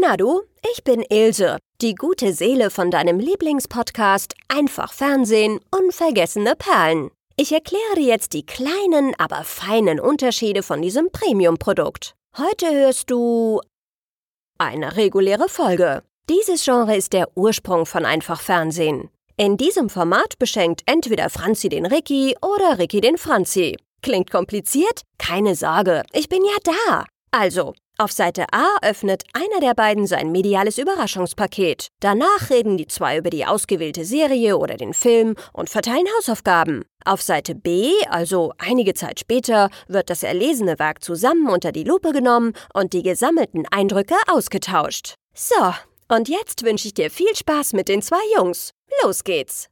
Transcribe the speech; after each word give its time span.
Na 0.00 0.16
du, 0.16 0.42
ich 0.72 0.84
bin 0.84 1.02
Ilse, 1.08 1.58
die 1.80 1.94
gute 1.94 2.32
Seele 2.32 2.70
von 2.70 2.90
deinem 2.90 3.18
Lieblingspodcast 3.18 4.34
Einfach 4.46 4.92
Fernsehen, 4.92 5.58
unvergessene 5.72 6.54
Perlen. 6.54 7.10
Ich 7.36 7.52
erkläre 7.52 7.96
dir 7.96 8.06
jetzt 8.06 8.32
die 8.32 8.46
kleinen, 8.46 9.14
aber 9.18 9.42
feinen 9.42 9.98
Unterschiede 9.98 10.62
von 10.62 10.82
diesem 10.82 11.10
Premium-Produkt. 11.10 12.14
Heute 12.36 12.70
hörst 12.70 13.10
du 13.10 13.60
eine 14.58 14.96
reguläre 14.96 15.48
Folge. 15.48 16.02
Dieses 16.28 16.64
Genre 16.64 16.94
ist 16.94 17.12
der 17.12 17.36
Ursprung 17.36 17.84
von 17.84 18.04
Einfach 18.04 18.40
Fernsehen. 18.40 19.10
In 19.36 19.56
diesem 19.56 19.88
Format 19.88 20.38
beschenkt 20.38 20.82
entweder 20.86 21.28
Franzi 21.28 21.68
den 21.68 21.86
Ricky 21.86 22.36
oder 22.40 22.78
Ricky 22.78 23.00
den 23.00 23.18
Franzi. 23.18 23.76
Klingt 24.02 24.30
kompliziert? 24.30 25.02
Keine 25.18 25.56
Sorge, 25.56 26.04
ich 26.12 26.28
bin 26.28 26.44
ja 26.44 26.56
da. 26.62 27.04
Also, 27.30 27.74
auf 27.98 28.12
Seite 28.12 28.46
A 28.52 28.78
öffnet 28.82 29.24
einer 29.32 29.60
der 29.60 29.74
beiden 29.74 30.06
sein 30.06 30.30
mediales 30.30 30.78
Überraschungspaket. 30.78 31.88
Danach 32.00 32.50
reden 32.50 32.76
die 32.76 32.86
zwei 32.86 33.18
über 33.18 33.30
die 33.30 33.44
ausgewählte 33.44 34.04
Serie 34.04 34.56
oder 34.56 34.76
den 34.76 34.94
Film 34.94 35.34
und 35.52 35.68
verteilen 35.68 36.06
Hausaufgaben. 36.16 36.84
Auf 37.04 37.22
Seite 37.22 37.54
B, 37.54 37.90
also 38.08 38.52
einige 38.58 38.94
Zeit 38.94 39.20
später, 39.20 39.68
wird 39.88 40.10
das 40.10 40.22
erlesene 40.22 40.78
Werk 40.78 41.02
zusammen 41.02 41.48
unter 41.48 41.72
die 41.72 41.84
Lupe 41.84 42.12
genommen 42.12 42.52
und 42.72 42.92
die 42.92 43.02
gesammelten 43.02 43.66
Eindrücke 43.70 44.16
ausgetauscht. 44.28 45.14
So, 45.34 45.74
und 46.08 46.28
jetzt 46.28 46.64
wünsche 46.64 46.88
ich 46.88 46.94
dir 46.94 47.10
viel 47.10 47.34
Spaß 47.34 47.72
mit 47.72 47.88
den 47.88 48.02
zwei 48.02 48.20
Jungs. 48.36 48.72
Los 49.02 49.24
geht's! 49.24 49.68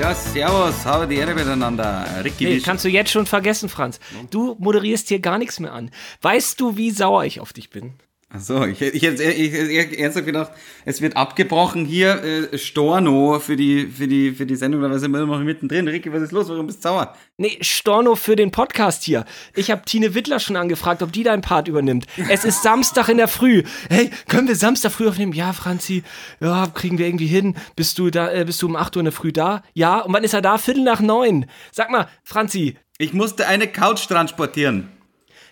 Ja, 0.00 0.12
servus, 0.12 0.84
habe 0.84 1.06
die 1.06 1.16
Ehre 1.16 1.34
miteinander. 1.34 2.04
Ricky, 2.24 2.44
Nee, 2.44 2.60
kannst 2.60 2.84
du 2.84 2.88
jetzt 2.88 3.10
schon 3.12 3.26
vergessen, 3.26 3.68
Franz. 3.68 4.00
Du 4.30 4.56
moderierst 4.58 5.08
hier 5.08 5.20
gar 5.20 5.38
nichts 5.38 5.60
mehr 5.60 5.72
an. 5.72 5.90
Weißt 6.20 6.60
du, 6.60 6.76
wie 6.76 6.90
sauer 6.90 7.24
ich 7.24 7.40
auf 7.40 7.52
dich 7.52 7.70
bin? 7.70 7.94
Ach 8.36 8.40
so, 8.40 8.64
ich, 8.64 8.82
ich, 8.82 9.00
ich, 9.00 9.20
ich, 9.20 9.54
ich 9.54 9.98
ernsthaft 10.00 10.26
gedacht, 10.26 10.50
es 10.84 11.00
wird 11.00 11.16
abgebrochen 11.16 11.84
hier, 11.84 12.50
äh, 12.52 12.58
Storno 12.58 13.38
für 13.38 13.54
die, 13.54 13.86
für 13.86 14.08
die, 14.08 14.32
für 14.32 14.44
die 14.44 14.56
Sendung, 14.56 14.82
da 14.82 14.98
sind 14.98 15.12
wir 15.12 15.20
immer 15.22 15.38
noch 15.38 15.44
mittendrin. 15.44 15.86
Ricky, 15.86 16.12
was 16.12 16.22
ist 16.22 16.32
los? 16.32 16.48
Warum 16.48 16.66
bist 16.66 16.78
du 16.84 16.88
sauer? 16.88 17.14
Nee, 17.36 17.58
Storno 17.60 18.16
für 18.16 18.34
den 18.34 18.50
Podcast 18.50 19.04
hier. 19.04 19.24
Ich 19.54 19.70
habe 19.70 19.82
Tine 19.84 20.16
Wittler 20.16 20.40
schon 20.40 20.56
angefragt, 20.56 21.00
ob 21.02 21.12
die 21.12 21.22
deinen 21.22 21.42
Part 21.42 21.68
übernimmt. 21.68 22.06
Es 22.28 22.44
ist 22.44 22.64
Samstag 22.64 23.08
in 23.08 23.18
der 23.18 23.28
Früh. 23.28 23.62
Hey, 23.88 24.10
können 24.28 24.48
wir 24.48 24.56
Samstag 24.56 24.90
früh 24.90 25.06
aufnehmen? 25.06 25.32
Ja, 25.32 25.52
Franzi, 25.52 26.02
ja, 26.40 26.66
kriegen 26.66 26.98
wir 26.98 27.06
irgendwie 27.06 27.28
hin. 27.28 27.54
Bist 27.76 28.00
du 28.00 28.10
da, 28.10 28.32
äh, 28.32 28.44
bist 28.44 28.60
du 28.62 28.66
um 28.66 28.74
8 28.74 28.96
Uhr 28.96 29.00
in 29.00 29.04
der 29.04 29.12
Früh 29.12 29.30
da? 29.30 29.62
Ja, 29.74 30.00
und 30.00 30.12
wann 30.12 30.24
ist 30.24 30.34
er 30.34 30.42
da? 30.42 30.58
Viertel 30.58 30.82
nach 30.82 31.00
neun. 31.00 31.46
Sag 31.70 31.88
mal, 31.88 32.08
Franzi, 32.24 32.76
Ich 32.98 33.12
musste 33.12 33.46
eine 33.46 33.68
Couch 33.68 34.08
transportieren. 34.08 34.88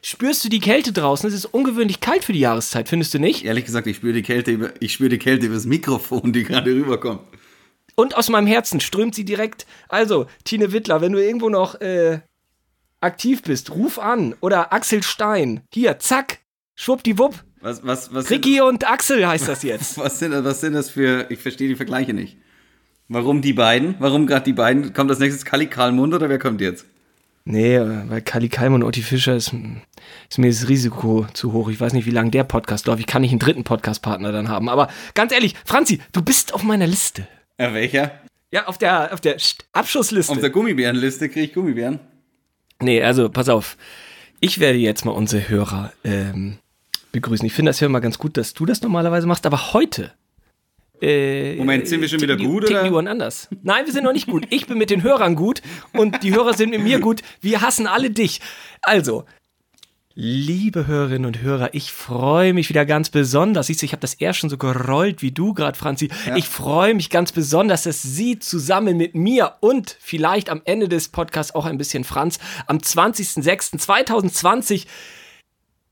Spürst 0.03 0.45
du 0.45 0.48
die 0.48 0.61
Kälte 0.61 0.92
draußen? 0.92 1.28
Es 1.28 1.34
ist 1.34 1.47
ungewöhnlich 1.47 2.00
kalt 2.00 2.25
für 2.25 2.33
die 2.33 2.41
Jahreszeit, 2.41 2.89
findest 2.89 3.14
du 3.14 3.19
nicht? 3.19 3.45
Ehrlich 3.45 3.64
gesagt, 3.64 3.86
ich 3.86 3.97
spüre 3.97 4.12
die 4.12 4.22
Kälte 4.22 4.50
über, 4.50 4.70
ich 4.81 4.92
spüre 4.92 5.08
die 5.08 5.19
Kälte 5.19 5.47
über 5.47 5.55
das 5.55 5.64
Mikrofon, 5.64 6.33
die 6.33 6.45
gerade 6.45 6.70
rüberkommt. 6.75 7.20
Und 7.95 8.17
aus 8.17 8.28
meinem 8.28 8.47
Herzen 8.47 8.80
strömt 8.80 9.14
sie 9.14 9.25
direkt. 9.25 9.67
Also, 9.89 10.27
Tine 10.45 10.73
Wittler, 10.73 11.00
wenn 11.00 11.12
du 11.12 11.23
irgendwo 11.23 11.48
noch 11.48 11.80
äh, 11.80 12.20
aktiv 13.00 13.42
bist, 13.42 13.70
ruf 13.70 13.98
an. 13.98 14.34
Oder 14.41 14.73
Axel 14.73 15.03
Stein. 15.03 15.61
Hier, 15.73 15.98
zack, 15.98 16.39
schwuppdiwupp. 16.75 17.34
Was, 17.61 17.86
was, 17.86 18.12
was, 18.12 18.30
Ricky 18.30 18.61
und 18.61 18.89
Axel 18.89 19.27
heißt 19.27 19.47
das 19.47 19.62
jetzt. 19.62 19.98
was 19.98 20.19
sind, 20.19 20.33
was 20.33 20.61
sind 20.61 20.73
das 20.73 20.91
für, 20.91 21.27
ich 21.30 21.39
verstehe 21.39 21.69
die 21.69 21.77
Vergleiche 21.77 22.12
nicht. 22.12 22.39
Warum 23.08 23.42
die 23.42 23.52
beiden? 23.52 23.95
Warum 23.98 24.27
gerade 24.27 24.45
die 24.45 24.52
beiden? 24.52 24.95
Kommt 24.95 25.11
als 25.11 25.20
nächstes 25.20 25.45
Kali 25.45 25.67
Karlmund 25.67 26.14
oder 26.14 26.29
wer 26.29 26.39
kommt 26.39 26.61
jetzt? 26.61 26.86
Nee, 27.45 27.75
äh, 27.77 28.08
weil 28.08 28.23
Kali 28.23 28.48
Kalm 28.48 28.75
und 28.75 28.83
Otti 28.85 29.03
Fischer 29.03 29.35
ist, 29.35 29.53
ist 30.30 30.39
mir 30.39 30.48
das 30.48 30.69
Risiko 30.69 31.27
zu 31.33 31.53
hoch. 31.53 31.69
Ich 31.70 31.80
weiß 31.80 31.92
nicht, 31.92 32.07
wie 32.07 32.11
lange 32.13 32.30
der 32.30 32.45
Podcast 32.45 32.86
läuft. 32.86 33.01
Ich 33.01 33.07
kann 33.07 33.23
nicht 33.23 33.33
einen 33.33 33.41
dritten 33.41 33.64
Podcast-Partner 33.64 34.30
dann 34.30 34.48
haben. 34.48 34.69
Aber 34.69 34.89
ganz 35.14 35.33
ehrlich, 35.33 35.55
Franzi, 35.64 36.01
du 36.13 36.23
bist 36.23 36.55
auf 36.55 36.63
meiner 36.63 36.86
Liste. 36.86 37.27
Äh, 37.57 37.73
welcher? 37.75 38.13
Ja, 38.53 38.67
auf 38.67 38.79
der, 38.79 39.13
auf 39.13 39.20
der 39.20 39.39
St- 39.39 39.61
Abschussliste. 39.73 40.33
Auf 40.33 40.39
der 40.41 40.51
Gummibärenliste 40.51 41.29
kriege 41.29 41.47
ich 41.47 41.53
Gummibären. 41.55 41.98
Nee, 42.80 43.03
also 43.03 43.29
pass 43.29 43.48
auf. 43.48 43.77
Ich 44.41 44.61
werde 44.61 44.79
jetzt 44.79 45.05
mal 45.05 45.13
unsere 45.13 45.48
Hörer 45.48 45.92
ähm, 46.05 46.59
begrüßen. 47.13 47.47
Ich 47.47 47.53
finde 47.53 47.70
das 47.70 47.80
ja 47.80 47.86
immer 47.86 48.01
ganz 48.01 48.19
gut, 48.19 48.36
dass 48.36 48.55
du 48.55 48.67
das 48.67 48.83
normalerweise 48.83 49.27
machst, 49.27 49.47
aber 49.47 49.73
heute. 49.73 50.13
Äh, 51.02 51.57
Moment, 51.57 51.89
sind 51.89 52.01
wir 52.01 52.08
schon 52.08 52.20
wieder 52.20 52.36
gut, 52.36 52.63
ticken 52.63 52.77
oder? 52.77 52.89
die 52.89 52.95
Uhren 52.95 53.08
anders. 53.08 53.48
Nein, 53.63 53.86
wir 53.86 53.92
sind 53.92 54.05
noch 54.05 54.13
nicht 54.13 54.29
gut. 54.29 54.46
Ich 54.51 54.68
bin 54.68 54.79
mit 54.79 54.89
den 54.89 55.02
Hörern 55.02 55.35
gut 55.35 55.61
und 55.92 56.23
die 56.23 56.33
Hörer 56.33 56.55
sind 56.55 56.70
mit 56.70 56.80
mir 56.80 57.01
gut. 57.01 57.23
Wir 57.40 57.61
hassen 57.61 57.89
alle 57.89 58.11
dich. 58.11 58.40
Also, 58.83 59.24
liebe 60.14 60.86
Hörerinnen 60.86 61.27
und 61.27 61.42
Hörer, 61.42 61.74
ich 61.74 61.91
freue 61.91 62.55
mich 62.55 62.68
wieder 62.68 62.86
ganz 62.86 63.11
besonders. 63.11 63.67
Siehst 63.67 63.83
du, 63.83 63.86
ich 63.86 63.91
habe 63.92 64.01
das 64.01 64.14
eher 64.14 64.33
schon 64.33 64.48
so 64.48 64.58
gerollt 64.58 65.23
wie 65.23 65.33
du 65.33 65.55
gerade, 65.55 65.77
Franzi. 65.77 66.08
Ich 66.36 66.46
freue 66.46 66.95
mich 66.95 67.11
ganz 67.11 67.33
besonders, 67.33 67.83
dass 67.83 68.01
Sie 68.01 68.39
zusammen 68.39 68.96
mit 68.96 69.17
mir 69.17 69.55
und 69.58 69.96
vielleicht 69.98 70.51
am 70.51 70.62
Ende 70.64 70.89
des 70.89 71.08
Podcasts 71.08 71.52
auch 71.52 71.67
ein 71.67 71.79
bisschen 71.79 72.05
Franz 72.05 72.39
am 72.68 72.79
20.06.2020 72.79 74.86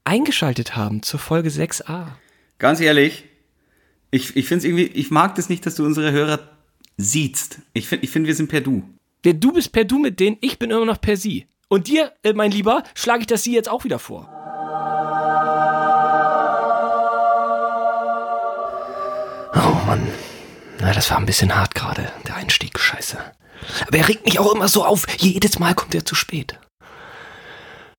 eingeschaltet 0.04 0.76
haben 0.76 1.02
zur 1.02 1.18
Folge 1.18 1.48
6a. 1.48 2.12
Ganz 2.58 2.80
ehrlich, 2.80 3.24
ich, 4.10 4.36
ich 4.36 4.46
finde 4.46 4.58
es 4.58 4.64
irgendwie, 4.64 4.86
ich 4.86 5.10
mag 5.10 5.34
das 5.36 5.48
nicht, 5.48 5.64
dass 5.66 5.76
du 5.76 5.84
unsere 5.84 6.12
Hörer 6.12 6.40
siehst. 6.96 7.60
Ich 7.72 7.88
finde, 7.88 8.04
ich 8.04 8.10
find, 8.10 8.26
wir 8.26 8.34
sind 8.34 8.48
per 8.48 8.60
Du. 8.60 8.82
Der 9.24 9.34
du 9.34 9.52
bist 9.52 9.72
per 9.72 9.84
du 9.84 9.98
mit 9.98 10.18
denen, 10.18 10.36
ich 10.40 10.58
bin 10.58 10.70
immer 10.70 10.84
noch 10.84 11.00
per 11.00 11.16
sie. 11.16 11.46
Und 11.68 11.86
dir, 11.86 12.12
äh, 12.22 12.32
mein 12.32 12.50
Lieber, 12.50 12.82
schlage 12.94 13.20
ich 13.20 13.26
das 13.26 13.44
sie 13.44 13.54
jetzt 13.54 13.68
auch 13.68 13.84
wieder 13.84 13.98
vor. 13.98 14.28
Oh 19.54 19.86
Mann. 19.86 20.06
Na, 20.80 20.92
das 20.92 21.10
war 21.10 21.18
ein 21.18 21.26
bisschen 21.26 21.54
hart 21.54 21.74
gerade, 21.74 22.10
der 22.26 22.36
Einstieg, 22.36 22.78
scheiße. 22.78 23.18
Aber 23.86 23.98
er 23.98 24.08
regt 24.08 24.24
mich 24.24 24.38
auch 24.38 24.52
immer 24.54 24.68
so 24.68 24.84
auf. 24.84 25.06
Jedes 25.18 25.58
Mal 25.58 25.74
kommt 25.74 25.94
er 25.94 26.04
zu 26.04 26.14
spät. 26.14 26.58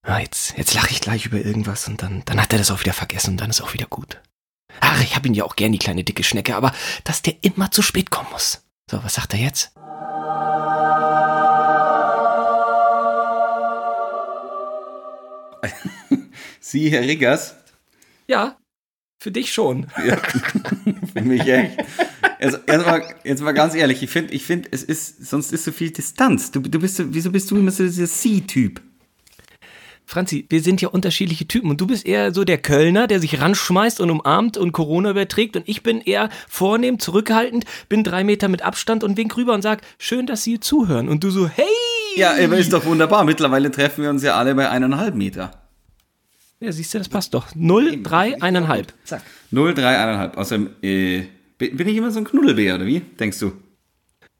Ja, 0.05 0.19
jetzt, 0.19 0.57
jetzt 0.57 0.73
lache 0.73 0.89
ich 0.89 0.99
gleich 0.99 1.27
über 1.27 1.37
irgendwas 1.37 1.87
und 1.87 2.01
dann, 2.01 2.23
dann 2.25 2.41
hat 2.41 2.51
er 2.51 2.59
das 2.59 2.71
auch 2.71 2.81
wieder 2.81 2.93
vergessen 2.93 3.31
und 3.31 3.41
dann 3.41 3.51
ist 3.51 3.61
auch 3.61 3.73
wieder 3.73 3.85
gut. 3.85 4.19
Ach, 4.79 5.01
ich 5.03 5.15
hab 5.15 5.25
ihn 5.25 5.33
ja 5.33 5.43
auch 5.43 5.55
gern, 5.55 5.71
die 5.71 5.79
kleine 5.79 6.03
dicke 6.03 6.23
Schnecke, 6.23 6.55
aber 6.55 6.73
dass 7.03 7.21
der 7.21 7.35
immer 7.41 7.71
zu 7.71 7.81
spät 7.81 8.09
kommen 8.09 8.29
muss. 8.31 8.63
So, 8.89 9.03
was 9.03 9.15
sagt 9.15 9.33
er 9.33 9.39
jetzt? 9.39 9.71
Sie, 16.59 16.89
Herr 16.89 17.01
Riggers, 17.01 17.55
Ja, 18.27 18.57
für 19.19 19.31
dich 19.31 19.53
schon. 19.53 19.87
für 21.13 21.21
mich 21.21 21.47
echt. 21.47 21.77
Also, 22.39 22.57
erstmal, 22.65 23.15
jetzt 23.23 23.41
mal 23.41 23.51
ganz 23.51 23.75
ehrlich, 23.75 24.01
ich 24.01 24.09
finde, 24.09 24.33
ich 24.33 24.43
find, 24.43 24.67
es 24.71 24.83
ist, 24.83 25.25
sonst 25.27 25.53
ist 25.53 25.63
so 25.63 25.71
viel 25.71 25.91
Distanz. 25.91 26.49
Du, 26.51 26.59
du 26.59 26.79
bist 26.79 26.95
so, 26.95 27.13
wieso 27.13 27.31
bist 27.31 27.51
du 27.51 27.57
immer 27.57 27.71
so 27.71 27.83
dieser 27.83 28.07
Sie-Typ? 28.07 28.81
Franzi, 30.05 30.45
wir 30.49 30.61
sind 30.61 30.81
ja 30.81 30.89
unterschiedliche 30.89 31.47
Typen 31.47 31.69
und 31.69 31.79
du 31.79 31.87
bist 31.87 32.05
eher 32.05 32.33
so 32.33 32.43
der 32.43 32.57
Kölner, 32.57 33.07
der 33.07 33.19
sich 33.19 33.39
ranschmeißt 33.39 34.01
und 34.01 34.09
umarmt 34.09 34.57
und 34.57 34.71
Corona 34.71 35.11
überträgt 35.11 35.55
und 35.55 35.67
ich 35.67 35.83
bin 35.83 36.01
eher 36.01 36.29
vornehm, 36.49 36.99
zurückhaltend, 36.99 37.65
bin 37.87 38.03
drei 38.03 38.23
Meter 38.23 38.47
mit 38.49 38.61
Abstand 38.61 39.03
und 39.03 39.17
wink 39.17 39.37
rüber 39.37 39.53
und 39.53 39.61
sag, 39.61 39.81
schön, 39.97 40.25
dass 40.25 40.43
Sie 40.43 40.59
zuhören. 40.59 41.07
Und 41.07 41.23
du 41.23 41.29
so, 41.29 41.47
hey! 41.47 41.65
Ja, 42.17 42.31
ist 42.31 42.73
doch 42.73 42.85
wunderbar. 42.85 43.23
Mittlerweile 43.23 43.71
treffen 43.71 44.03
wir 44.03 44.09
uns 44.09 44.21
ja 44.21 44.35
alle 44.35 44.53
bei 44.53 44.69
eineinhalb 44.69 45.15
Meter. 45.15 45.51
Ja, 46.59 46.71
siehst 46.71 46.93
du, 46.93 46.99
das 46.99 47.09
passt 47.09 47.33
doch. 47.33 47.55
Null, 47.55 48.03
drei, 48.03 48.39
eineinhalb. 48.41 48.93
Zack. 49.05 49.23
0, 49.49 49.73
3, 49.73 49.97
1,5. 49.97 50.35
Außerdem, 50.35 50.69
äh, 50.83 51.23
bin 51.57 51.77
bin 51.77 51.87
ich 51.87 51.95
immer 51.95 52.11
so 52.11 52.19
ein 52.19 52.25
Knuddelbär, 52.25 52.75
oder 52.75 52.85
wie? 52.85 52.99
Denkst 52.99 53.39
du? 53.39 53.53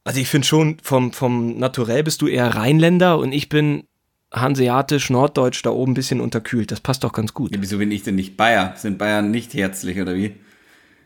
Also 0.04 0.20
ich 0.20 0.28
finde 0.28 0.46
schon, 0.46 0.76
vom, 0.82 1.12
vom 1.12 1.58
Naturell 1.58 2.02
bist 2.02 2.22
du 2.22 2.28
eher 2.28 2.54
Rheinländer 2.54 3.18
und 3.18 3.32
ich 3.32 3.48
bin 3.48 3.84
hanseatisch, 4.32 5.10
norddeutsch, 5.10 5.62
da 5.64 5.70
oben 5.70 5.92
ein 5.92 5.94
bisschen 5.94 6.20
unterkühlt. 6.20 6.70
Das 6.70 6.80
passt 6.80 7.04
doch 7.04 7.12
ganz 7.12 7.34
gut. 7.34 7.54
Ja, 7.54 7.60
wieso 7.60 7.78
bin 7.78 7.90
ich 7.90 8.02
denn 8.02 8.14
nicht 8.14 8.36
Bayer? 8.36 8.74
Sind 8.76 8.98
Bayern 8.98 9.30
nicht 9.30 9.54
herzlich, 9.54 10.00
oder 10.00 10.14
wie? 10.14 10.34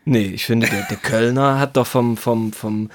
Nee, 0.05 0.27
ich 0.27 0.45
finde, 0.45 0.67
der, 0.67 0.83
der 0.83 0.97
Kölner 0.97 1.59
hat 1.59 1.75
doch 1.75 1.87
vom, 1.87 2.15
vom, 2.15 2.53
vom 2.53 2.89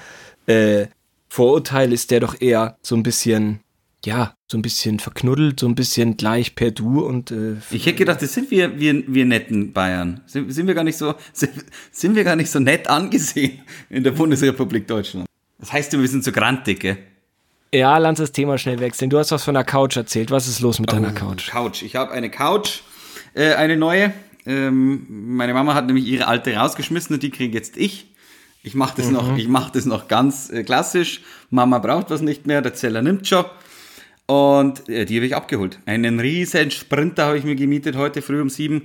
äh, 0.47 0.87
Vorurteil 1.29 1.93
ist 1.93 2.11
der 2.11 2.19
doch 2.19 2.41
eher 2.41 2.77
so 2.81 2.95
ein 2.95 3.03
bisschen, 3.03 3.59
ja, 4.03 4.33
so 4.47 4.57
ein 4.57 4.63
bisschen 4.63 4.99
verknuddelt, 4.99 5.59
so 5.59 5.67
ein 5.67 5.75
bisschen 5.75 6.17
gleich 6.17 6.55
per 6.55 6.71
Du 6.71 7.05
und 7.05 7.31
äh, 7.31 7.55
Ich 7.69 7.85
hätte 7.85 7.99
gedacht, 7.99 8.21
das 8.21 8.33
sind 8.33 8.49
wir, 8.51 8.79
wir, 8.79 9.03
wir 9.07 9.25
netten 9.25 9.73
Bayern. 9.73 10.21
Sind, 10.25 10.51
sind 10.51 10.67
wir 10.67 10.73
gar 10.73 10.83
nicht 10.83 10.97
so, 10.97 11.13
sind, 11.33 11.53
sind 11.91 12.15
wir 12.15 12.23
gar 12.23 12.35
nicht 12.35 12.49
so 12.49 12.59
nett 12.59 12.87
angesehen 12.87 13.61
in 13.89 14.03
der 14.03 14.11
Bundesrepublik 14.11 14.87
Deutschland? 14.87 15.27
Das 15.59 15.71
heißt, 15.71 15.97
wir 15.97 16.07
sind 16.07 16.23
so 16.23 16.31
grantig, 16.31 16.79
gell? 16.79 16.97
Ja, 17.73 17.97
lass 17.97 18.17
das 18.19 18.31
Thema 18.31 18.57
schnell 18.57 18.79
wechseln. 18.79 19.09
Du 19.09 19.17
hast 19.17 19.31
was 19.31 19.43
von 19.43 19.53
der 19.53 19.63
Couch 19.63 19.97
erzählt. 19.97 20.31
Was 20.31 20.47
ist 20.47 20.59
los 20.61 20.79
mit 20.79 20.91
deiner 20.91 21.09
Oh, 21.09 21.19
Couch? 21.19 21.49
Couch. 21.49 21.81
Ich 21.83 21.95
habe 21.95 22.11
eine 22.11 22.29
Couch. 22.29 22.81
äh, 23.33 23.53
eine 23.53 23.77
neue. 23.77 24.13
Ähm, 24.45 25.05
meine 25.09 25.53
Mama 25.53 25.73
hat 25.73 25.87
nämlich 25.87 26.05
ihre 26.05 26.27
alte 26.27 26.53
rausgeschmissen 26.55 27.15
und 27.15 27.23
die 27.23 27.29
kriege 27.29 27.53
jetzt 27.57 27.77
ich. 27.77 28.07
Ich 28.61 28.75
mache 28.75 28.93
das, 28.97 29.09
noch, 29.11 29.37
ich 29.37 29.47
mach 29.47 29.69
das 29.71 29.85
noch 29.85 30.07
ganz 30.07 30.49
äh, 30.49 30.63
klassisch. 30.63 31.21
Mama 31.49 31.79
braucht 31.79 32.09
was 32.09 32.21
nicht 32.21 32.45
mehr, 32.47 32.61
der 32.61 32.73
Zeller 32.73 33.01
nimmt 33.01 33.27
schon. 33.27 33.45
Und 34.25 34.87
äh, 34.87 35.05
die 35.05 35.17
habe 35.17 35.25
ich 35.25 35.35
abgeholt. 35.35 35.79
Einen 35.85 36.19
riesen 36.19 36.71
Sprinter 36.71 37.25
habe 37.25 37.37
ich 37.37 37.43
mir 37.43 37.55
gemietet 37.55 37.95
heute 37.97 38.21
früh 38.21 38.39
um 38.41 38.49
sieben. 38.49 38.83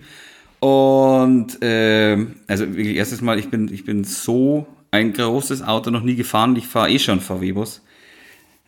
Und 0.61 1.63
äh, 1.63 2.17
also 2.49 2.67
wirklich 2.75 2.97
erstes 2.97 3.21
Mal, 3.21 3.39
ich 3.39 3.49
bin, 3.51 3.73
ich 3.73 3.85
bin 3.85 4.03
so 4.05 4.67
ein 4.91 5.13
großes 5.13 5.63
Auto 5.63 5.91
noch 5.91 6.03
nie 6.03 6.17
gefahren. 6.17 6.57
Ich 6.57 6.67
fahre 6.67 6.91
eh 6.91 6.99
schon 6.99 7.21
VW-Bus. 7.21 7.83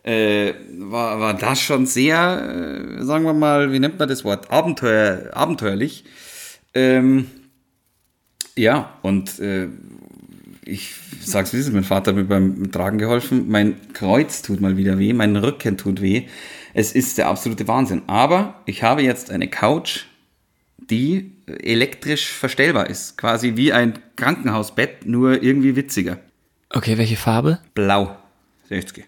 Äh, 0.03 0.55
war, 0.79 1.21
war 1.21 1.35
das 1.35 1.61
schon 1.61 1.85
sehr, 1.87 2.99
äh, 2.99 3.05
sagen 3.05 3.25
wir 3.25 3.35
mal, 3.35 3.73
wie 3.73 3.79
nennt 3.79 3.99
man 3.99 4.09
das 4.09 4.25
Wort? 4.25 4.51
Abenteuer, 4.51 5.31
abenteuerlich. 5.33 6.05
Ähm, 6.73 7.31
ja, 8.57 8.95
und 9.03 9.39
äh, 9.41 9.69
ich 10.65 10.95
sag's 11.21 11.53
wie 11.53 11.59
es 11.59 11.67
ist, 11.67 11.75
mein 11.75 11.85
Vater 11.85 12.13
hat 12.13 12.17
mir 12.17 12.25
beim 12.25 12.71
Tragen 12.73 12.99
geholfen. 12.99 13.49
Mein 13.49 13.93
Kreuz 13.93 14.43
tut 14.43 14.61
mal 14.61 14.77
wieder 14.77 14.99
weh, 14.99 15.13
mein 15.13 15.37
Rücken 15.37 15.77
tut 15.77 16.01
weh. 16.01 16.27
Es 16.73 16.93
ist 16.93 17.19
der 17.19 17.29
absolute 17.29 17.67
Wahnsinn. 17.69 18.03
Aber 18.07 18.63
ich 18.67 18.83
habe 18.83 19.03
jetzt 19.03 19.31
eine 19.31 19.49
Couch, 19.49 20.05
die 20.79 21.33
elektrisch 21.47 22.33
verstellbar 22.33 22.89
ist. 22.89 23.19
Quasi 23.19 23.57
wie 23.57 23.73
ein 23.73 23.99
Krankenhausbett, 24.17 25.07
nur 25.07 25.43
irgendwie 25.43 25.77
witziger. 25.77 26.19
Okay, 26.71 26.97
welche 26.99 27.17
Farbe? 27.17 27.59
Blau. 27.75 28.17
60. 28.69 29.05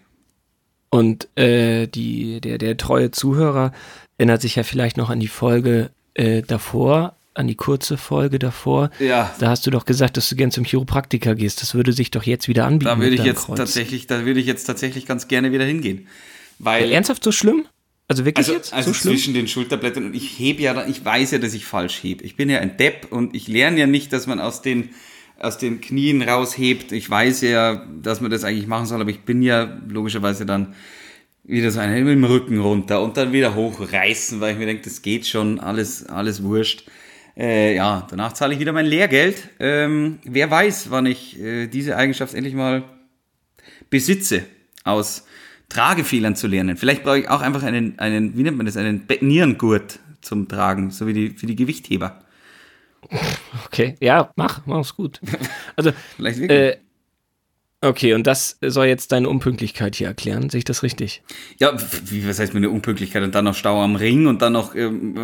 Und 0.93 1.27
äh, 1.39 1.87
die, 1.87 2.39
der, 2.39 2.59
der 2.59 2.77
treue 2.77 3.09
Zuhörer 3.09 3.71
erinnert 4.19 4.41
sich 4.43 4.55
ja 4.57 4.61
vielleicht 4.61 4.95
noch 4.95 5.09
an 5.09 5.19
die 5.19 5.27
Folge 5.27 5.89
äh, 6.13 6.43
davor, 6.43 7.15
an 7.33 7.47
die 7.47 7.55
kurze 7.55 7.97
Folge 7.97 8.37
davor. 8.37 8.91
Ja. 8.99 9.33
Da 9.39 9.49
hast 9.49 9.65
du 9.65 9.71
doch 9.71 9.85
gesagt, 9.85 10.17
dass 10.17 10.29
du 10.29 10.35
gern 10.35 10.51
zum 10.51 10.65
Chiropraktiker 10.65 11.33
gehst. 11.33 11.63
Das 11.63 11.73
würde 11.73 11.93
sich 11.93 12.11
doch 12.11 12.21
jetzt 12.21 12.47
wieder 12.47 12.67
anbieten. 12.67 12.91
Da 12.91 12.99
würde 12.99 13.15
ich 13.15 13.23
jetzt 13.23 13.45
Kreuz. 13.47 13.57
tatsächlich, 13.57 14.05
da 14.05 14.23
würde 14.23 14.39
ich 14.39 14.45
jetzt 14.45 14.65
tatsächlich 14.65 15.07
ganz 15.07 15.27
gerne 15.27 15.51
wieder 15.51 15.65
hingehen. 15.65 16.07
Weil 16.59 16.91
Äh, 16.91 16.93
Ernsthaft 16.93 17.23
so 17.23 17.31
schlimm? 17.31 17.65
Also 18.07 18.23
wirklich 18.25 18.45
Also, 18.45 18.53
jetzt? 18.53 18.71
also 18.71 18.91
so 18.91 18.93
schlimm? 18.93 19.13
zwischen 19.15 19.33
den 19.33 19.47
Schulterblättern 19.47 20.05
und 20.05 20.15
ich 20.15 20.37
hebe 20.37 20.61
ja, 20.61 20.85
ich 20.85 21.03
weiß 21.03 21.31
ja, 21.31 21.39
dass 21.39 21.55
ich 21.55 21.65
falsch 21.65 22.03
hebe. 22.03 22.23
Ich 22.23 22.35
bin 22.35 22.51
ja 22.51 22.59
ein 22.59 22.77
Depp 22.77 23.07
und 23.11 23.33
ich 23.35 23.47
lerne 23.47 23.79
ja 23.79 23.87
nicht, 23.87 24.13
dass 24.13 24.27
man 24.27 24.39
aus 24.39 24.61
den, 24.61 24.89
aus 25.43 25.57
den 25.57 25.81
Knien 25.81 26.21
raushebt. 26.21 26.91
Ich 26.91 27.09
weiß 27.09 27.41
ja, 27.41 27.85
dass 28.01 28.21
man 28.21 28.31
das 28.31 28.43
eigentlich 28.43 28.67
machen 28.67 28.85
soll, 28.85 29.01
aber 29.01 29.09
ich 29.09 29.21
bin 29.21 29.41
ja 29.41 29.79
logischerweise 29.87 30.45
dann 30.45 30.73
wieder 31.43 31.71
so 31.71 31.79
ein 31.79 31.91
mit 32.05 32.13
dem 32.13 32.23
Rücken 32.23 32.59
runter 32.59 33.01
und 33.01 33.17
dann 33.17 33.33
wieder 33.33 33.53
hochreißen, 33.53 34.39
weil 34.39 34.53
ich 34.53 34.59
mir 34.59 34.65
denke, 34.65 34.83
das 34.83 35.01
geht 35.01 35.27
schon, 35.27 35.59
alles, 35.59 36.05
alles 36.07 36.41
wurscht. 36.41 36.85
Äh, 37.35 37.75
ja, 37.75 38.07
danach 38.09 38.33
zahle 38.33 38.53
ich 38.53 38.59
wieder 38.59 38.71
mein 38.73 38.85
Lehrgeld. 38.85 39.49
Ähm, 39.59 40.19
wer 40.23 40.49
weiß, 40.49 40.91
wann 40.91 41.05
ich 41.05 41.39
äh, 41.41 41.67
diese 41.67 41.97
Eigenschaft 41.97 42.33
endlich 42.33 42.53
mal 42.53 42.83
besitze, 43.89 44.43
aus 44.83 45.25
Tragefehlern 45.67 46.35
zu 46.35 46.47
lernen. 46.47 46.77
Vielleicht 46.77 47.03
brauche 47.03 47.19
ich 47.19 47.29
auch 47.29 47.41
einfach 47.41 47.63
einen, 47.63 47.99
einen 47.99 48.37
wie 48.37 48.43
nennt 48.43 48.57
man 48.57 48.65
das, 48.65 48.77
einen 48.77 49.05
Be- 49.05 49.17
Nierengurt 49.19 49.99
zum 50.21 50.47
Tragen, 50.47 50.91
so 50.91 51.07
wie 51.07 51.13
die, 51.13 51.29
für 51.31 51.47
die 51.47 51.55
Gewichtheber. 51.55 52.22
Okay, 53.65 53.95
ja, 53.99 54.31
mach, 54.35 54.65
mach's 54.65 54.95
gut. 54.95 55.19
Also, 55.75 55.91
Vielleicht 56.17 56.39
wirklich. 56.39 56.59
äh, 56.59 56.77
okay, 57.81 58.13
und 58.13 58.27
das 58.27 58.57
soll 58.61 58.85
jetzt 58.85 59.11
deine 59.11 59.27
Unpünktlichkeit 59.27 59.95
hier 59.95 60.07
erklären. 60.07 60.49
Sehe 60.49 60.59
ich 60.59 60.65
das 60.65 60.83
richtig? 60.83 61.23
Ja, 61.59 61.75
wie, 62.05 62.27
was 62.27 62.39
heißt 62.39 62.53
mir 62.53 62.59
eine 62.59 62.69
Unpünktlichkeit? 62.69 63.23
Und 63.23 63.33
dann 63.33 63.45
noch 63.45 63.55
Stau 63.55 63.81
am 63.81 63.95
Ring 63.95 64.27
und 64.27 64.41
dann 64.41 64.53
noch 64.53 64.75
ähm, 64.75 65.17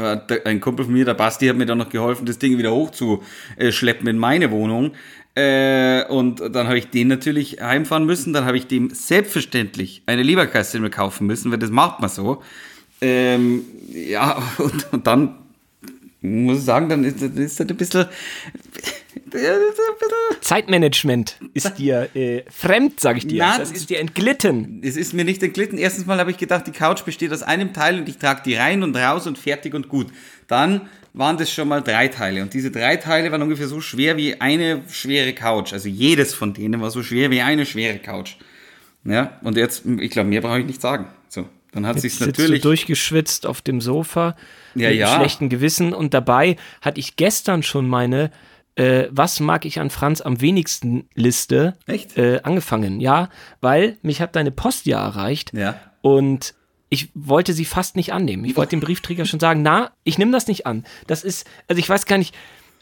ein 0.46 0.60
Kumpel 0.60 0.86
von 0.86 0.94
mir, 0.94 1.06
der 1.06 1.14
Basti, 1.14 1.48
hat 1.48 1.58
mir 1.58 1.66
dann 1.66 1.78
noch 1.78 1.90
geholfen, 1.90 2.26
das 2.26 2.40
Ding 2.40 2.58
wieder 2.58 2.72
hochzuschleppen 2.72 4.08
in 4.08 4.18
meine 4.18 4.50
Wohnung. 4.50 4.94
Äh, 5.36 6.06
und 6.06 6.40
dann 6.40 6.68
habe 6.68 6.78
ich 6.80 6.90
den 6.90 7.08
natürlich 7.08 7.62
heimfahren 7.62 8.06
müssen. 8.06 8.34
Dann 8.34 8.46
habe 8.46 8.58
ich 8.58 8.68
dem 8.68 8.90
selbstverständlich 8.90 10.02
eine 10.06 10.24
Leberkäste 10.24 10.82
kaufen 10.90 11.28
müssen, 11.28 11.52
weil 11.52 11.60
das 11.60 11.70
macht 11.70 12.00
man 12.00 12.10
so. 12.10 12.42
Ähm, 13.02 13.64
ja, 13.92 14.42
und, 14.58 14.92
und 14.92 15.08
dann 15.08 15.36
muss 16.21 16.60
ich 16.60 16.66
sagen, 16.66 16.89
dann 16.89 17.04
ist, 17.04 17.21
ist 17.21 17.60
das 17.60 17.68
ein 17.68 17.77
bisschen. 17.77 18.06
Zeitmanagement 20.42 21.38
ist 21.54 21.74
dir 21.77 22.10
äh, 22.16 22.44
fremd, 22.50 23.00
sage 23.00 23.19
ich 23.19 23.27
dir. 23.27 23.44
Na, 23.44 23.57
das 23.57 23.71
ist 23.71 23.89
dir 23.89 24.00
entglitten. 24.00 24.81
Es 24.83 24.98
ist 24.98 25.13
mir 25.13 25.24
nicht 25.24 25.42
entglitten. 25.44 25.77
Erstens 25.77 26.06
mal 26.06 26.18
habe 26.18 26.31
ich 26.31 26.38
gedacht, 26.38 26.68
die 26.68 26.71
Couch 26.71 27.04
besteht 27.04 27.31
aus 27.31 27.44
einem 27.44 27.74
Teil 27.74 28.00
und 28.00 28.10
ich 28.10 28.18
trage 28.18 28.42
die 28.44 28.56
rein 28.56 28.83
und 28.83 28.95
raus 28.95 29.27
und 29.27 29.38
fertig 29.38 29.74
und 29.74 29.88
gut. 29.88 30.07
Dann 30.48 30.89
waren 31.13 31.38
das 31.38 31.51
schon 31.51 31.68
mal 31.68 31.81
drei 31.81 32.07
Teile 32.07 32.42
und 32.42 32.54
diese 32.54 32.72
drei 32.72 32.98
Teile 32.98 33.31
waren 33.31 33.42
ungefähr 33.42 33.68
so 33.68 33.81
schwer 33.81 34.18
wie 34.18 34.39
eine 34.39 34.83
schwere 34.89 35.33
Couch. 35.33 35.74
Also 35.74 35.89
jedes 35.89 36.33
von 36.33 36.54
denen 36.54 36.81
war 36.81 36.92
so 36.92 37.04
schwer 37.04 37.31
wie 37.31 37.42
eine 37.42 37.65
schwere 37.65 38.00
Couch. 38.00 38.36
Ja, 39.06 39.39
und 39.44 39.57
jetzt, 39.57 39.86
ich 39.86 40.12
glaube, 40.12 40.30
mehr 40.30 40.42
brauche 40.42 40.60
ich 40.60 40.65
nicht 40.65 40.81
sagen. 40.81 41.07
Dann 41.71 41.86
hat 41.86 42.00
sich's 42.00 42.18
Sitzt 42.18 42.39
natürlich. 42.39 42.62
du 42.62 42.68
durchgeschwitzt 42.69 43.45
auf 43.45 43.62
dem 43.62 43.80
Sofa 43.81 44.36
Ja, 44.75 44.89
mit 44.89 44.98
ja. 45.00 45.16
schlechten 45.16 45.50
Gewissen 45.50 45.94
und 45.94 46.13
dabei 46.13 46.56
hatte 46.81 47.00
ich 47.00 47.16
gestern 47.16 47.63
schon 47.63 47.88
meine 47.88 48.31
äh, 48.75 49.07
Was 49.12 49.39
mag 49.39 49.66
ich 49.66 49.80
an 49.80 49.89
Franz 49.89 50.21
am 50.21 50.42
wenigsten 50.42 51.07
Liste? 51.13 51.75
Äh, 51.88 52.42
angefangen. 52.42 53.00
Ja, 53.01 53.30
weil 53.62 53.98
mich 54.01 54.21
hat 54.21 54.36
deine 54.36 54.51
Post 54.51 54.86
ja 54.86 55.04
erreicht 55.04 55.51
Ja. 55.54 55.80
und 56.01 56.54
ich 56.92 57.10
wollte 57.13 57.54
sie 57.54 57.66
fast 57.66 57.95
nicht 57.95 58.13
annehmen. 58.13 58.45
Ich 58.45 58.57
wollte 58.57 58.72
dem 58.72 58.80
Briefträger 58.80 59.25
schon 59.25 59.39
sagen, 59.39 59.62
na, 59.62 59.92
ich 60.04 60.18
nehme 60.18 60.31
das 60.31 60.48
nicht 60.48 60.65
an. 60.65 60.86
Das 61.06 61.24
ist, 61.24 61.45
also 61.68 61.80
ich 61.80 61.88
weiß 61.88 62.06
gar 62.07 62.18
nicht, 62.18 62.33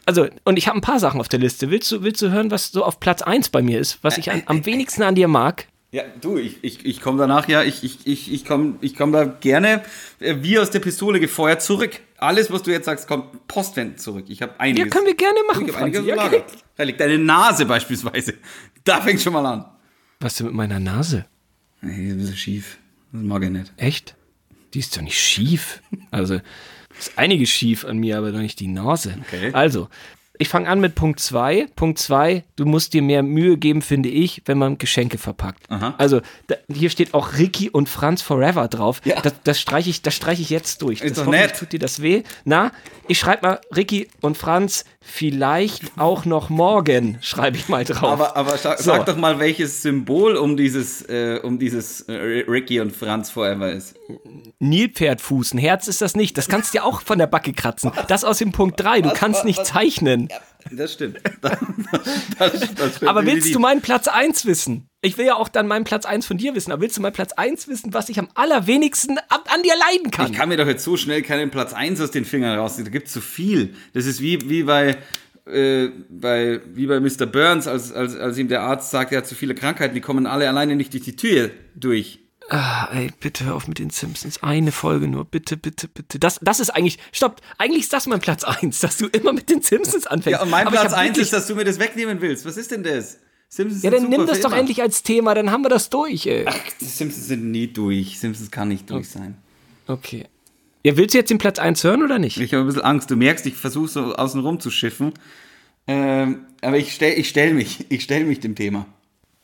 also, 0.06 0.26
und 0.44 0.56
ich 0.56 0.66
habe 0.66 0.78
ein 0.78 0.82
paar 0.82 0.98
Sachen 0.98 1.20
auf 1.20 1.28
der 1.28 1.40
Liste. 1.40 1.70
Willst 1.70 1.92
du, 1.92 2.02
willst 2.02 2.22
du 2.22 2.30
hören, 2.30 2.50
was 2.50 2.72
so 2.72 2.82
auf 2.84 3.00
Platz 3.00 3.20
1 3.20 3.50
bei 3.50 3.60
mir 3.60 3.78
ist, 3.78 3.98
was 4.02 4.16
ich 4.16 4.30
an, 4.30 4.42
am 4.46 4.64
wenigsten 4.64 5.02
an 5.02 5.14
dir 5.14 5.28
mag? 5.28 5.66
Ja, 5.90 6.02
du, 6.20 6.36
ich, 6.36 6.62
ich, 6.62 6.84
ich 6.84 7.00
komme 7.00 7.18
danach 7.18 7.48
ja, 7.48 7.62
ich, 7.62 7.82
ich, 7.82 8.06
ich, 8.06 8.30
ich 8.30 8.44
komme 8.44 8.74
ich 8.82 8.94
komm 8.94 9.10
da 9.10 9.24
gerne 9.24 9.82
äh, 10.20 10.36
wie 10.40 10.58
aus 10.58 10.70
der 10.70 10.80
Pistole 10.80 11.18
gefeuert 11.18 11.62
zurück. 11.62 12.00
Alles, 12.18 12.50
was 12.50 12.62
du 12.62 12.70
jetzt 12.70 12.84
sagst, 12.84 13.08
kommt 13.08 13.46
postwendend 13.48 13.98
zurück. 13.98 14.26
Ich 14.28 14.42
habe 14.42 14.60
einiges. 14.60 14.84
Ja, 14.84 14.90
können 14.90 15.06
wir 15.06 15.14
gerne 15.14 15.38
machen, 15.46 15.66
Ich 15.66 15.72
Franzi. 15.72 16.02
Ja, 16.02 16.26
okay. 16.26 16.42
Da 16.76 16.82
liegt 16.82 17.00
deine 17.00 17.18
Nase 17.18 17.66
beispielsweise. 17.66 18.34
Da 18.84 19.02
fängt 19.02 19.20
schon 19.20 19.34
mal 19.34 19.44
an. 19.44 19.66
Was 20.20 20.36
denn 20.36 20.46
mit 20.46 20.54
meiner 20.54 20.80
Nase? 20.80 21.26
Nee, 21.82 21.94
die 21.94 22.06
ist 22.06 22.12
ein 22.12 22.18
bisschen 22.18 22.36
schief. 22.36 22.78
Das 23.12 23.22
mag 23.22 23.42
ich 23.42 23.50
nicht. 23.50 23.72
Echt? 23.76 24.16
Die 24.72 24.78
ist 24.78 24.96
doch 24.96 25.02
nicht 25.02 25.20
schief. 25.20 25.82
Also, 26.10 26.40
ist 26.98 27.12
einiges 27.16 27.50
schief 27.50 27.84
an 27.84 27.98
mir, 27.98 28.16
aber 28.16 28.32
doch 28.32 28.38
nicht 28.38 28.60
die 28.60 28.66
Nase. 28.66 29.18
Okay. 29.26 29.50
Also, 29.52 29.88
ich 30.38 30.48
fange 30.48 30.68
an 30.68 30.80
mit 30.80 30.94
Punkt 30.94 31.20
2. 31.20 31.66
Punkt 31.76 31.98
2, 31.98 32.44
du 32.56 32.64
musst 32.64 32.92
dir 32.94 33.02
mehr 33.02 33.22
Mühe 33.22 33.56
geben, 33.56 33.82
finde 33.82 34.08
ich, 34.08 34.42
wenn 34.46 34.58
man 34.58 34.78
Geschenke 34.78 35.18
verpackt. 35.18 35.64
Aha. 35.68 35.94
Also, 35.98 36.20
da, 36.46 36.56
hier 36.72 36.90
steht 36.90 37.14
auch 37.14 37.36
Ricky 37.36 37.70
und 37.70 37.88
Franz 37.88 38.22
Forever 38.22 38.68
drauf. 38.68 39.00
Ja. 39.04 39.20
Das, 39.20 39.34
das 39.44 39.60
streiche 39.60 39.90
ich, 39.90 40.02
das 40.02 40.14
streich 40.14 40.40
ich 40.40 40.50
jetzt 40.50 40.82
durch. 40.82 41.00
Ist 41.00 41.16
das 41.16 41.24
doch 41.24 41.30
nett. 41.30 41.56
Tut 41.58 41.72
dir 41.72 41.78
das 41.80 42.00
weh? 42.02 42.22
Na, 42.44 42.72
ich 43.08 43.18
schreibe 43.18 43.46
mal 43.46 43.60
Ricky 43.74 44.08
und 44.20 44.36
Franz, 44.36 44.84
vielleicht 45.00 45.82
auch 45.96 46.24
noch 46.24 46.50
morgen, 46.50 47.18
schreibe 47.20 47.56
ich 47.56 47.68
mal 47.68 47.84
drauf. 47.84 48.12
Aber, 48.12 48.36
aber 48.36 48.56
sag, 48.58 48.78
So. 48.78 48.92
sag 48.92 49.06
doch 49.06 49.16
mal, 49.16 49.38
welches 49.38 49.82
Symbol 49.82 50.36
um 50.36 50.56
dieses, 50.56 51.02
äh, 51.08 51.40
um 51.42 51.58
dieses 51.58 52.02
äh, 52.02 52.12
Ricky 52.46 52.80
und 52.80 52.94
Franz 52.94 53.30
Forever 53.30 53.72
ist. 53.72 53.96
Nilpferdfuß, 54.60 55.54
ein 55.54 55.58
Herz 55.58 55.86
ist 55.86 56.00
das 56.00 56.16
nicht. 56.16 56.36
Das 56.36 56.48
kannst 56.48 56.74
du 56.74 56.78
dir 56.78 56.84
auch 56.84 57.00
von 57.02 57.18
der 57.18 57.28
Backe 57.28 57.52
kratzen. 57.52 57.92
Das 58.08 58.24
aus 58.24 58.38
dem 58.38 58.50
Punkt 58.52 58.80
3. 58.80 59.02
Du 59.02 59.10
kannst 59.10 59.40
was- 59.40 59.44
nicht 59.44 59.58
was- 59.60 59.68
zeichnen. 59.68 60.28
Das 60.72 60.92
stimmt. 60.92 61.18
Das, 62.38 62.52
das, 62.60 62.74
das 62.74 63.02
Aber 63.04 63.24
willst 63.24 63.54
du 63.54 63.58
meinen 63.58 63.80
Platz 63.80 64.06
1 64.08 64.44
wissen? 64.46 64.88
Ich 65.00 65.16
will 65.16 65.26
ja 65.26 65.34
auch 65.36 65.48
dann 65.48 65.66
meinen 65.66 65.84
Platz 65.84 66.04
1 66.04 66.26
von 66.26 66.36
dir 66.36 66.54
wissen. 66.54 66.70
Aber 66.72 66.82
willst 66.82 66.96
du 66.96 67.00
meinen 67.02 67.12
Platz 67.12 67.32
1 67.32 67.68
wissen, 67.68 67.94
was 67.94 68.08
ich 68.08 68.18
am 68.18 68.28
allerwenigsten 68.34 69.18
an 69.28 69.62
dir 69.64 69.74
leiden 69.90 70.10
kann? 70.10 70.30
Ich 70.30 70.36
kann 70.36 70.48
mir 70.48 70.56
doch 70.56 70.66
jetzt 70.66 70.84
so 70.84 70.96
schnell 70.96 71.22
keinen 71.22 71.50
Platz 71.50 71.72
1 71.72 72.00
aus 72.00 72.10
den 72.10 72.24
Fingern 72.24 72.58
rausziehen. 72.58 72.84
Da 72.84 72.90
gibt's 72.90 73.12
zu 73.12 73.20
viel. 73.20 73.74
Das 73.94 74.06
ist 74.06 74.20
wie, 74.20 74.48
wie 74.50 74.64
bei, 74.64 74.98
äh, 75.46 75.88
bei, 76.10 76.60
wie 76.74 76.86
bei 76.86 77.00
Mr. 77.00 77.26
Burns, 77.26 77.66
als, 77.66 77.92
als, 77.92 78.14
als 78.16 78.36
ihm 78.38 78.48
der 78.48 78.62
Arzt 78.62 78.90
sagt, 78.90 79.12
er 79.12 79.18
hat 79.18 79.26
zu 79.26 79.34
viele 79.34 79.54
Krankheiten, 79.54 79.94
die 79.94 80.00
kommen 80.00 80.26
alle 80.26 80.48
alleine 80.48 80.76
nicht 80.76 80.92
durch 80.92 81.04
die 81.04 81.16
Tür 81.16 81.50
durch. 81.74 82.20
Ah, 82.50 82.88
ey, 82.92 83.10
bitte 83.20 83.44
hör 83.44 83.54
auf 83.56 83.68
mit 83.68 83.78
den 83.78 83.90
Simpsons. 83.90 84.42
Eine 84.42 84.72
Folge 84.72 85.06
nur. 85.06 85.26
Bitte, 85.26 85.56
bitte, 85.58 85.86
bitte. 85.86 86.18
Das, 86.18 86.38
das 86.40 86.60
ist 86.60 86.70
eigentlich, 86.70 86.98
stopp, 87.12 87.42
eigentlich 87.58 87.82
ist 87.84 87.92
das 87.92 88.06
mein 88.06 88.20
Platz 88.20 88.42
1, 88.44 88.80
dass 88.80 88.96
du 88.96 89.06
immer 89.08 89.32
mit 89.34 89.50
den 89.50 89.60
Simpsons 89.60 90.06
anfängst. 90.06 90.38
Ja, 90.38 90.42
und 90.44 90.50
mein 90.50 90.66
Aber 90.66 90.76
Platz 90.76 90.92
hab 90.92 90.98
1 90.98 91.08
wirklich- 91.10 91.24
ist, 91.24 91.32
dass 91.34 91.46
du 91.46 91.54
mir 91.54 91.64
das 91.64 91.78
wegnehmen 91.78 92.20
willst. 92.22 92.46
Was 92.46 92.56
ist 92.56 92.70
denn 92.70 92.82
das? 92.82 93.18
Simpsons 93.50 93.82
Ja, 93.82 93.90
dann 93.90 94.08
nimm 94.08 94.26
das 94.26 94.40
doch 94.40 94.50
immer. 94.50 94.60
endlich 94.60 94.80
als 94.80 95.02
Thema, 95.02 95.34
dann 95.34 95.50
haben 95.50 95.62
wir 95.62 95.68
das 95.68 95.90
durch, 95.90 96.26
ey. 96.26 96.46
Die 96.80 96.84
Simpsons 96.86 97.26
sind 97.28 97.50
nie 97.50 97.66
durch. 97.66 98.18
Simpsons 98.18 98.50
kann 98.50 98.68
nicht 98.68 98.88
durch 98.90 99.08
sein. 99.10 99.36
Okay. 99.86 100.24
Ja, 100.84 100.96
willst 100.96 101.12
du 101.14 101.18
jetzt 101.18 101.28
den 101.30 101.38
Platz 101.38 101.58
1 101.58 101.82
hören 101.84 102.02
oder 102.02 102.18
nicht? 102.18 102.38
Ich 102.40 102.54
habe 102.54 102.64
ein 102.64 102.66
bisschen 102.66 102.82
Angst. 102.82 103.10
Du 103.10 103.16
merkst, 103.16 103.44
ich 103.46 103.54
versuche 103.56 103.88
so 103.88 104.14
außen 104.14 104.40
rum 104.40 104.58
zu 104.60 104.70
schiffen. 104.70 105.12
Ähm, 105.86 106.46
aber 106.62 106.78
ich 106.78 106.94
stell, 106.94 107.18
ich 107.18 107.28
stell 107.28 107.52
mich. 107.54 107.86
Ich 107.90 108.02
stell 108.04 108.24
mich 108.24 108.40
dem 108.40 108.54
Thema. 108.54 108.86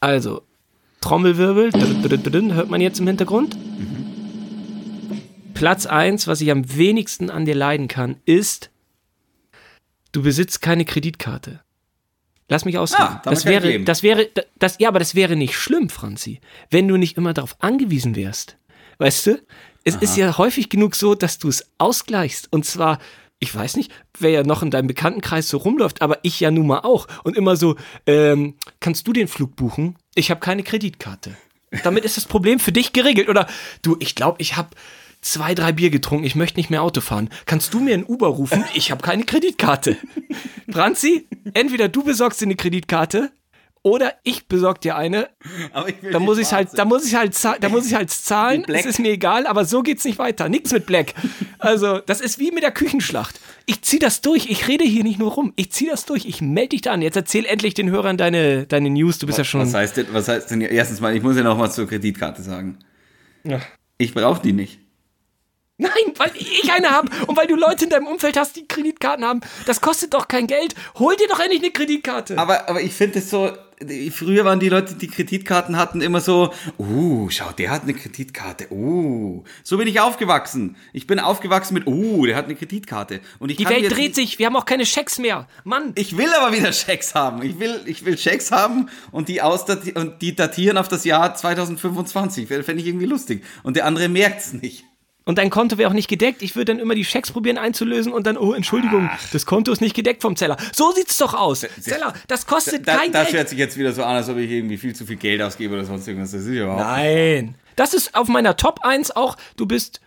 Also, 0.01 0.43
Trommelwirbel, 1.05 1.71
hört 2.55 2.71
man 2.71 2.81
jetzt 2.81 2.99
im 2.99 3.07
Hintergrund. 3.07 3.59
Platz 5.53 5.85
1, 5.85 6.27
was 6.27 6.41
ich 6.41 6.51
am 6.51 6.77
wenigsten 6.77 7.29
an 7.29 7.45
dir 7.45 7.55
leiden 7.55 7.89
kann, 7.89 8.17
ist 8.25 8.71
du 10.13 10.23
besitzt 10.23 10.63
keine 10.63 10.87
Kreditkarte. 10.87 11.61
Lass 12.49 12.65
mich 12.65 12.79
ausreden. 12.79 13.03
Ah, 13.03 13.21
das 13.23 13.45
kann 13.45 13.53
ich 13.53 13.63
wäre, 13.63 13.81
das 13.81 14.03
wäre, 14.03 14.31
das, 14.59 14.77
ja, 14.79 14.89
aber 14.89 14.99
das 14.99 15.15
wäre 15.15 15.37
nicht 15.37 15.57
schlimm, 15.57 15.91
Franzi, 15.91 16.41
wenn 16.71 16.89
du 16.89 16.97
nicht 16.97 17.19
immer 17.19 17.35
darauf 17.35 17.57
angewiesen 17.59 18.17
wärst. 18.17 18.57
Weißt 18.97 19.27
du? 19.27 19.43
Es 19.85 19.97
ist 19.97 20.17
ja 20.17 20.39
häufig 20.39 20.71
genug 20.71 20.95
so, 20.95 21.15
dass 21.15 21.39
du 21.39 21.49
es 21.49 21.67
ausgleichst. 21.77 22.51
Und 22.51 22.65
zwar, 22.65 22.99
ich 23.41 23.55
weiß 23.55 23.77
nicht, 23.77 23.93
wer 24.19 24.31
ja 24.31 24.43
noch 24.43 24.63
in 24.63 24.71
deinem 24.71 24.87
Bekanntenkreis 24.87 25.49
so 25.51 25.59
rumläuft, 25.59 26.01
aber 26.01 26.21
ich 26.23 26.41
ja 26.41 26.51
nun 26.51 26.67
mal 26.67 26.81
auch. 26.81 27.07
Und 27.25 27.37
immer 27.37 27.57
so, 27.57 27.77
ähm, 28.07 28.55
kannst 28.81 29.07
du 29.07 29.13
den 29.13 29.29
Flug 29.29 29.55
buchen? 29.55 29.97
Ich 30.15 30.31
habe 30.31 30.41
keine 30.41 30.63
Kreditkarte. 30.63 31.37
Damit 31.83 32.05
ist 32.05 32.17
das 32.17 32.27
Problem 32.27 32.61
für 32.61 32.73
dich 32.73 32.93
geregelt. 32.93 33.29
Oder 33.29 33.49
du, 33.83 33.97
ich 33.99 34.15
glaube, 34.15 34.41
ich 34.41 34.57
habe 34.57 34.71
zwei, 35.21 35.55
drei 35.55 35.73
Bier 35.73 35.91
getrunken, 35.91 36.25
ich 36.25 36.35
möchte 36.35 36.59
nicht 36.59 36.71
mehr 36.71 36.83
Auto 36.83 37.01
fahren. 37.01 37.31
Kannst 37.47 37.75
du 37.75 37.81
mir 37.81 37.95
ein 37.95 38.05
Uber 38.05 38.29
rufen? 38.29 38.65
Ich 38.75 38.91
habe 38.91 39.03
keine 39.03 39.25
Kreditkarte. 39.25 39.97
Franzi, 40.71 41.27
entweder 41.55 41.89
du 41.89 42.05
besorgst 42.05 42.41
dir 42.41 42.47
eine 42.47 42.57
Kreditkarte 42.57 43.33
oder 43.83 44.15
ich 44.23 44.47
besorg 44.49 44.81
dir 44.81 44.97
eine. 44.97 45.29
Aber 45.73 45.89
ich 45.89 46.03
will 46.03 46.13
Da 46.13 46.19
muss 46.19 46.39
ich 46.39 46.53
halt, 46.53 46.71
da 46.77 46.85
muss 46.85 47.07
ich 47.07 47.15
halt, 47.15 47.35
da 47.61 47.69
muss 47.69 47.87
ich 47.87 47.95
halt 47.95 48.11
zahlen. 48.11 48.65
Es 48.69 48.87
ist 48.87 48.99
mir 48.99 49.11
egal, 49.13 49.47
aber 49.47 49.65
so 49.65 49.83
geht's 49.83 50.05
nicht 50.05 50.19
weiter. 50.19 50.49
Nichts 50.49 50.73
mit 50.73 50.87
Black. 50.87 51.15
Also, 51.59 51.99
das 51.99 52.21
ist 52.21 52.39
wie 52.39 52.51
mit 52.51 52.63
der 52.63 52.73
Küchenschlacht. 52.73 53.41
Ich 53.67 53.83
zieh 53.83 53.99
das 53.99 54.21
durch. 54.21 54.51
Ich 54.51 54.69
rede 54.69 54.85
hier 54.85 55.05
nicht 55.05 55.19
nur 55.19 55.33
rum. 55.33 55.53
Ich 55.57 55.73
zieh 55.73 55.87
das 55.87 56.05
durch. 56.05 56.27
Ich 56.27 56.43
melde 56.43 56.71
dich 56.71 56.83
da 56.83 56.93
an. 56.93 57.03
Jetzt 57.03 57.17
erzähl 57.17 57.47
endlich 57.47 57.75
den 57.75 57.91
Hörern 57.91 58.17
deine, 58.17 58.67
deine 58.67 58.91
News. 58.91 59.19
Du 59.19 59.27
bist 59.27 59.39
ja 59.39 59.45
schon. 59.45 59.63
Was 59.63 59.75
heißt 59.75 59.97
denn, 59.97 60.07
was 60.13 60.29
heißt 60.29 60.51
denn, 60.51 60.61
erstens 60.61 61.01
mal, 61.01 61.17
ich 61.17 61.23
muss 61.23 61.37
ja 61.37 61.43
noch 61.43 61.57
mal 61.57 61.71
zur 61.71 61.89
Kreditkarte 61.89 62.43
sagen. 62.43 62.79
Ja. 63.45 63.61
Ich 63.97 64.13
brauche 64.13 64.43
die 64.43 64.53
nicht. 64.53 64.81
Nein, 65.77 65.91
weil 66.19 66.31
ich 66.37 66.71
eine 66.71 66.91
habe 66.91 67.11
und 67.27 67.37
weil 67.37 67.49
du 67.49 67.57
Leute 67.57 67.85
in 67.85 67.91
deinem 67.91 68.07
Umfeld 68.07 68.37
hast, 68.37 68.55
die 68.55 68.69
Kreditkarten 68.69 69.25
haben. 69.25 69.41
Das 69.67 69.81
kostet 69.81 70.15
doch 70.15 70.29
kein 70.29 70.47
Geld. 70.47 70.75
Hol 70.99 71.17
dir 71.17 71.27
doch 71.27 71.41
endlich 71.41 71.63
eine 71.63 71.73
Kreditkarte. 71.73 72.39
Aber, 72.39 72.69
aber 72.69 72.81
ich 72.81 72.93
finde 72.93 73.19
es 73.19 73.31
so, 73.31 73.51
früher 74.11 74.45
waren 74.45 74.61
die 74.61 74.69
Leute, 74.69 74.95
die 74.95 75.09
Kreditkarten 75.09 75.77
hatten, 75.77 76.01
immer 76.01 76.21
so, 76.21 76.53
uh, 76.79 77.29
schau, 77.31 77.51
der 77.53 77.71
hat 77.71 77.83
eine 77.83 77.95
Kreditkarte, 77.95 78.73
uh. 78.73 79.45
So 79.63 79.79
bin 79.79 79.89
ich 79.89 80.01
aufgewachsen. 80.01 80.77
Ich 80.93 81.07
bin 81.07 81.19
aufgewachsen 81.19 81.75
mit, 81.75 81.87
uh, 81.87 82.27
der 82.27 82.37
hat 82.37 82.47
eine 82.47 82.55
Kreditkarte. 82.55 83.21
Und 83.39 83.51
ich 83.51 83.57
Die 83.57 83.69
Welt 83.69 83.91
dreht 83.91 84.15
sich. 84.15 84.39
Wir 84.39 84.47
haben 84.47 84.57
auch 84.57 84.67
keine 84.67 84.87
Schecks 84.87 85.19
mehr. 85.19 85.47
Mann. 85.65 85.93
Ich 85.97 86.17
will 86.17 86.33
aber 86.39 86.57
wieder 86.57 86.73
Schecks 86.73 87.15
haben. 87.15 87.43
Ich 87.43 87.59
will, 87.59 87.81
ich 87.87 88.05
will 88.05 88.19
Schecks 88.19 88.51
haben 88.51 88.89
und 89.11 89.29
die, 89.29 89.41
und 89.41 90.23
die 90.23 90.35
datieren 90.35 90.79
auf 90.79 90.89
das 90.89 91.05
Jahr 91.05 91.35
2025. 91.35 92.49
Fände 92.49 92.75
ich 92.75 92.87
irgendwie 92.87 93.07
lustig. 93.07 93.45
Und 93.63 93.77
der 93.77 93.87
andere 93.87 94.09
merkt's 94.09 94.53
nicht. 94.53 94.85
Und 95.27 95.39
dein 95.39 95.49
Konto 95.49 95.79
wäre 95.79 95.89
auch 95.89 95.95
nicht 95.95 96.09
gedeckt. 96.09 96.43
Ich 96.43 96.55
würde 96.55 96.73
dann 96.75 96.79
immer 96.81 96.95
die 96.95 97.05
Schecks 97.05 97.33
probieren 97.33 97.57
einzulösen 97.57 98.13
und 98.13 98.27
dann, 98.27 98.37
oh, 98.37 98.53
Entschuldigung, 98.53 99.09
das 99.33 99.47
Konto 99.47 99.73
ist 99.73 99.81
nicht 99.81 99.97
gedeckt 99.97 100.21
vom 100.21 100.37
Zeller. 100.37 100.59
So 100.75 100.93
sieht's 100.93 101.17
doch 101.17 101.33
aus. 101.33 101.65
Zeller, 101.81 102.13
das 102.29 102.47
kostet 102.47 102.87
Da, 102.87 102.99
kein 102.99 103.11
das 103.13 103.29
Geld. 103.29 103.37
hört 103.39 103.49
sich 103.49 103.59
jetzt 103.59 103.79
wieder 103.79 103.93
so 103.93 104.03
an, 104.05 104.17
als 104.17 104.29
ob 104.29 104.37
ich 104.37 104.51
irgendwie 104.51 104.77
viel 104.77 104.95
zu 104.95 105.07
viel 105.07 105.17
Geld 105.17 105.41
ausgebe 105.41 105.73
oder 105.75 105.85
sonst 105.87 106.07
irgendwas. 106.07 106.33
Das 106.33 106.43
ist 106.43 106.49
ja 106.55 106.65
überhaupt 106.65 106.81
Nein. 106.83 107.55
Das 107.77 107.95
ist 107.95 108.15
auf 108.15 108.29
meiner 108.29 108.57
Top 108.59 108.81
1 108.85 109.13
auch. 109.17 109.37
Du 109.57 109.65
bist, 109.65 110.01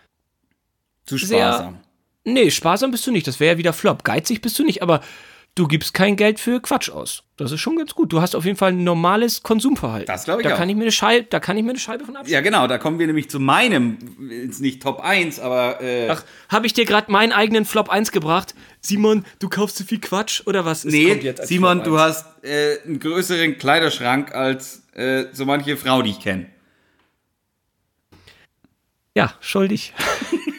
zu 1.05 1.17
sehr- 1.17 1.47
sparsam. 1.51 1.79
nee, 2.24 2.51
sparsam 2.51 2.91
bist 2.91 3.07
du 3.07 3.12
nicht. 3.12 3.25
Das 3.25 3.39
wäre 3.39 3.53
ja 3.53 3.57
wieder 3.57 3.74
Flop. 3.74 4.03
Geizig 4.03 4.41
bist 4.41 4.57
du 4.59 4.63
nicht, 4.63 4.81
aber 4.83 5.01
du 5.57 5.67
gibst 5.67 5.93
kein 5.93 6.15
Geld 6.15 6.39
für 6.39 6.61
Quatsch 6.61 6.89
aus. 6.89 7.23
Das 7.35 7.51
ist 7.51 7.59
schon 7.59 7.77
ganz 7.77 7.93
gut. 7.95 8.13
Du 8.13 8.21
hast 8.21 8.35
auf 8.35 8.45
jeden 8.45 8.57
Fall 8.57 8.71
ein 8.71 8.83
normales 8.83 9.43
Konsumverhalten. 9.43 10.07
Das 10.07 10.25
glaub 10.25 10.39
ich 10.39 10.45
da 10.45 10.53
auch. 10.53 10.57
Kann 10.57 10.69
ich 10.69 10.75
mir 10.75 10.83
eine 10.83 10.91
Scheibe, 10.91 11.27
da 11.29 11.39
kann 11.39 11.57
ich 11.57 11.63
mir 11.63 11.71
eine 11.71 11.79
Scheibe 11.79 12.05
von 12.05 12.15
abschneiden. 12.15 12.33
Ja, 12.33 12.41
genau, 12.41 12.67
da 12.67 12.77
kommen 12.77 12.99
wir 12.99 13.07
nämlich 13.07 13.29
zu 13.29 13.39
meinem, 13.39 13.97
jetzt 14.29 14.61
nicht 14.61 14.81
Top 14.81 15.01
1, 15.01 15.39
aber 15.39 15.81
äh, 15.81 16.09
Ach, 16.09 16.23
habe 16.49 16.67
ich 16.67 16.73
dir 16.73 16.85
gerade 16.85 17.11
meinen 17.11 17.31
eigenen 17.31 17.65
Flop 17.65 17.89
1 17.89 18.11
gebracht? 18.11 18.55
Simon, 18.81 19.25
du 19.39 19.49
kaufst 19.49 19.77
zu 19.77 19.83
viel 19.83 19.99
Quatsch 19.99 20.41
oder 20.45 20.65
was? 20.65 20.85
Es 20.85 20.93
nee, 20.93 21.33
Simon, 21.43 21.83
du 21.83 21.95
1. 21.95 22.01
hast 22.01 22.43
äh, 22.43 22.79
einen 22.85 22.99
größeren 22.99 23.57
Kleiderschrank 23.57 24.33
als 24.33 24.83
äh, 24.93 25.25
so 25.33 25.45
manche 25.45 25.77
Frau, 25.77 26.01
die 26.01 26.11
ich 26.11 26.19
kenne. 26.19 26.47
Ja, 29.15 29.33
schuldig. 29.39 29.93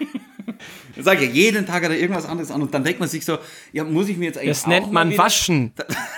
Ich 0.99 1.05
sage 1.05 1.25
ja, 1.27 1.31
jeden 1.31 1.65
Tag 1.65 1.85
hat 1.85 1.91
er 1.93 1.99
irgendwas 1.99 2.27
anderes 2.27 2.51
an 2.51 2.61
und 2.61 2.75
dann 2.75 2.83
denkt 2.83 2.99
man 2.99 3.09
sich 3.09 3.25
so, 3.25 3.39
ja, 3.73 3.85
muss 3.85 4.09
ich 4.09 4.17
mir 4.17 4.25
jetzt 4.27 4.37
eigentlich 4.39 4.49
Das 4.51 4.67
nennt 4.67 4.93
man 4.93 5.11
wieder- 5.11 5.23
Waschen. 5.23 5.73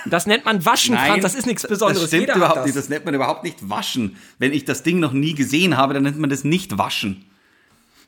Das 0.07 0.25
nennt 0.25 0.43
man 0.43 0.65
Waschen, 0.65 0.95
Nein, 0.95 1.11
Franz. 1.11 1.21
Das 1.23 1.35
ist 1.35 1.45
nichts 1.45 1.67
Besonderes. 1.67 2.01
Das 2.01 2.09
stimmt 2.09 2.21
Jeder 2.21 2.35
überhaupt 2.35 2.57
hat 2.57 2.65
nicht. 2.65 2.75
das. 2.75 2.85
Das 2.85 2.89
nennt 2.89 3.05
man 3.05 3.13
überhaupt 3.13 3.43
nicht 3.43 3.69
waschen. 3.69 4.17
Wenn 4.39 4.51
ich 4.53 4.65
das 4.65 4.81
Ding 4.81 4.99
noch 4.99 5.13
nie 5.13 5.35
gesehen 5.35 5.77
habe, 5.77 5.93
dann 5.93 6.01
nennt 6.01 6.17
man 6.17 6.31
das 6.31 6.43
nicht 6.43 6.79
waschen. 6.79 7.25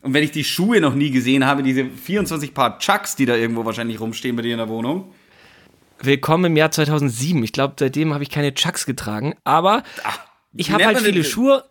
Und 0.01 0.13
wenn 0.15 0.23
ich 0.23 0.31
die 0.31 0.43
Schuhe 0.43 0.81
noch 0.81 0.95
nie 0.95 1.11
gesehen 1.11 1.45
habe, 1.45 1.61
diese 1.61 1.85
24 1.85 2.55
Paar 2.55 2.79
Chucks, 2.79 3.15
die 3.15 3.25
da 3.27 3.35
irgendwo 3.35 3.63
wahrscheinlich 3.65 3.99
rumstehen 3.99 4.35
bei 4.35 4.41
dir 4.41 4.53
in 4.53 4.57
der 4.57 4.67
Wohnung. 4.67 5.13
Willkommen 6.01 6.45
im 6.45 6.57
Jahr 6.57 6.71
2007. 6.71 7.43
Ich 7.43 7.53
glaube, 7.53 7.75
seitdem 7.77 8.13
habe 8.15 8.23
ich 8.23 8.29
keine 8.31 8.53
Chucks 8.53 8.85
getragen. 8.87 9.35
Aber 9.43 9.83
ich 10.55 10.71
habe 10.71 10.85
halt 10.87 10.97
viele 10.99 11.23
Schuhe. 11.23 11.63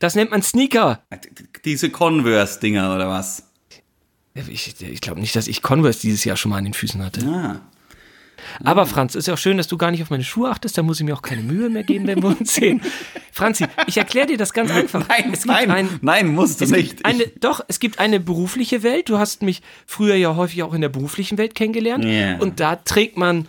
Das 0.00 0.16
nennt 0.16 0.32
man 0.32 0.42
Sneaker. 0.42 1.00
Diese 1.64 1.90
Converse-Dinger 1.90 2.92
oder 2.96 3.08
was? 3.08 3.48
Ich, 4.34 4.80
ich 4.80 5.00
glaube 5.00 5.20
nicht, 5.20 5.36
dass 5.36 5.46
ich 5.46 5.62
Converse 5.62 6.00
dieses 6.00 6.24
Jahr 6.24 6.36
schon 6.36 6.50
mal 6.50 6.58
an 6.58 6.64
den 6.64 6.74
Füßen 6.74 7.02
hatte. 7.04 7.26
Ah. 7.26 7.60
Aber 8.64 8.86
Franz, 8.86 9.14
ist 9.14 9.28
ja 9.28 9.34
auch 9.34 9.38
schön, 9.38 9.56
dass 9.56 9.68
du 9.68 9.76
gar 9.76 9.90
nicht 9.90 10.02
auf 10.02 10.10
meine 10.10 10.24
Schuhe 10.24 10.50
achtest. 10.50 10.76
Da 10.76 10.82
muss 10.82 10.98
ich 10.98 11.06
mir 11.06 11.14
auch 11.14 11.22
keine 11.22 11.42
Mühe 11.42 11.68
mehr 11.68 11.84
geben, 11.84 12.06
wenn 12.06 12.22
wir 12.22 12.30
uns 12.38 12.54
sehen. 12.54 12.80
Franzi, 13.32 13.66
ich 13.86 13.96
erkläre 13.96 14.26
dir 14.26 14.36
das 14.36 14.52
ganz 14.52 14.70
einfach. 14.70 15.06
Nein, 15.08 15.30
es 15.32 15.42
gibt 15.42 15.46
nein, 15.54 15.70
ein, 15.70 15.88
nein, 16.02 16.28
musst 16.28 16.60
du 16.60 16.66
nicht. 16.66 17.04
eine, 17.04 17.26
doch, 17.40 17.64
es 17.68 17.78
gibt 17.80 17.98
eine 17.98 18.20
berufliche 18.20 18.82
Welt. 18.82 19.08
Du 19.08 19.18
hast 19.18 19.42
mich 19.42 19.62
früher 19.86 20.14
ja 20.16 20.34
häufig 20.36 20.62
auch 20.62 20.74
in 20.74 20.80
der 20.80 20.88
beruflichen 20.88 21.38
Welt 21.38 21.54
kennengelernt. 21.54 22.04
Ja. 22.04 22.38
Und 22.38 22.60
da 22.60 22.76
trägt 22.76 23.16
man, 23.16 23.48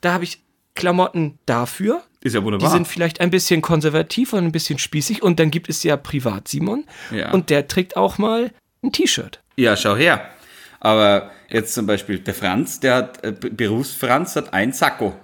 da 0.00 0.12
habe 0.12 0.24
ich 0.24 0.40
Klamotten 0.74 1.38
dafür. 1.46 2.02
ist 2.20 2.34
ja 2.34 2.40
Die 2.40 2.46
wunderbar. 2.46 2.70
sind 2.70 2.86
vielleicht 2.88 3.20
ein 3.20 3.30
bisschen 3.30 3.62
konservativ 3.62 4.32
und 4.32 4.44
ein 4.44 4.52
bisschen 4.52 4.78
spießig. 4.78 5.22
Und 5.22 5.40
dann 5.40 5.50
gibt 5.50 5.68
es 5.68 5.82
ja 5.82 5.96
Privat 5.96 6.48
Simon. 6.48 6.84
Ja. 7.10 7.32
Und 7.32 7.50
der 7.50 7.68
trägt 7.68 7.96
auch 7.96 8.18
mal 8.18 8.52
ein 8.82 8.92
T-Shirt. 8.92 9.40
Ja, 9.56 9.76
schau 9.76 9.96
her. 9.96 10.30
Aber 10.80 11.30
jetzt 11.48 11.74
zum 11.74 11.86
Beispiel 11.86 12.18
der 12.18 12.34
Franz, 12.34 12.80
der 12.80 12.94
hat, 12.94 13.24
äh, 13.24 13.32
Berufsfranz 13.32 14.36
hat 14.36 14.52
ein 14.52 14.72
Sakko. 14.72 15.14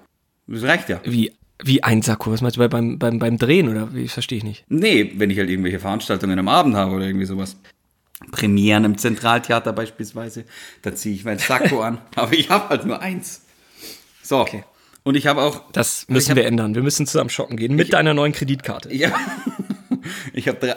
Das 0.47 0.63
reicht 0.63 0.89
ja. 0.89 1.01
Wie, 1.05 1.33
wie 1.63 1.83
ein 1.83 2.03
Sakko. 2.03 2.33
Was 2.33 2.41
meinst 2.41 2.57
du 2.57 2.61
bei, 2.61 2.69
beim, 2.69 2.99
beim, 2.99 3.19
beim 3.19 3.39
Drehen 3.39 3.69
oder 3.69 3.95
wie? 3.95 4.09
Verstehe 4.09 4.39
ich 4.39 4.45
nicht. 4.45 4.65
Nee, 4.69 5.13
wenn 5.17 5.31
ich 5.31 5.39
halt 5.39 5.51
irgendwelche 5.51 5.79
Veranstaltungen 5.79 6.39
am 6.39 6.49
Abend 6.49 6.75
habe 6.75 6.95
oder 6.95 7.07
irgendwie 7.07 7.27
sowas. 7.27 7.57
Premieren 8.31 8.85
im 8.85 8.99
Zentraltheater 8.99 9.73
beispielsweise, 9.73 10.45
da 10.83 10.95
ziehe 10.95 11.15
ich 11.15 11.25
mein 11.25 11.39
Sakko 11.39 11.83
an. 11.83 11.99
Aber 12.15 12.33
ich 12.33 12.51
habe 12.51 12.69
halt 12.69 12.87
nur 12.87 13.01
eins. 13.01 13.43
So. 14.23 14.47
Und 15.03 15.17
ich 15.17 15.27
habe 15.27 15.43
auch. 15.43 15.71
Das 15.73 16.07
müssen 16.09 16.27
ich 16.27 16.31
hab, 16.31 16.37
wir 16.37 16.47
ändern. 16.47 16.75
Wir 16.75 16.83
müssen 16.83 17.07
zusammen 17.07 17.31
shoppen 17.31 17.57
gehen 17.57 17.75
mit 17.75 17.93
deiner 17.93 18.15
neuen 18.15 18.33
Kreditkarte. 18.33 18.91
Ich 18.91 19.05
habe 19.11 19.17
ich 20.33 20.49
hab 20.49 20.61
drei, 20.61 20.77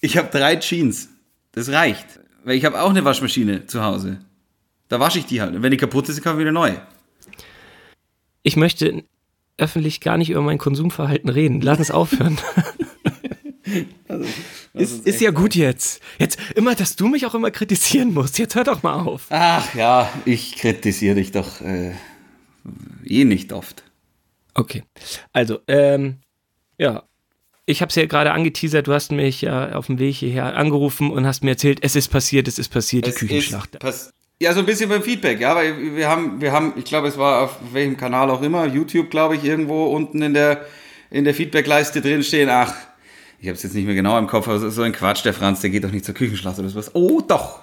ich 0.00 0.18
hab 0.18 0.30
drei 0.30 0.56
Jeans. 0.56 1.08
Das 1.52 1.70
reicht. 1.70 2.21
Weil 2.44 2.56
ich 2.56 2.64
habe 2.64 2.80
auch 2.80 2.90
eine 2.90 3.04
Waschmaschine 3.04 3.66
zu 3.66 3.82
Hause. 3.84 4.18
Da 4.88 5.00
wasche 5.00 5.18
ich 5.18 5.26
die 5.26 5.40
halt. 5.40 5.54
Und 5.54 5.62
wenn 5.62 5.70
die 5.70 5.76
kaputt 5.76 6.08
ist, 6.08 6.22
kaufe 6.22 6.36
ich 6.36 6.40
wieder 6.40 6.52
neu. 6.52 6.74
Ich 8.42 8.56
möchte 8.56 9.04
öffentlich 9.56 10.00
gar 10.00 10.16
nicht 10.18 10.30
über 10.30 10.42
mein 10.42 10.58
Konsumverhalten 10.58 11.30
reden. 11.30 11.60
Lass 11.60 11.78
uns 11.78 11.90
aufhören. 11.90 12.38
ist, 14.74 15.06
ist 15.06 15.20
ja 15.20 15.30
gut 15.30 15.54
jetzt. 15.54 16.02
Jetzt 16.18 16.38
immer, 16.56 16.74
dass 16.74 16.96
du 16.96 17.08
mich 17.08 17.26
auch 17.26 17.34
immer 17.34 17.50
kritisieren 17.50 18.12
musst. 18.12 18.38
Jetzt 18.38 18.54
hör 18.54 18.64
doch 18.64 18.82
mal 18.82 19.00
auf. 19.00 19.26
Ach 19.30 19.74
ja, 19.74 20.12
ich 20.24 20.56
kritisiere 20.56 21.14
dich 21.14 21.30
doch 21.32 21.60
äh, 21.60 21.92
eh 23.04 23.24
nicht 23.24 23.52
oft. 23.52 23.84
Okay. 24.54 24.82
Also, 25.32 25.60
ähm, 25.68 26.18
ja. 26.78 27.04
Ich 27.66 27.80
habe 27.80 27.90
es 27.90 27.94
ja 27.96 28.06
gerade 28.06 28.32
angeteasert. 28.32 28.86
Du 28.88 28.92
hast 28.92 29.12
mich 29.12 29.42
ja 29.42 29.72
auf 29.74 29.86
dem 29.86 29.98
Weg 29.98 30.16
hierher 30.16 30.56
angerufen 30.56 31.10
und 31.10 31.26
hast 31.26 31.44
mir 31.44 31.50
erzählt, 31.50 31.78
es 31.82 31.94
ist 31.94 32.08
passiert, 32.08 32.48
es 32.48 32.58
ist 32.58 32.68
passiert, 32.70 33.06
die 33.06 33.10
Es 33.10 33.16
Küchenschlacht. 33.16 33.74
ist 33.74 33.78
pass- 33.80 34.10
Ja, 34.40 34.52
so 34.52 34.60
ein 34.60 34.66
bisschen 34.66 34.88
beim 34.88 35.02
Feedback, 35.02 35.40
ja, 35.40 35.54
weil 35.54 35.94
wir 35.94 36.08
haben, 36.08 36.40
wir 36.40 36.50
haben, 36.52 36.72
ich 36.76 36.84
glaube, 36.84 37.06
es 37.06 37.16
war 37.16 37.42
auf 37.42 37.56
welchem 37.72 37.96
Kanal 37.96 38.28
auch 38.30 38.42
immer, 38.42 38.66
YouTube, 38.66 39.10
glaube 39.10 39.36
ich, 39.36 39.44
irgendwo 39.44 39.84
unten 39.86 40.20
in 40.22 40.34
der, 40.34 40.64
in 41.10 41.22
der 41.24 41.34
Feedback-Leiste 41.34 42.00
drin 42.00 42.24
stehen, 42.24 42.48
ach, 42.50 42.74
ich 43.40 43.46
habe 43.48 43.56
es 43.56 43.62
jetzt 43.62 43.74
nicht 43.74 43.86
mehr 43.86 43.94
genau 43.94 44.18
im 44.18 44.26
Kopf, 44.26 44.48
aber 44.48 44.70
so 44.70 44.82
ein 44.82 44.92
Quatsch, 44.92 45.24
der 45.24 45.32
Franz, 45.34 45.60
der 45.60 45.70
geht 45.70 45.84
doch 45.84 45.90
nicht 45.92 46.04
zur 46.04 46.14
Küchenschlacht 46.16 46.58
oder 46.58 46.68
sowas. 46.68 46.90
Oh, 46.94 47.20
doch, 47.20 47.60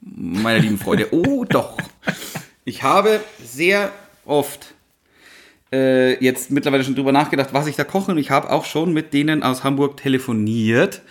meine 0.00 0.58
lieben 0.58 0.78
Freunde, 0.78 1.08
oh, 1.12 1.44
doch. 1.44 1.76
Ich 2.64 2.82
habe 2.84 3.20
sehr 3.44 3.90
oft 4.24 4.71
äh, 5.72 6.22
jetzt 6.22 6.50
mittlerweile 6.50 6.84
schon 6.84 6.94
drüber 6.94 7.12
nachgedacht, 7.12 7.50
was 7.52 7.66
ich 7.66 7.76
da 7.76 7.84
koche 7.84 8.12
und 8.12 8.18
ich 8.18 8.30
habe 8.30 8.50
auch 8.50 8.64
schon 8.64 8.92
mit 8.92 9.12
denen 9.12 9.42
aus 9.42 9.64
Hamburg 9.64 9.96
telefoniert 9.96 11.02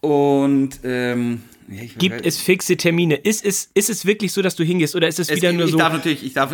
und 0.00 0.80
ähm, 0.84 1.42
ja, 1.68 1.82
ich 1.82 1.98
Gibt 1.98 2.24
es 2.24 2.40
fixe 2.40 2.76
Termine? 2.76 3.16
Ist 3.16 3.44
es, 3.44 3.70
ist 3.74 3.90
es 3.90 4.06
wirklich 4.06 4.32
so, 4.32 4.40
dass 4.40 4.56
du 4.56 4.64
hingehst 4.64 4.96
oder 4.96 5.08
ist 5.08 5.18
es, 5.18 5.28
es, 5.28 5.36
wieder 5.36 5.52
nur 5.52 5.66
ich 5.66 5.72
so? 5.72 5.78
darf 5.78 5.92
natürlich, 5.92 6.24
ich 6.24 6.32
darf, 6.32 6.52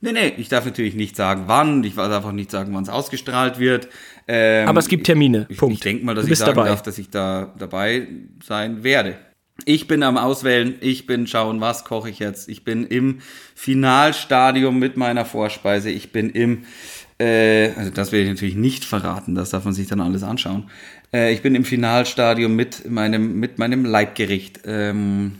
nee, 0.00 0.12
nee, 0.12 0.32
ich 0.36 0.48
darf 0.48 0.64
natürlich 0.64 0.94
nicht 0.94 1.16
sagen, 1.16 1.44
wann, 1.46 1.82
ich 1.82 1.96
darf 1.96 2.24
auch 2.24 2.32
nicht 2.32 2.50
sagen, 2.50 2.72
wann 2.72 2.84
es 2.84 2.88
ausgestrahlt 2.88 3.58
wird. 3.58 3.88
Ähm, 4.28 4.68
Aber 4.68 4.78
es 4.78 4.88
gibt 4.88 5.06
Termine. 5.06 5.46
Ich, 5.48 5.58
Punkt. 5.58 5.74
ich 5.74 5.80
denke 5.80 6.04
mal, 6.04 6.14
dass 6.14 6.28
ich 6.28 6.38
sagen 6.38 6.54
dabei. 6.54 6.68
darf, 6.68 6.82
dass 6.82 6.98
ich 6.98 7.10
da 7.10 7.52
dabei 7.58 8.06
sein 8.44 8.84
werde. 8.84 9.16
Ich 9.66 9.86
bin 9.86 10.02
am 10.02 10.18
Auswählen, 10.18 10.74
ich 10.80 11.06
bin 11.06 11.26
schauen, 11.26 11.60
was 11.60 11.84
koche 11.84 12.10
ich 12.10 12.18
jetzt. 12.18 12.48
Ich 12.48 12.64
bin 12.64 12.84
im 12.84 13.20
Finalstadium 13.54 14.78
mit 14.78 14.96
meiner 14.96 15.24
Vorspeise. 15.24 15.90
Ich 15.90 16.10
bin 16.10 16.30
im, 16.30 16.64
äh, 17.18 17.70
also 17.76 17.90
das 17.90 18.10
will 18.10 18.22
ich 18.22 18.28
natürlich 18.28 18.56
nicht 18.56 18.84
verraten, 18.84 19.34
das 19.36 19.50
darf 19.50 19.64
man 19.64 19.72
sich 19.72 19.86
dann 19.86 20.00
alles 20.00 20.24
anschauen. 20.24 20.70
Äh, 21.12 21.32
ich 21.32 21.40
bin 21.40 21.54
im 21.54 21.64
Finalstadium 21.64 22.56
mit 22.56 22.90
meinem, 22.90 23.38
mit 23.38 23.58
meinem 23.58 23.84
Leibgericht. 23.84 24.60
Ähm, 24.66 25.36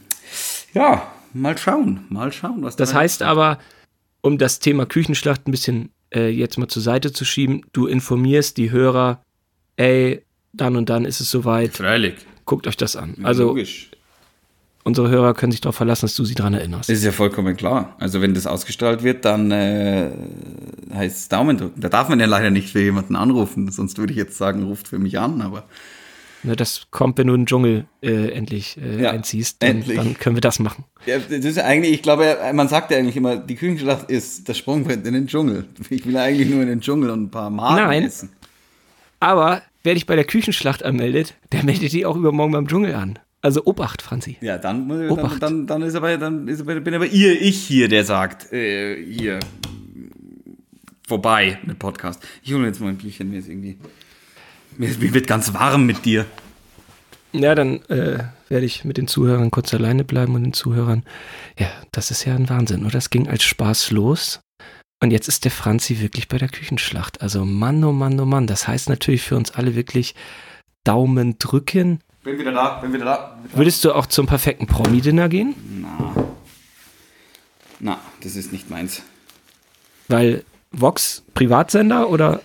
ja, 0.74 1.12
mal 1.32 1.58
schauen, 1.58 2.04
mal 2.08 2.32
schauen, 2.32 2.62
was 2.62 2.76
Das 2.76 2.90
da 2.90 2.98
heißt 2.98 3.22
aber, 3.22 3.58
um 4.20 4.38
das 4.38 4.60
Thema 4.60 4.86
Küchenschlacht 4.86 5.48
ein 5.48 5.50
bisschen 5.50 5.90
äh, 6.14 6.28
jetzt 6.28 6.56
mal 6.56 6.68
zur 6.68 6.82
Seite 6.82 7.12
zu 7.12 7.24
schieben, 7.24 7.62
du 7.72 7.86
informierst 7.88 8.56
die 8.56 8.70
Hörer, 8.70 9.22
ey, 9.76 10.22
dann 10.52 10.76
und 10.76 10.88
dann 10.88 11.04
ist 11.04 11.20
es 11.20 11.30
soweit, 11.30 11.76
Freilich. 11.76 12.14
guckt 12.44 12.68
euch 12.68 12.76
das 12.76 12.94
an. 12.94 13.16
Also 13.24 13.48
Logisch. 13.48 13.90
Unsere 14.84 15.08
Hörer 15.08 15.34
können 15.34 15.50
sich 15.52 15.60
darauf 15.60 15.76
verlassen, 15.76 16.02
dass 16.06 16.14
du 16.14 16.24
sie 16.24 16.34
daran 16.34 16.54
erinnerst. 16.54 16.88
Das 16.88 16.98
ist 16.98 17.04
ja 17.04 17.12
vollkommen 17.12 17.56
klar. 17.56 17.96
Also 17.98 18.20
wenn 18.22 18.34
das 18.34 18.46
ausgestrahlt 18.46 19.02
wird, 19.02 19.24
dann 19.24 19.50
äh, 19.50 20.10
heißt 20.94 21.16
es 21.16 21.28
Daumen 21.28 21.56
drücken. 21.58 21.80
Da 21.80 21.88
darf 21.88 22.08
man 22.08 22.20
ja 22.20 22.26
leider 22.26 22.50
nicht 22.50 22.70
für 22.70 22.80
jemanden 22.80 23.16
anrufen, 23.16 23.70
sonst 23.70 23.98
würde 23.98 24.12
ich 24.12 24.18
jetzt 24.18 24.36
sagen, 24.38 24.62
ruft 24.64 24.88
für 24.88 24.98
mich 24.98 25.18
an, 25.18 25.40
aber 25.42 25.64
Ne, 26.46 26.54
das 26.56 26.88
kommt, 26.90 27.16
wenn 27.16 27.28
du 27.28 27.32
in 27.32 27.40
den 27.40 27.46
Dschungel 27.46 27.86
äh, 28.02 28.28
endlich 28.32 28.76
äh, 28.76 29.00
Ja, 29.02 29.12
einziehst, 29.12 29.62
dann, 29.62 29.76
endlich. 29.78 29.96
dann 29.96 30.18
können 30.18 30.36
wir 30.36 30.42
das 30.42 30.58
machen. 30.58 30.84
ja, 31.06 31.16
das 31.18 31.30
ist 31.42 31.56
ja 31.56 31.64
eigentlich, 31.64 31.94
ich 31.94 32.02
glaube, 32.02 32.36
man 32.52 32.68
sagt 32.68 32.90
ja 32.90 32.98
eigentlich 32.98 33.16
immer, 33.16 33.38
die 33.38 33.54
Küchenschlacht 33.54 34.10
ist 34.10 34.46
das 34.46 34.58
Sprungbrett 34.58 35.06
in 35.06 35.14
den 35.14 35.26
Dschungel. 35.26 35.64
Ich 35.88 36.04
will 36.04 36.18
eigentlich 36.18 36.50
nur 36.50 36.60
in 36.60 36.68
den 36.68 36.82
Dschungel 36.82 37.08
und 37.08 37.22
ein 37.22 37.30
paar 37.30 37.48
Maden 37.48 37.76
Nein. 37.86 38.02
essen. 38.04 38.28
Aber 39.20 39.62
wer 39.84 39.94
dich 39.94 40.04
bei 40.04 40.16
der 40.16 40.26
Küchenschlacht 40.26 40.82
anmeldet, 40.84 41.34
der 41.52 41.64
meldet 41.64 41.92
dich 41.94 42.04
auch 42.04 42.16
übermorgen 42.16 42.52
beim 42.52 42.68
Dschungel 42.68 42.94
an. 42.94 43.18
Also 43.44 43.62
Obacht, 43.66 44.00
Franzi. 44.00 44.38
Ja, 44.40 44.56
dann, 44.56 44.86
muss 44.86 45.00
ich- 45.02 45.08
dann, 45.08 45.18
Obacht. 45.18 45.42
dann, 45.42 45.66
dann 45.66 45.82
ist 45.82 45.94
aber, 45.94 46.16
dann 46.16 46.48
ist 46.48 46.60
aber, 46.62 46.80
bin 46.80 46.94
aber 46.94 47.06
ihr, 47.06 47.38
ich 47.42 47.62
hier, 47.62 47.88
der 47.88 48.04
sagt, 48.04 48.50
äh, 48.54 48.96
hier, 49.04 49.38
vorbei 51.06 51.58
mit 51.64 51.78
Podcast. 51.78 52.22
Ich 52.42 52.52
hole 52.52 52.60
mir 52.62 52.68
jetzt 52.68 52.80
mal 52.80 52.88
ein 52.88 52.96
Bierchen, 52.96 53.30
mir 53.30 53.38
ist 53.38 53.48
irgendwie, 53.48 53.76
mir, 54.78 54.88
mir 54.98 55.12
wird 55.14 55.26
ganz 55.26 55.52
warm 55.52 55.84
mit 55.86 56.04
dir. 56.04 56.24
Ja, 57.32 57.54
dann 57.54 57.82
äh, 57.90 58.20
werde 58.48 58.64
ich 58.64 58.84
mit 58.84 58.96
den 58.96 59.08
Zuhörern 59.08 59.50
kurz 59.50 59.74
alleine 59.74 60.04
bleiben 60.04 60.34
und 60.34 60.44
den 60.44 60.52
Zuhörern. 60.52 61.02
Ja, 61.58 61.68
das 61.92 62.10
ist 62.10 62.24
ja 62.24 62.34
ein 62.34 62.48
Wahnsinn, 62.48 62.82
oder? 62.82 62.92
Das 62.92 63.10
ging 63.10 63.28
als 63.28 63.42
Spaß 63.42 63.90
los. 63.90 64.40
Und 65.02 65.10
jetzt 65.10 65.28
ist 65.28 65.44
der 65.44 65.50
Franzi 65.50 66.00
wirklich 66.00 66.28
bei 66.28 66.38
der 66.38 66.48
Küchenschlacht. 66.48 67.20
Also 67.20 67.44
Mann, 67.44 67.82
oh 67.84 67.92
Mann, 67.92 68.18
oh 68.20 68.24
Mann. 68.24 68.46
Das 68.46 68.66
heißt 68.68 68.88
natürlich 68.88 69.22
für 69.22 69.36
uns 69.36 69.50
alle 69.50 69.74
wirklich 69.74 70.14
Daumen 70.84 71.38
drücken. 71.38 71.98
Bin 72.24 72.38
wieder 72.38 72.52
da, 72.52 72.78
bin 72.80 72.94
wieder 72.94 73.04
da. 73.04 73.38
Würdest 73.54 73.84
du 73.84 73.92
auch 73.92 74.06
zum 74.06 74.26
perfekten 74.26 74.66
Promi-Dinner 74.66 75.28
gehen? 75.28 75.54
Na. 75.82 76.14
Na, 77.80 78.00
das 78.22 78.34
ist 78.34 78.50
nicht 78.50 78.70
meins. 78.70 79.02
Weil 80.08 80.42
Vox 80.72 81.22
Privatsender 81.34 82.08
oder 82.08 82.40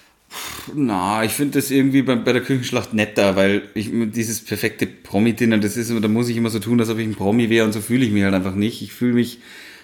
Na, 0.75 1.23
ich 1.23 1.31
finde 1.31 1.59
das 1.59 1.71
irgendwie 1.71 2.01
bei, 2.01 2.15
bei 2.15 2.33
der 2.33 2.43
Küchenschlacht 2.43 2.93
netter, 2.93 3.37
weil 3.37 3.69
ich 3.73 3.89
dieses 4.11 4.43
perfekte 4.43 4.85
Promi-Dinner, 4.85 5.57
das 5.59 5.77
ist 5.77 5.89
immer, 5.89 6.01
da 6.01 6.09
muss 6.09 6.27
ich 6.27 6.35
immer 6.35 6.49
so 6.49 6.59
tun, 6.59 6.81
als 6.81 6.89
ob 6.89 6.97
ich 6.97 7.07
ein 7.07 7.15
Promi 7.15 7.49
wäre 7.49 7.65
und 7.65 7.71
so 7.71 7.79
fühle 7.79 8.05
ich 8.05 8.11
mich 8.11 8.23
halt 8.23 8.33
einfach 8.33 8.55
nicht. 8.55 8.81
Ich 8.81 8.91
fühle 8.91 9.13
mich 9.13 9.39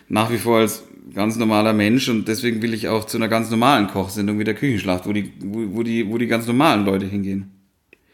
nach 0.09 0.29
wie 0.29 0.37
vor 0.37 0.59
als 0.59 0.83
ganz 1.13 1.37
normaler 1.37 1.71
Mensch 1.71 2.09
und 2.09 2.27
deswegen 2.27 2.61
will 2.61 2.73
ich 2.73 2.89
auch 2.89 3.05
zu 3.05 3.15
einer 3.15 3.29
ganz 3.29 3.49
normalen 3.49 3.87
Kochsendung 3.87 4.39
wie 4.39 4.43
der 4.43 4.55
Küchenschlacht, 4.55 5.07
wo 5.07 5.13
die, 5.13 5.31
wo, 5.39 5.77
wo 5.77 5.83
die, 5.83 6.09
wo 6.09 6.17
die 6.17 6.27
ganz 6.27 6.47
normalen 6.47 6.83
Leute 6.83 7.05
hingehen. 7.05 7.49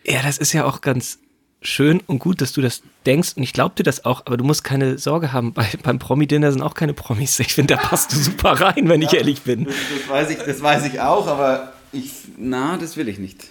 Ja, 0.06 0.22
das 0.22 0.38
ist 0.38 0.54
ja 0.54 0.66
auch 0.66 0.82
ganz 0.82 1.18
schön 1.62 2.02
und 2.08 2.20
gut, 2.20 2.42
dass 2.42 2.54
du 2.54 2.62
das 2.62 2.82
denkst 3.06 3.34
und 3.36 3.44
ich 3.44 3.54
glaube 3.54 3.76
dir 3.78 3.84
das 3.84 4.04
auch, 4.06 4.24
aber 4.26 4.38
du 4.38 4.44
musst 4.44 4.64
keine 4.64 4.98
Sorge 4.98 5.32
haben, 5.34 5.54
bei, 5.54 5.68
beim 5.84 6.00
Promi-Dinner 6.00 6.52
sind 6.52 6.62
auch 6.62 6.74
keine 6.74 6.94
Promis. 6.94 7.40
Ich 7.40 7.54
finde, 7.54 7.76
da 7.76 7.82
passt 7.82 8.12
du 8.14 8.18
super 8.18 8.54
rein, 8.60 8.90
wenn 8.90 9.02
ich 9.02 9.14
ehrlich 9.14 9.42
bin. 9.42 9.66
Das, 9.66 9.76
das, 9.76 10.10
weiß 10.10 10.30
ich, 10.32 10.38
das 10.38 10.62
weiß 10.62 10.86
ich 10.86 11.00
auch, 11.02 11.28
aber 11.28 11.74
ich, 11.92 12.12
na, 12.38 12.78
das 12.78 12.98
will 12.98 13.08
ich 13.10 13.20
nicht. 13.20 13.46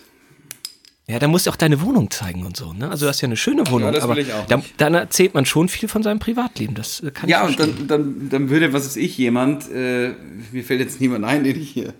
Ja, 1.07 1.19
da 1.19 1.27
musst 1.27 1.47
du 1.47 1.51
auch 1.51 1.57
deine 1.57 1.81
Wohnung 1.83 2.09
zeigen 2.11 2.47
und 2.47 2.57
so, 2.57 2.73
ne? 2.73 2.89
Also 2.89 3.07
du 3.07 3.09
hast 3.09 3.21
ja 3.21 3.27
eine 3.27 3.37
schöne 3.37 3.67
Wohnung, 3.69 3.89
Ja, 3.89 3.91
das 3.93 4.05
will 4.05 4.11
aber 4.13 4.21
ich 4.21 4.33
auch 4.33 4.47
da, 4.47 4.63
dann 4.77 4.95
erzählt 4.95 5.35
man 5.35 5.45
schon 5.45 5.69
viel 5.69 5.89
von 5.89 6.05
seinem 6.05 6.21
Privatleben, 6.21 6.75
das 6.77 7.01
äh, 7.01 7.11
kann 7.11 7.29
Ja, 7.29 7.43
ich 7.43 7.49
und 7.49 7.55
verstehen. 7.57 7.89
dann, 7.89 8.03
dann, 8.21 8.29
dann 8.29 8.49
würde, 8.51 8.73
was 8.73 8.87
ist 8.87 8.97
ich, 8.97 9.19
jemand, 9.19 9.69
äh, 9.73 10.15
mir 10.53 10.63
fällt 10.63 10.79
jetzt 10.81 11.01
niemand 11.01 11.25
ein, 11.25 11.43
den 11.43 11.61
ich 11.61 11.71
hier 11.71 11.95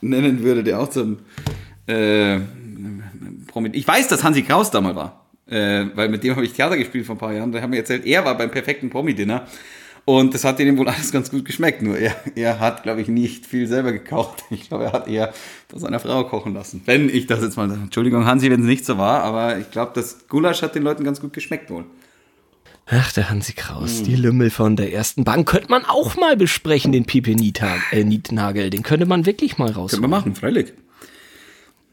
nennen 0.00 0.44
würde, 0.44 0.62
der 0.62 0.78
auch 0.78 0.90
zum 0.90 1.18
äh, 1.88 2.38
Promi 3.48 3.70
Ich 3.72 3.86
weiß, 3.88 4.06
dass 4.08 4.22
Hansi 4.22 4.42
Kraus 4.42 4.70
da 4.70 4.80
mal 4.80 4.94
war, 4.94 5.25
äh, 5.48 5.86
weil 5.94 6.08
mit 6.08 6.24
dem 6.24 6.34
habe 6.34 6.44
ich 6.44 6.52
Theater 6.52 6.76
gespielt 6.76 7.06
vor 7.06 7.14
ein 7.14 7.18
paar 7.18 7.32
Jahren. 7.32 7.52
Da 7.52 7.60
haben 7.60 7.72
wir 7.72 7.78
erzählt, 7.78 8.04
er 8.04 8.24
war 8.24 8.36
beim 8.36 8.50
perfekten 8.50 8.90
Promi-Dinner. 8.90 9.46
Und 10.04 10.34
das 10.34 10.44
hat 10.44 10.60
ihm 10.60 10.78
wohl 10.78 10.88
alles 10.88 11.12
ganz 11.12 11.30
gut 11.30 11.44
geschmeckt. 11.44 11.82
Nur 11.82 11.98
er, 11.98 12.14
er 12.34 12.60
hat, 12.60 12.84
glaube 12.84 13.00
ich, 13.00 13.08
nicht 13.08 13.44
viel 13.44 13.66
selber 13.66 13.92
gekocht. 13.92 14.44
Ich 14.50 14.68
glaube, 14.68 14.84
er 14.84 14.92
hat 14.92 15.08
eher 15.08 15.32
bei 15.70 15.78
seiner 15.78 15.98
Frau 15.98 16.24
kochen 16.24 16.54
lassen. 16.54 16.82
Wenn 16.86 17.08
ich 17.08 17.26
das 17.26 17.42
jetzt 17.42 17.56
mal 17.56 17.68
sage. 17.68 17.80
Entschuldigung, 17.82 18.24
Hansi, 18.24 18.50
wenn 18.50 18.60
es 18.60 18.66
nicht 18.66 18.86
so 18.86 18.96
war, 18.96 19.22
aber 19.22 19.58
ich 19.58 19.70
glaube, 19.70 19.92
das 19.94 20.28
Gulasch 20.28 20.62
hat 20.62 20.74
den 20.74 20.82
Leuten 20.82 21.04
ganz 21.04 21.20
gut 21.20 21.32
geschmeckt 21.32 21.70
wohl. 21.70 21.84
Ach, 22.88 23.12
der 23.12 23.28
Hansi 23.28 23.52
Kraus, 23.52 24.04
die 24.04 24.14
Lümmel 24.14 24.50
von 24.50 24.76
der 24.76 24.92
ersten 24.92 25.24
Bank 25.24 25.48
könnte 25.48 25.68
man 25.70 25.84
auch 25.84 26.16
mal 26.16 26.36
besprechen, 26.36 26.92
den 26.92 27.04
Pipe 27.04 27.32
äh, 27.32 28.04
Nietnagel. 28.04 28.70
Den 28.70 28.84
könnte 28.84 29.06
man 29.06 29.26
wirklich 29.26 29.58
mal 29.58 29.72
raus. 29.72 29.90
Können 29.90 30.04
wir 30.04 30.08
machen, 30.08 30.36
freilich. 30.36 30.72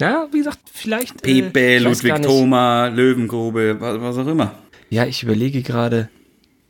Ja, 0.01 0.27
wie 0.32 0.39
gesagt, 0.39 0.60
vielleicht. 0.71 1.21
Pepe, 1.21 1.60
äh, 1.60 1.77
ich 1.77 1.86
weiß 1.86 2.03
Ludwig. 2.03 2.21
Thoma, 2.23 2.88
Löwengrube, 2.88 3.79
was, 3.79 4.01
was 4.01 4.17
auch 4.17 4.27
immer. 4.27 4.56
Ja, 4.89 5.06
ich 5.06 5.23
überlege 5.23 5.62
gerade, 5.62 6.10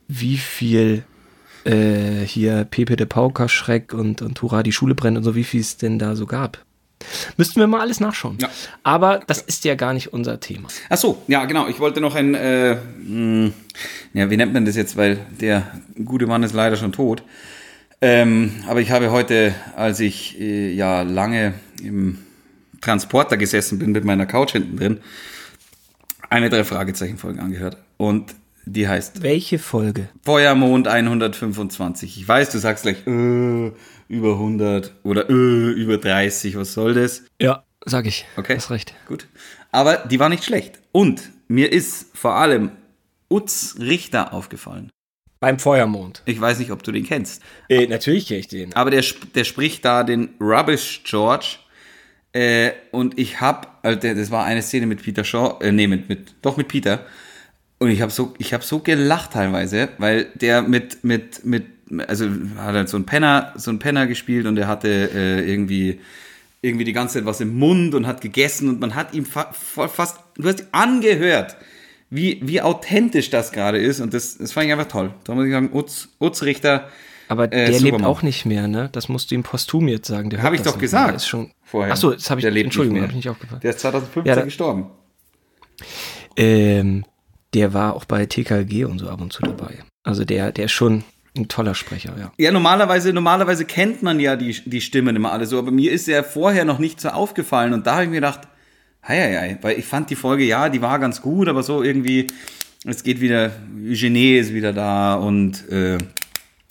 wie 0.08 0.36
viel 0.36 1.04
äh, 1.64 2.24
hier 2.24 2.64
Pepe 2.64 2.96
de 2.96 3.06
Pauker, 3.06 3.48
Schreck 3.48 3.94
und, 3.94 4.22
und 4.22 4.40
Hurra, 4.42 4.62
die 4.62 4.72
Schule 4.72 4.94
brennt 4.94 5.16
und 5.16 5.24
so, 5.24 5.34
wie 5.34 5.44
viel 5.44 5.60
es 5.60 5.76
denn 5.76 5.98
da 5.98 6.16
so 6.16 6.26
gab. 6.26 6.64
Müssten 7.36 7.60
wir 7.60 7.66
mal 7.66 7.80
alles 7.80 8.00
nachschauen. 8.00 8.38
Ja. 8.40 8.48
Aber 8.82 9.20
das 9.26 9.42
ist 9.42 9.64
ja 9.64 9.74
gar 9.74 9.92
nicht 9.92 10.12
unser 10.12 10.40
Thema. 10.40 10.68
Ach 10.88 10.96
so, 10.96 11.22
ja, 11.26 11.44
genau. 11.44 11.68
Ich 11.68 11.80
wollte 11.80 12.00
noch 12.00 12.14
ein, 12.14 12.34
äh, 12.34 12.76
mh, 12.76 13.52
ja, 14.14 14.30
wie 14.30 14.36
nennt 14.36 14.54
man 14.54 14.64
das 14.64 14.76
jetzt, 14.76 14.96
weil 14.96 15.18
der 15.40 15.66
gute 16.04 16.26
Mann 16.26 16.42
ist 16.42 16.54
leider 16.54 16.76
schon 16.76 16.92
tot. 16.92 17.22
Ähm, 18.00 18.52
aber 18.68 18.80
ich 18.80 18.90
habe 18.90 19.10
heute, 19.10 19.54
als 19.76 20.00
ich 20.00 20.40
äh, 20.40 20.72
ja 20.72 21.02
lange 21.02 21.54
im 21.82 22.18
Transporter 22.84 23.36
gesessen 23.36 23.78
bin 23.78 23.92
mit 23.92 24.04
meiner 24.04 24.26
Couch 24.26 24.52
hinten 24.52 24.76
drin, 24.76 25.00
eine 26.30 26.50
drei 26.50 26.64
Fragezeichen 26.64 27.18
Folge 27.18 27.40
angehört 27.40 27.78
und 27.96 28.34
die 28.66 28.88
heißt 28.88 29.22
Welche 29.22 29.58
Folge? 29.58 30.08
Feuermond 30.22 30.88
125. 30.88 32.18
Ich 32.18 32.26
weiß, 32.26 32.50
du 32.50 32.58
sagst 32.58 32.84
gleich 32.84 33.06
äh, 33.06 33.72
über 34.08 34.32
100 34.32 34.94
oder 35.02 35.28
äh, 35.28 35.70
über 35.72 35.98
30. 35.98 36.56
Was 36.56 36.72
soll 36.72 36.94
das? 36.94 37.24
Ja, 37.40 37.64
sag 37.84 38.06
ich. 38.06 38.24
Okay. 38.36 38.56
Hast 38.56 38.70
recht. 38.70 38.94
Gut. 39.06 39.26
Aber 39.70 39.96
die 39.96 40.18
war 40.18 40.28
nicht 40.28 40.44
schlecht. 40.44 40.80
Und 40.92 41.30
mir 41.48 41.72
ist 41.72 42.16
vor 42.16 42.36
allem 42.36 42.72
Utz 43.28 43.76
Richter 43.78 44.32
aufgefallen. 44.32 44.90
Beim 45.40 45.58
Feuermond. 45.58 46.22
Ich 46.24 46.40
weiß 46.40 46.58
nicht, 46.58 46.70
ob 46.70 46.82
du 46.82 46.90
den 46.90 47.04
kennst. 47.04 47.42
Äh, 47.68 47.86
natürlich 47.86 48.28
kenne 48.28 48.40
ich 48.40 48.48
den. 48.48 48.72
Aber 48.72 48.90
der, 48.90 49.04
der 49.34 49.44
spricht 49.44 49.84
da 49.84 50.04
den 50.04 50.30
Rubbish 50.40 51.02
George. 51.04 51.56
Äh, 52.34 52.72
und 52.90 53.18
ich 53.18 53.40
hab, 53.40 53.78
also 53.82 53.98
das 53.98 54.30
war 54.30 54.44
eine 54.44 54.60
Szene 54.60 54.86
mit 54.86 55.02
Peter 55.02 55.22
Shaw, 55.24 55.58
äh, 55.62 55.70
nee, 55.72 55.86
mit, 55.86 56.08
mit, 56.08 56.34
doch 56.42 56.56
mit 56.56 56.68
Peter. 56.68 57.06
Und 57.78 57.90
ich 57.90 58.02
habe 58.02 58.10
so, 58.10 58.34
ich 58.38 58.52
habe 58.52 58.64
so 58.64 58.80
gelacht 58.80 59.32
teilweise, 59.34 59.88
weil 59.98 60.26
der 60.34 60.62
mit, 60.62 61.04
mit, 61.04 61.44
mit, 61.44 61.64
also 62.08 62.26
hat 62.58 62.74
halt 62.74 62.88
so 62.88 62.96
ein 62.96 63.06
Penner, 63.06 63.52
so 63.56 63.70
ein 63.70 63.78
Penner 63.78 64.06
gespielt 64.06 64.46
und 64.46 64.56
er 64.58 64.66
hatte 64.66 64.88
äh, 65.14 65.48
irgendwie, 65.48 66.00
irgendwie 66.60 66.84
die 66.84 66.92
ganze 66.92 67.14
Zeit 67.18 67.24
was 67.24 67.40
im 67.40 67.56
Mund 67.56 67.94
und 67.94 68.06
hat 68.06 68.20
gegessen 68.20 68.68
und 68.68 68.80
man 68.80 68.94
hat 68.96 69.14
ihm 69.14 69.26
fa 69.26 69.52
fa- 69.52 69.86
fast, 69.88 70.18
du 70.36 70.48
hast 70.48 70.66
angehört, 70.72 71.56
wie, 72.10 72.40
wie 72.42 72.60
authentisch 72.62 73.30
das 73.30 73.52
gerade 73.52 73.78
ist 73.78 74.00
und 74.00 74.12
das, 74.12 74.38
das 74.38 74.52
fand 74.52 74.66
ich 74.66 74.72
einfach 74.72 74.88
toll. 74.88 75.14
Da 75.24 75.34
muss 75.34 75.46
ich 75.46 75.52
sagen, 75.52 75.70
Utz, 75.72 76.08
Utz 76.20 76.42
Richter, 76.42 76.88
Aber 77.28 77.44
äh, 77.44 77.50
der 77.50 77.68
lebt 77.70 77.80
Superman. 77.82 78.04
auch 78.06 78.22
nicht 78.22 78.44
mehr, 78.46 78.66
ne? 78.66 78.88
Das 78.92 79.08
musst 79.08 79.30
du 79.30 79.34
ihm 79.34 79.42
posthum 79.42 79.88
jetzt 79.88 80.08
sagen. 80.08 80.30
Der 80.30 80.40
Hab 80.42 80.50
hört 80.50 80.60
ich 80.60 80.62
doch 80.62 80.78
gesagt. 80.78 81.16
Ist 81.16 81.28
schon 81.28 81.50
vorher. 81.74 81.92
Ach 81.92 81.96
so, 81.96 82.12
das 82.12 82.30
habe 82.30 82.40
ich. 82.40 82.42
Der 82.44 82.52
lebt 82.52 82.66
Entschuldigung, 82.66 83.00
habe 83.00 83.10
ich 83.10 83.16
nicht 83.16 83.28
aufgefallen. 83.28 83.60
Der 83.62 83.70
ist 83.70 83.80
2015 83.80 84.28
Ja, 84.28 84.36
da- 84.36 84.42
gestorben. 84.44 84.86
Ähm, 86.36 87.04
der 87.52 87.72
war 87.74 87.94
auch 87.94 88.04
bei 88.04 88.26
TKG 88.26 88.84
und 88.84 88.98
so 88.98 89.08
ab 89.08 89.20
und 89.20 89.32
zu 89.32 89.42
dabei. 89.42 89.78
Also 90.02 90.24
der, 90.24 90.52
der 90.52 90.66
ist 90.66 90.72
schon 90.72 91.04
ein 91.36 91.48
toller 91.48 91.74
Sprecher, 91.74 92.14
ja. 92.18 92.32
Ja, 92.38 92.50
normalerweise, 92.52 93.12
normalerweise 93.12 93.64
kennt 93.64 94.02
man 94.02 94.20
ja 94.20 94.36
die, 94.36 94.52
die 94.64 94.80
Stimmen 94.80 95.16
immer 95.16 95.32
alle 95.32 95.46
so, 95.46 95.58
aber 95.58 95.70
mir 95.70 95.90
ist 95.92 96.08
er 96.08 96.22
vorher 96.24 96.64
noch 96.64 96.78
nicht 96.78 97.00
so 97.00 97.08
aufgefallen 97.08 97.72
und 97.72 97.86
da 97.86 97.94
habe 97.94 98.04
ich 98.04 98.08
mir 98.10 98.16
gedacht, 98.16 98.42
hei, 99.06 99.18
hei, 99.20 99.36
hei, 99.38 99.58
weil 99.62 99.78
ich 99.78 99.84
fand 99.84 100.10
die 100.10 100.16
Folge, 100.16 100.44
ja, 100.44 100.68
die 100.68 100.80
war 100.82 100.98
ganz 100.98 101.22
gut, 101.22 101.48
aber 101.48 101.62
so 101.64 101.82
irgendwie, 101.82 102.26
es 102.84 103.02
geht 103.02 103.20
wieder, 103.20 103.50
Eugenie 103.84 104.36
ist 104.38 104.52
wieder 104.54 104.72
da 104.72 105.14
und, 105.14 105.68
äh, 105.70 105.98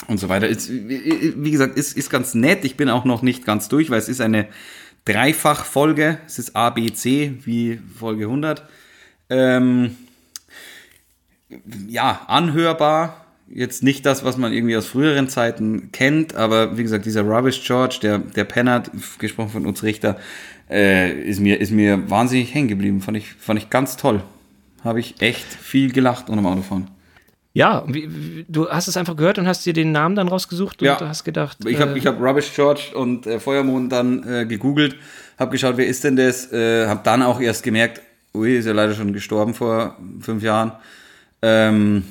und 0.07 0.17
so 0.19 0.29
weiter. 0.29 0.47
Ist, 0.47 0.69
wie 0.71 1.51
gesagt, 1.51 1.77
ist, 1.77 1.95
ist 1.97 2.09
ganz 2.09 2.33
nett. 2.33 2.65
Ich 2.65 2.75
bin 2.77 2.89
auch 2.89 3.05
noch 3.05 3.21
nicht 3.21 3.45
ganz 3.45 3.69
durch, 3.69 3.89
weil 3.89 3.99
es 3.99 4.09
ist 4.09 4.19
eine 4.21 4.47
Dreifachfolge. 5.05 6.19
Es 6.25 6.39
ist 6.39 6.55
A, 6.55 6.69
B, 6.69 6.91
C, 6.91 7.37
wie 7.43 7.79
Folge 7.97 8.25
100. 8.25 8.63
Ähm, 9.29 9.97
ja, 11.87 12.21
anhörbar. 12.27 13.25
Jetzt 13.47 13.83
nicht 13.83 14.05
das, 14.05 14.23
was 14.23 14.37
man 14.37 14.53
irgendwie 14.53 14.75
aus 14.75 14.87
früheren 14.87 15.29
Zeiten 15.29 15.91
kennt, 15.91 16.33
aber 16.33 16.77
wie 16.77 16.83
gesagt, 16.83 17.05
dieser 17.05 17.21
Rubbish 17.21 17.63
George, 17.65 17.99
der, 18.01 18.17
der 18.17 18.45
Penner, 18.45 18.83
gesprochen 19.19 19.49
von 19.49 19.65
uns 19.65 19.83
Richter, 19.83 20.17
äh, 20.69 21.11
ist, 21.21 21.39
mir, 21.39 21.59
ist 21.59 21.71
mir 21.71 22.09
wahnsinnig 22.09 22.53
hängen 22.53 22.69
geblieben. 22.69 23.01
Fand 23.01 23.17
ich, 23.17 23.33
fand 23.33 23.59
ich 23.59 23.69
ganz 23.69 23.97
toll. 23.97 24.23
Habe 24.83 24.99
ich 24.99 25.21
echt 25.21 25.45
viel 25.45 25.91
gelacht 25.91 26.29
unterm 26.29 26.47
Autofahren. 26.47 26.89
Ja, 27.55 27.83
wie, 27.87 28.09
wie, 28.09 28.45
du 28.49 28.67
hast 28.67 28.87
es 28.87 28.97
einfach 28.97 29.15
gehört 29.15 29.37
und 29.37 29.47
hast 29.47 29.63
dir 29.65 29.73
den 29.73 29.91
Namen 29.91 30.15
dann 30.15 30.27
rausgesucht 30.27 30.81
und 30.81 30.87
Ja. 30.87 30.95
du 30.95 31.07
hast 31.07 31.23
gedacht. 31.23 31.57
Ich 31.67 31.79
habe 31.79 31.93
äh, 31.93 31.97
ich 31.97 32.07
hab 32.07 32.19
Rubbish 32.19 32.51
George 32.55 32.91
und 32.95 33.27
äh, 33.27 33.39
Feuermond 33.39 33.91
dann 33.91 34.27
äh, 34.27 34.45
gegoogelt, 34.47 34.95
habe 35.37 35.51
geschaut, 35.51 35.77
wer 35.77 35.85
ist 35.85 36.03
denn 36.03 36.15
das, 36.15 36.51
äh, 36.51 36.87
habe 36.87 37.01
dann 37.03 37.21
auch 37.21 37.39
erst 37.39 37.61
gemerkt, 37.61 38.01
ui, 38.33 38.57
ist 38.57 38.65
ja 38.65 38.73
leider 38.73 38.95
schon 38.95 39.13
gestorben 39.13 39.53
vor 39.53 39.97
fünf 40.19 40.41
Jahren, 40.41 40.71
ähm, 41.43 42.03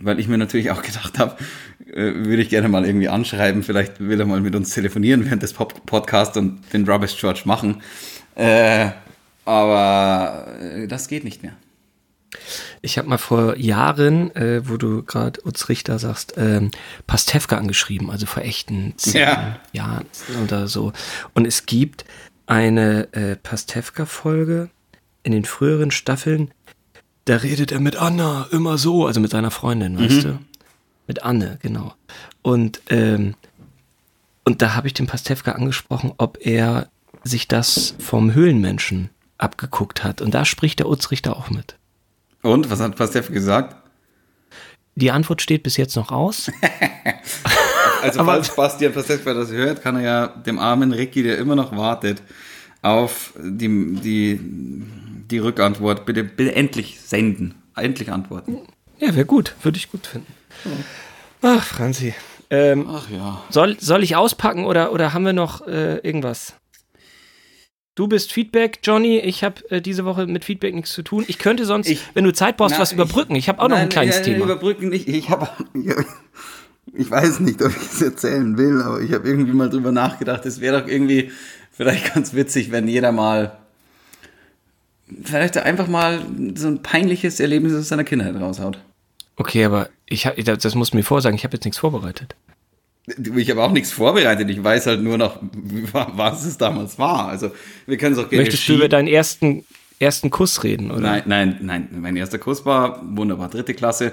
weil 0.00 0.18
ich 0.18 0.26
mir 0.26 0.36
natürlich 0.36 0.72
auch 0.72 0.82
gedacht 0.82 1.20
habe, 1.20 1.36
äh, 1.86 2.12
würde 2.14 2.42
ich 2.42 2.48
gerne 2.48 2.68
mal 2.68 2.84
irgendwie 2.84 3.08
anschreiben, 3.08 3.62
vielleicht 3.62 4.00
will 4.00 4.18
er 4.18 4.26
mal 4.26 4.40
mit 4.40 4.56
uns 4.56 4.70
telefonieren 4.74 5.24
während 5.24 5.44
des 5.44 5.52
Pop 5.52 5.86
Podcasts 5.86 6.36
und 6.36 6.60
den 6.72 6.88
Rubbish 6.88 7.16
George 7.20 7.42
machen, 7.44 7.82
äh, 8.34 8.88
aber 9.44 10.48
äh, 10.60 10.88
das 10.88 11.06
geht 11.06 11.22
nicht 11.22 11.44
mehr. 11.44 11.52
Ich 12.82 12.98
habe 12.98 13.08
mal 13.08 13.18
vor 13.18 13.56
Jahren, 13.56 14.34
äh, 14.36 14.68
wo 14.68 14.76
du 14.76 15.02
gerade 15.02 15.40
Utz 15.46 15.68
Richter 15.68 15.98
sagst, 15.98 16.34
ähm, 16.36 16.70
Pastewka 17.06 17.56
angeschrieben, 17.56 18.10
also 18.10 18.26
vor 18.26 18.42
echten 18.42 18.94
zehn 18.96 19.22
Ja. 19.22 19.56
Jahren 19.72 20.06
oder 20.42 20.68
so. 20.68 20.92
Und 21.34 21.46
es 21.46 21.66
gibt 21.66 22.04
eine 22.46 23.12
äh, 23.12 23.36
Pastewka-Folge 23.36 24.70
in 25.22 25.32
den 25.32 25.44
früheren 25.44 25.90
Staffeln, 25.90 26.50
da 27.24 27.36
redet 27.36 27.72
er 27.72 27.80
mit 27.80 27.96
Anna 27.96 28.46
immer 28.52 28.76
so, 28.76 29.06
also 29.06 29.18
mit 29.20 29.30
seiner 29.30 29.50
Freundin, 29.50 29.98
weißt 29.98 30.24
du? 30.24 30.38
Mit 31.06 31.22
Anne, 31.22 31.58
genau. 31.62 31.94
Und, 32.42 32.80
ähm, 32.90 33.34
und 34.44 34.60
da 34.60 34.74
habe 34.74 34.86
ich 34.86 34.94
den 34.94 35.06
Pastewka 35.06 35.52
angesprochen, 35.52 36.12
ob 36.18 36.38
er 36.44 36.88
sich 37.22 37.48
das 37.48 37.94
vom 37.98 38.34
Höhlenmenschen 38.34 39.08
abgeguckt 39.38 40.04
hat. 40.04 40.20
Und 40.20 40.34
da 40.34 40.44
spricht 40.44 40.78
der 40.80 40.88
Utz 40.88 41.10
Richter 41.10 41.36
auch 41.36 41.48
mit. 41.48 41.76
Und, 42.44 42.70
was 42.70 42.78
hat 42.80 42.94
Pastef 42.96 43.32
gesagt? 43.32 43.74
Die 44.96 45.10
Antwort 45.10 45.42
steht 45.42 45.62
bis 45.64 45.76
jetzt 45.76 45.96
noch 45.96 46.12
aus. 46.12 46.50
Also 48.02 48.20
Aber- 48.20 48.32
falls 48.34 48.54
Bastian 48.54 48.92
Pastewka 48.92 49.32
das 49.32 49.50
hört, 49.50 49.80
kann 49.82 49.96
er 49.96 50.02
ja 50.02 50.26
dem 50.26 50.58
armen 50.58 50.92
Ricky, 50.92 51.22
der 51.22 51.38
immer 51.38 51.54
noch 51.56 51.74
wartet, 51.74 52.20
auf 52.82 53.32
die, 53.42 53.94
die, 53.94 54.38
die 55.30 55.38
Rückantwort 55.38 56.04
bitte, 56.04 56.22
bitte 56.22 56.54
endlich 56.54 57.00
senden. 57.00 57.54
Endlich 57.74 58.12
antworten. 58.12 58.58
Ja, 58.98 59.14
wäre 59.14 59.24
gut. 59.24 59.54
Würde 59.62 59.78
ich 59.78 59.90
gut 59.90 60.06
finden. 60.06 60.30
Ach, 61.40 61.64
Franzi. 61.64 62.12
Ähm, 62.50 62.86
Ach 62.90 63.08
ja. 63.08 63.42
soll, 63.48 63.80
soll 63.80 64.02
ich 64.02 64.16
auspacken 64.16 64.66
oder, 64.66 64.92
oder 64.92 65.14
haben 65.14 65.24
wir 65.24 65.32
noch 65.32 65.66
äh, 65.66 65.96
irgendwas? 66.00 66.52
Du 67.94 68.08
bist 68.08 68.32
Feedback, 68.32 68.80
Johnny. 68.82 69.18
Ich 69.18 69.44
habe 69.44 69.68
äh, 69.70 69.80
diese 69.80 70.04
Woche 70.04 70.26
mit 70.26 70.44
Feedback 70.44 70.74
nichts 70.74 70.92
zu 70.92 71.02
tun. 71.02 71.24
Ich 71.28 71.38
könnte 71.38 71.64
sonst, 71.64 71.88
Ich- 71.88 72.00
wenn 72.14 72.24
du 72.24 72.32
Zeit 72.32 72.56
brauchst, 72.56 72.74
Na, 72.74 72.80
was 72.80 72.92
überbrücken. 72.92 73.36
Ich 73.36 73.48
habe 73.48 73.60
auch 73.62 73.68
noch 73.68 73.76
ein 73.76 73.88
kleines 73.88 74.16
ja, 74.16 74.22
Thema. 74.22 74.44
Überbrücken 74.46 74.88
nicht. 74.88 75.08
Ich 75.08 75.30
habe, 75.30 75.48
ich 76.92 77.10
weiß 77.10 77.40
nicht, 77.40 77.62
ob 77.62 77.70
ich 77.70 77.82
es 77.92 78.02
erzählen 78.02 78.58
will, 78.58 78.82
aber 78.82 79.00
ich 79.00 79.12
habe 79.12 79.28
irgendwie 79.28 79.52
mal 79.52 79.70
drüber 79.70 79.92
nachgedacht. 79.92 80.44
Es 80.44 80.60
wäre 80.60 80.80
doch 80.80 80.88
irgendwie 80.88 81.30
vielleicht 81.70 82.14
ganz 82.14 82.34
witzig, 82.34 82.72
wenn 82.72 82.88
jeder 82.88 83.12
mal, 83.12 83.58
vielleicht 85.22 85.56
einfach 85.58 85.86
mal 85.86 86.20
so 86.56 86.66
ein 86.66 86.82
peinliches 86.82 87.38
Erlebnis 87.38 87.74
aus 87.74 87.88
seiner 87.88 88.04
Kindheit 88.04 88.34
raushaut. 88.34 88.78
Okay, 89.36 89.64
aber 89.64 89.88
ich 90.06 90.26
hab, 90.26 90.36
das 90.36 90.58
das 90.58 90.74
musst 90.74 90.94
du 90.94 90.96
mir 90.96 91.04
vorsagen. 91.04 91.36
Ich 91.36 91.44
habe 91.44 91.54
jetzt 91.56 91.64
nichts 91.64 91.78
vorbereitet. 91.78 92.34
Ich 93.36 93.50
habe 93.50 93.62
auch 93.62 93.72
nichts 93.72 93.92
vorbereitet. 93.92 94.48
Ich 94.50 94.62
weiß 94.62 94.86
halt 94.86 95.02
nur 95.02 95.18
noch, 95.18 95.38
was 95.42 96.44
es 96.44 96.56
damals 96.58 96.98
war. 96.98 97.28
Also 97.28 97.50
wir 97.86 97.96
können 97.96 98.14
es 98.14 98.18
auch 98.18 98.28
gerne. 98.28 98.44
Möchtest 98.44 98.68
du 98.68 98.74
über 98.74 98.88
deinen 98.88 99.08
ersten, 99.08 99.64
ersten 99.98 100.30
Kuss 100.30 100.64
reden, 100.64 100.90
oder? 100.90 101.00
Nein, 101.00 101.22
nein, 101.26 101.58
nein. 101.60 101.88
Mein 101.92 102.16
erster 102.16 102.38
Kuss 102.38 102.64
war 102.64 103.02
wunderbar. 103.04 103.48
Dritte 103.50 103.74
Klasse. 103.74 104.12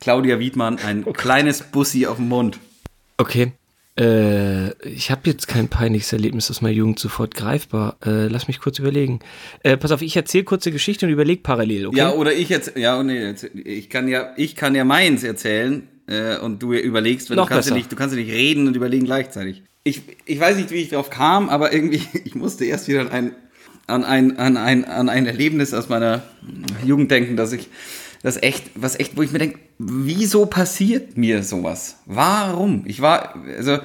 Claudia 0.00 0.38
Wiedmann, 0.38 0.78
ein 0.84 1.04
kleines 1.12 1.62
Bussi 1.62 2.06
auf 2.06 2.16
dem 2.16 2.28
Mund. 2.28 2.58
Okay. 3.16 3.52
Äh, 3.98 4.72
ich 4.86 5.12
habe 5.12 5.22
jetzt 5.24 5.46
kein 5.46 5.68
peinliches 5.68 6.12
Erlebnis 6.12 6.50
aus 6.50 6.60
meiner 6.60 6.74
Jugend 6.74 6.98
sofort 6.98 7.34
greifbar. 7.34 7.96
Äh, 8.04 8.26
lass 8.26 8.48
mich 8.48 8.58
kurz 8.58 8.80
überlegen. 8.80 9.20
Äh, 9.62 9.76
pass 9.76 9.92
auf, 9.92 10.02
ich 10.02 10.16
erzähle 10.16 10.44
kurze 10.44 10.72
Geschichte 10.72 11.06
und 11.06 11.12
überleg 11.12 11.44
parallel, 11.44 11.86
okay? 11.86 11.98
Ja, 11.98 12.10
oder 12.12 12.32
ich 12.32 12.48
jetzt, 12.48 12.76
ja, 12.76 13.00
nee, 13.02 13.34
ich 13.64 13.88
kann 13.88 14.08
ja, 14.08 14.34
ich 14.36 14.56
kann 14.56 14.74
ja 14.74 14.84
meins 14.84 15.22
erzählen 15.22 15.88
äh, 16.06 16.38
und 16.38 16.62
du 16.62 16.72
überlegst, 16.74 17.30
weil 17.30 17.36
Noch 17.36 17.48
du 17.48 17.54
kannst 17.54 17.68
ja 17.68 17.74
nicht, 17.74 17.90
du 17.90 17.96
kannst 17.96 18.14
ja 18.14 18.20
nicht 18.20 18.32
reden 18.32 18.66
und 18.66 18.76
überlegen 18.76 19.04
gleichzeitig. 19.04 19.62
Ich, 19.84 20.02
ich 20.24 20.40
weiß 20.40 20.56
nicht, 20.56 20.70
wie 20.70 20.76
ich 20.76 20.90
drauf 20.90 21.10
kam, 21.10 21.48
aber 21.48 21.72
irgendwie, 21.72 22.02
ich 22.24 22.34
musste 22.34 22.64
erst 22.64 22.88
wieder 22.88 23.00
an 23.00 23.10
ein, 23.10 23.34
an 23.86 24.04
ein, 24.04 24.38
an 24.38 24.56
ein, 24.56 24.84
an 24.84 25.08
ein 25.08 25.26
Erlebnis 25.26 25.74
aus 25.74 25.88
meiner 25.88 26.22
Jugend 26.84 27.10
denken, 27.10 27.36
dass 27.36 27.52
ich, 27.52 27.68
das 28.24 28.42
echt, 28.42 28.70
was 28.74 28.98
echt, 28.98 29.18
wo 29.18 29.22
ich 29.22 29.32
mir 29.32 29.38
denke, 29.38 29.58
wieso 29.78 30.46
passiert 30.46 31.18
mir 31.18 31.42
sowas? 31.42 31.98
Warum? 32.06 32.84
Ich 32.86 33.02
war, 33.02 33.34
also, 33.58 33.78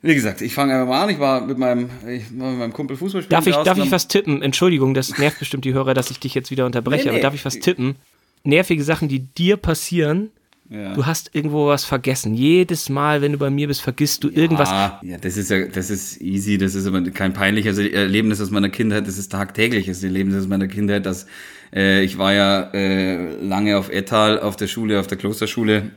wie 0.00 0.14
gesagt, 0.14 0.40
ich 0.40 0.54
fange 0.54 0.72
einfach 0.72 0.88
mal 0.88 1.02
an. 1.02 1.10
Ich 1.10 1.18
war 1.18 1.42
mit 1.42 1.58
meinem, 1.58 1.90
ich 2.08 2.22
war 2.38 2.50
mit 2.50 2.58
meinem 2.58 2.72
Kumpel 2.72 2.96
Fußball 2.96 3.20
spielen. 3.22 3.30
Darf 3.30 3.46
ich, 3.46 3.54
darf 3.54 3.76
ich 3.76 3.92
was 3.92 4.08
tippen? 4.08 4.40
Entschuldigung, 4.40 4.94
das 4.94 5.18
nervt 5.18 5.40
bestimmt 5.40 5.66
die 5.66 5.74
Hörer, 5.74 5.92
dass 5.92 6.10
ich 6.10 6.18
dich 6.18 6.34
jetzt 6.34 6.50
wieder 6.50 6.64
unterbreche, 6.64 7.04
Nee, 7.04 7.10
nee. 7.10 7.16
aber 7.16 7.22
darf 7.22 7.34
ich 7.34 7.44
was 7.44 7.58
tippen? 7.58 7.96
Nervige 8.44 8.82
Sachen, 8.82 9.08
die 9.08 9.20
dir 9.20 9.58
passieren. 9.58 10.30
Ja. 10.70 10.94
Du 10.94 11.06
hast 11.06 11.30
irgendwo 11.34 11.68
was 11.68 11.84
vergessen. 11.86 12.34
Jedes 12.34 12.90
Mal, 12.90 13.22
wenn 13.22 13.32
du 13.32 13.38
bei 13.38 13.48
mir 13.48 13.68
bist, 13.68 13.80
vergisst 13.80 14.22
du 14.22 14.28
irgendwas. 14.28 14.68
Ah, 14.68 15.00
ja, 15.02 15.16
das 15.16 15.38
ist 15.38 15.50
ja, 15.50 15.66
das 15.66 15.88
ist 15.88 16.20
easy, 16.20 16.58
das 16.58 16.74
ist 16.74 16.86
aber 16.86 17.02
kein 17.10 17.32
peinliches 17.32 17.78
Erlebnis 17.78 18.38
aus 18.40 18.50
meiner 18.50 18.68
Kindheit, 18.68 19.06
das 19.06 19.16
ist 19.16 19.32
tagtägliches 19.32 20.04
Erlebnis 20.04 20.36
aus 20.36 20.46
meiner 20.46 20.68
Kindheit, 20.68 21.06
dass 21.06 21.26
äh, 21.74 22.04
ich 22.04 22.18
war 22.18 22.34
ja 22.34 22.70
äh, 22.74 23.32
lange 23.42 23.78
auf 23.78 23.88
Ettal 23.88 24.38
auf 24.38 24.56
der 24.56 24.66
Schule, 24.66 25.00
auf 25.00 25.06
der 25.06 25.16
Klosterschule 25.16 25.90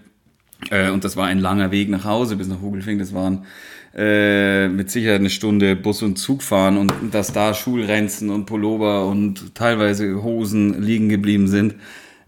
äh, 0.69 0.89
und 0.89 1.03
das 1.03 1.17
war 1.17 1.27
ein 1.27 1.39
langer 1.39 1.71
Weg 1.71 1.89
nach 1.89 2.05
Hause 2.05 2.37
bis 2.37 2.47
nach 2.47 2.61
Hugelfing, 2.61 2.97
das 2.97 3.13
waren 3.13 3.45
äh, 3.93 4.69
mit 4.69 4.89
Sicherheit 4.89 5.19
eine 5.19 5.29
Stunde 5.29 5.75
Bus 5.75 6.01
und 6.01 6.15
Zug 6.17 6.43
fahren 6.43 6.77
und 6.77 6.93
dass 7.11 7.33
da 7.33 7.53
Schulrenzen 7.53 8.29
und 8.29 8.45
Pullover 8.45 9.05
und 9.05 9.53
teilweise 9.53 10.23
Hosen 10.23 10.81
liegen 10.81 11.09
geblieben 11.09 11.49
sind, 11.49 11.75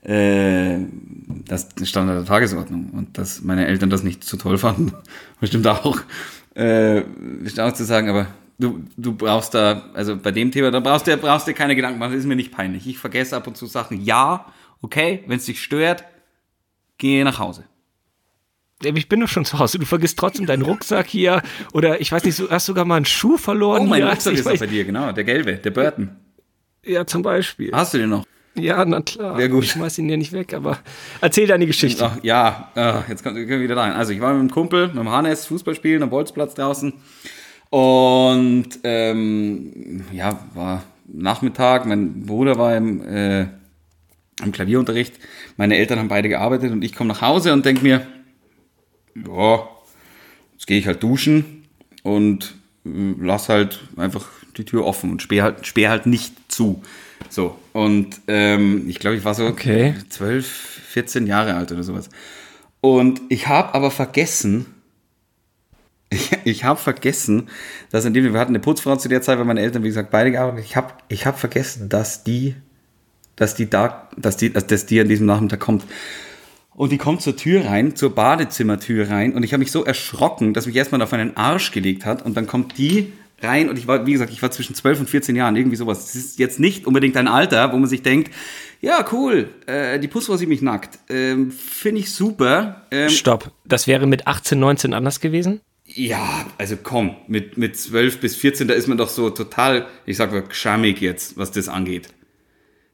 äh, 0.04 0.80
das 1.46 1.70
stand 1.84 2.10
an 2.10 2.18
der 2.18 2.26
Tagesordnung 2.26 2.90
und 2.92 3.18
dass 3.18 3.42
meine 3.42 3.68
Eltern 3.68 3.90
das 3.90 4.04
nicht 4.04 4.24
so 4.24 4.38
toll 4.38 4.58
fanden, 4.58 4.94
bestimmt 5.40 5.68
auch, 5.68 6.00
äh, 6.56 7.04
bestimmt 7.42 7.68
auch 7.68 7.74
zu 7.74 7.86
sagen, 7.86 8.10
aber 8.10 8.28
du, 8.60 8.84
du 8.98 9.14
brauchst 9.14 9.54
da, 9.54 9.90
also 9.94 10.18
bei 10.18 10.32
dem 10.32 10.52
Thema, 10.52 10.72
da 10.72 10.80
brauchst 10.80 11.08
du, 11.08 11.16
brauchst 11.18 11.48
dir 11.48 11.54
keine 11.54 11.76
Gedanken 11.76 12.00
machen, 12.00 12.12
das 12.12 12.22
ist 12.22 12.28
mir 12.28 12.36
nicht 12.36 12.52
peinlich. 12.52 12.88
Ich 12.88 12.98
vergesse 12.98 13.36
ab 13.36 13.48
und 13.48 13.56
zu 13.56 13.66
Sachen, 13.66 14.02
ja, 14.02 14.46
okay, 14.82 15.24
wenn 15.28 15.38
es 15.38 15.46
dich 15.46 15.62
stört, 15.62 16.04
geh 16.98 17.24
nach 17.24 17.40
Hause. 17.40 17.66
Ich 18.84 19.08
bin 19.08 19.22
doch 19.22 19.30
schon 19.30 19.46
zu 19.46 19.60
Hause. 19.60 19.80
Du 19.80 19.86
vergisst 19.86 20.20
trotzdem 20.20 20.46
deinen 20.46 20.64
Rucksack 20.64 21.08
hier. 21.08 21.42
Oder 21.72 22.02
ich 22.02 22.12
weiß 22.12 22.26
nicht, 22.26 22.38
du 22.38 22.50
hast 22.50 22.66
sogar 22.66 22.84
mal 22.84 22.98
einen 22.98 23.06
Schuh 23.06 23.38
verloren. 23.38 23.84
Oh, 23.84 23.86
mein 23.86 24.02
hier. 24.02 24.12
Rucksack 24.12 24.34
ist 24.34 24.46
auch 24.46 24.58
bei 24.58 24.68
dir, 24.68 24.84
genau, 24.84 25.10
der 25.14 25.24
gelbe, 25.24 25.54
der 25.56 25.72
Burton. 25.72 26.10
Ja, 26.84 27.06
zum 27.06 27.22
Beispiel. 27.22 27.72
Hast 27.72 27.94
du 27.94 28.00
den 28.00 28.10
noch? 28.10 28.26
Ja, 28.56 28.86
na 28.86 29.02
klar. 29.02 29.38
Sehr 29.38 29.50
gut. 29.50 29.64
Ich 29.64 29.72
schmeiß 29.72 29.98
ihn 29.98 30.10
ja 30.10 30.18
nicht 30.18 30.32
weg, 30.32 30.54
aber 30.54 30.78
erzähl 31.22 31.48
deine 31.48 31.66
Geschichte. 31.66 32.06
Ach, 32.06 32.18
ja, 32.24 32.70
ah, 32.76 33.02
jetzt 33.10 33.24
kommt- 33.24 33.36
können 33.36 33.50
wir 33.50 33.62
wieder 33.62 33.78
rein. 33.78 33.94
Also 33.94 34.12
ich 34.14 34.22
war 34.22 34.32
mit 34.34 34.40
einem 34.42 34.52
Kumpel, 34.52 34.88
mit 34.88 34.98
dem 34.98 35.10
Hannes, 35.10 35.46
Fußball 35.48 35.74
spielen 35.76 36.04
am 36.04 36.10
Bolzplatz 36.12 36.54
draußen. 36.54 36.94
Und 37.72 38.68
ähm, 38.84 40.04
ja, 40.12 40.40
war 40.54 40.84
Nachmittag, 41.08 41.86
mein 41.88 42.26
Bruder 42.26 42.58
war 42.60 42.78
im, 42.78 43.02
äh, 43.08 43.42
im 44.44 44.52
Klavierunterricht, 44.52 45.16
meine 45.58 45.76
Eltern 45.78 45.98
haben 46.00 46.08
beide 46.08 46.30
gearbeitet 46.30 46.72
und 46.72 46.84
ich 46.84 46.94
komme 46.94 47.08
nach 47.10 47.22
Hause 47.22 47.52
und 47.54 47.66
denke 47.66 47.82
mir, 47.82 48.06
ja, 49.16 49.68
jetzt 50.54 50.68
gehe 50.68 50.78
ich 50.78 50.86
halt 50.88 51.02
duschen 51.02 51.66
und 52.04 52.54
äh, 52.86 52.90
lass 53.20 53.50
halt 53.50 53.80
einfach 53.98 54.28
die 54.58 54.66
Tür 54.66 54.86
offen 54.86 55.10
und 55.12 55.22
sperr 55.24 55.44
halt, 55.44 55.66
sperr 55.66 55.90
halt 55.90 56.06
nicht 56.06 56.34
zu. 56.52 56.84
So, 57.30 57.58
und 57.74 58.22
ähm, 58.28 58.88
ich 58.88 59.00
glaube, 59.00 59.18
ich 59.18 59.26
war 59.26 59.34
so 59.34 59.46
Okay. 59.46 59.96
12, 60.10 60.46
14 60.46 61.28
Jahre 61.28 61.56
alt 61.56 61.72
oder 61.72 61.84
sowas. 61.84 62.10
Und 62.82 63.22
ich 63.30 63.48
habe 63.48 63.74
aber 63.74 63.92
vergessen, 63.92 64.66
ich, 66.10 66.32
ich 66.44 66.64
habe 66.64 66.80
vergessen, 66.80 67.50
dass 67.92 68.06
in 68.06 68.14
dem 68.14 68.32
wir 68.32 68.40
hatten 68.40 68.52
eine 68.52 68.60
Putzfrau 68.60 68.96
zu 68.98 69.10
der 69.10 69.22
Zeit, 69.22 69.38
weil 69.38 69.46
meine 69.46 69.62
Eltern, 69.62 69.84
wie 69.84 69.88
gesagt, 69.88 70.12
beide 70.12 70.32
gearbeitet 70.32 70.66
Ich 70.66 70.76
habe 70.76 70.94
ich 71.08 71.26
hab 71.26 71.40
vergessen, 71.40 71.90
dass 71.90 72.24
die, 72.24 72.56
dass 73.36 73.56
die 73.56 73.70
da, 73.70 74.10
dass 74.18 74.38
die, 74.38 74.52
dass 74.52 74.86
die 74.86 75.00
an 75.00 75.08
diesem 75.08 75.26
Nachmittag 75.26 75.60
kommt. 75.60 75.86
Und 76.76 76.92
die 76.92 76.98
kommt 76.98 77.22
zur 77.22 77.36
Tür 77.38 77.66
rein, 77.66 77.96
zur 77.96 78.16
Badezimmertür 78.16 79.10
rein. 79.10 79.34
Und 79.34 79.44
ich 79.44 79.54
habe 79.54 79.60
mich 79.60 79.72
so 79.72 79.86
erschrocken, 79.86 80.54
dass 80.54 80.66
mich 80.66 80.76
erstmal 80.76 81.02
auf 81.04 81.14
einen 81.14 81.38
Arsch 81.38 81.72
gelegt 81.72 82.06
hat. 82.06 82.24
Und 82.24 82.36
dann 82.36 82.48
kommt 82.48 82.78
die 82.78 83.14
rein. 83.44 83.70
Und 83.70 83.78
ich 83.78 83.88
war, 83.88 84.06
wie 84.06 84.14
gesagt, 84.14 84.32
ich 84.32 84.42
war 84.42 84.52
zwischen 84.52 84.76
12 84.76 85.02
und 85.02 85.10
14 85.10 85.36
Jahren, 85.36 85.56
irgendwie 85.56 85.76
sowas. 85.76 86.06
Das 86.06 86.16
ist 86.16 86.40
jetzt 86.40 86.60
nicht 86.60 86.88
unbedingt 86.88 87.18
ein 87.18 87.28
Alter, 87.28 87.72
wo 87.74 87.78
man 87.78 87.90
sich 87.90 88.02
denkt, 88.02 88.32
Ja, 88.82 89.06
cool. 89.12 89.50
Äh, 89.66 90.00
die 90.00 90.08
Putzfrau 90.08 90.36
sieht 90.38 90.50
mich 90.50 90.62
nackt. 90.62 91.00
Ähm, 91.10 91.52
Finde 91.52 92.02
ich 92.02 92.12
super. 92.12 92.84
Ähm, 92.92 93.10
Stopp. 93.10 93.52
Das 93.66 93.88
wäre 93.88 94.08
mit 94.08 94.28
18, 94.28 94.60
19 94.60 94.94
anders 94.94 95.20
gewesen? 95.20 95.62
ja, 95.86 96.46
also 96.58 96.78
komm, 96.82 97.16
mit, 97.28 97.58
mit 97.58 97.78
12 97.78 98.20
bis 98.20 98.36
14, 98.36 98.68
da 98.68 98.74
ist 98.74 98.88
man 98.88 98.98
doch 98.98 99.10
so 99.10 99.30
total, 99.30 99.88
ich 100.06 100.18
sag 100.18 100.32
mal, 100.32 100.42
geschammig 100.42 101.02
jetzt, 101.02 101.38
was 101.38 101.52
das 101.52 101.68
angeht. 101.68 102.10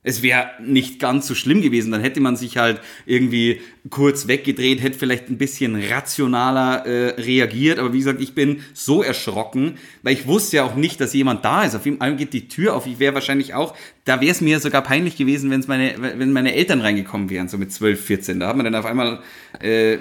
Es 0.02 0.22
wäre 0.22 0.52
nicht 0.62 1.00
ganz 1.00 1.28
so 1.28 1.36
schlimm 1.36 1.62
gewesen, 1.62 1.92
dann 1.92 2.00
hätte 2.00 2.22
man 2.22 2.38
sich 2.38 2.58
halt 2.58 2.80
irgendwie 3.06 3.60
kurz 3.90 4.28
weggedreht, 4.28 4.82
hätte 4.82 4.98
vielleicht 4.98 5.30
ein 5.30 5.38
bisschen 5.38 5.76
rationaler 5.76 6.86
äh, 6.86 7.22
reagiert, 7.22 7.80
aber 7.80 7.92
wie 7.92 7.98
gesagt, 7.98 8.22
ich 8.22 8.34
bin 8.34 8.62
so 8.74 9.04
erschrocken, 9.04 9.78
weil 10.02 10.14
ich 10.14 10.26
wusste 10.26 10.58
ja 10.58 10.64
auch 10.64 10.76
nicht, 10.76 11.02
dass 11.02 11.14
jemand 11.14 11.44
da 11.44 11.64
ist. 11.64 11.76
Auf 11.76 11.86
jeden 11.86 11.98
Fall 11.98 12.16
geht 12.16 12.32
die 12.32 12.48
Tür 12.48 12.76
auf, 12.76 12.88
ich 12.88 13.00
wäre 13.00 13.14
wahrscheinlich 13.14 13.54
auch, 13.54 13.76
da 14.06 14.22
wäre 14.22 14.32
es 14.32 14.40
mir 14.40 14.62
sogar 14.62 14.84
peinlich 14.84 15.18
gewesen, 15.18 15.52
wenn's 15.52 15.68
meine, 15.68 15.96
wenn 15.98 16.32
meine 16.32 16.54
Eltern 16.54 16.80
reingekommen 16.80 17.30
wären, 17.30 17.50
so 17.50 17.58
mit 17.58 17.74
12, 17.74 18.04
14. 18.04 18.40
Da 18.40 18.48
hat 18.48 18.56
man 18.56 18.64
dann 18.64 18.76
auf 18.76 18.86
einmal 18.86 19.20
äh, 19.60 19.98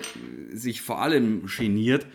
sich 0.53 0.81
vor 0.81 1.03
allem 1.03 1.47
geniert. 1.47 2.07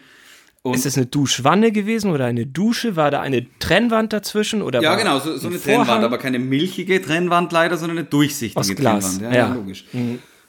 Und 0.65 0.75
Ist 0.75 0.85
es 0.85 0.95
eine 0.95 1.07
Duschwanne 1.07 1.73
gewesen 1.73 2.09
oder 2.11 2.25
eine 2.25 2.45
Dusche? 2.45 2.95
War 2.95 3.11
da 3.11 3.19
eine 3.19 3.45
Trennwand 3.59 4.13
dazwischen? 4.13 4.61
Oder 4.61 4.81
Ja, 4.81 4.95
genau, 4.95 5.19
so, 5.19 5.35
so 5.37 5.47
ein 5.47 5.53
eine 5.53 5.59
Vorhang? 5.59 5.85
Trennwand, 5.85 6.05
aber 6.05 6.17
keine 6.17 6.39
milchige 6.39 7.01
Trennwand 7.01 7.51
leider, 7.51 7.77
sondern 7.77 7.97
eine 7.97 8.07
durchsichtige 8.07 8.59
Aus 8.59 8.73
Glas, 8.73 9.17
Trennwand. 9.17 9.33
Ja, 9.35 9.39
ja. 9.41 9.49
ja. 9.49 9.53
logisch. 9.55 9.83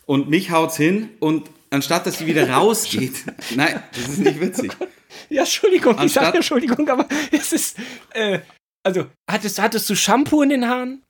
Und 0.06 0.30
mich 0.30 0.52
haut's 0.52 0.76
hin 0.76 1.10
und 1.18 1.50
anstatt 1.70 2.06
dass 2.06 2.18
sie 2.18 2.26
wieder 2.26 2.48
rausgeht, 2.54 3.24
nein, 3.56 3.82
das 3.92 4.08
ist 4.08 4.18
nicht 4.18 4.40
witzig. 4.40 4.72
Ja, 5.30 5.42
Entschuldigung, 5.42 5.92
ich 5.92 6.12
sage 6.12 6.26
Anstatt- 6.26 6.34
Entschuldigung, 6.34 6.88
aber 6.88 7.06
es 7.30 7.52
ist, 7.52 7.76
äh, 8.14 8.40
also, 8.82 9.06
hattest, 9.30 9.62
hattest 9.62 9.88
du 9.88 9.94
Shampoo 9.94 10.42
in 10.42 10.48
den 10.48 10.68
Haaren? 10.68 11.03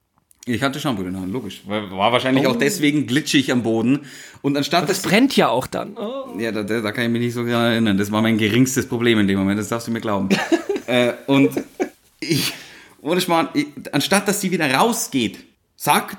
Ich 0.46 0.62
hatte 0.62 0.78
Shampoo 0.78 1.02
in 1.02 1.12
der 1.12 1.22
Hand, 1.22 1.32
logisch. 1.32 1.62
War 1.66 1.90
war 1.90 2.12
wahrscheinlich 2.12 2.46
auch 2.46 2.56
deswegen 2.56 3.06
glitschig 3.06 3.50
am 3.50 3.62
Boden. 3.62 4.00
Und 4.42 4.56
anstatt 4.56 4.88
Das 4.88 5.00
brennt 5.00 5.34
ja 5.36 5.48
auch 5.48 5.66
dann. 5.66 5.96
Oh. 5.96 6.38
Ja, 6.38 6.52
da, 6.52 6.62
da 6.62 6.82
da 6.82 6.92
kann 6.92 7.04
ich 7.04 7.10
mich 7.10 7.22
nicht 7.22 7.34
so 7.34 7.44
genau 7.44 7.60
erinnern. 7.60 7.96
Das 7.96 8.12
war 8.12 8.20
mein 8.20 8.36
geringstes 8.36 8.86
Problem 8.86 9.18
in 9.20 9.26
dem 9.26 9.38
Moment, 9.38 9.58
das 9.58 9.68
darfst 9.68 9.88
du 9.88 9.90
mir 9.90 10.00
glauben. 10.00 10.28
äh, 10.86 11.14
und 11.26 11.52
ich, 12.20 12.52
ohne 13.00 13.22
Schmarrn, 13.22 13.48
ich, 13.54 13.68
anstatt 13.92 14.28
dass 14.28 14.42
sie 14.42 14.50
wieder 14.50 14.70
rausgeht, 14.70 15.38
sagt 15.76 16.18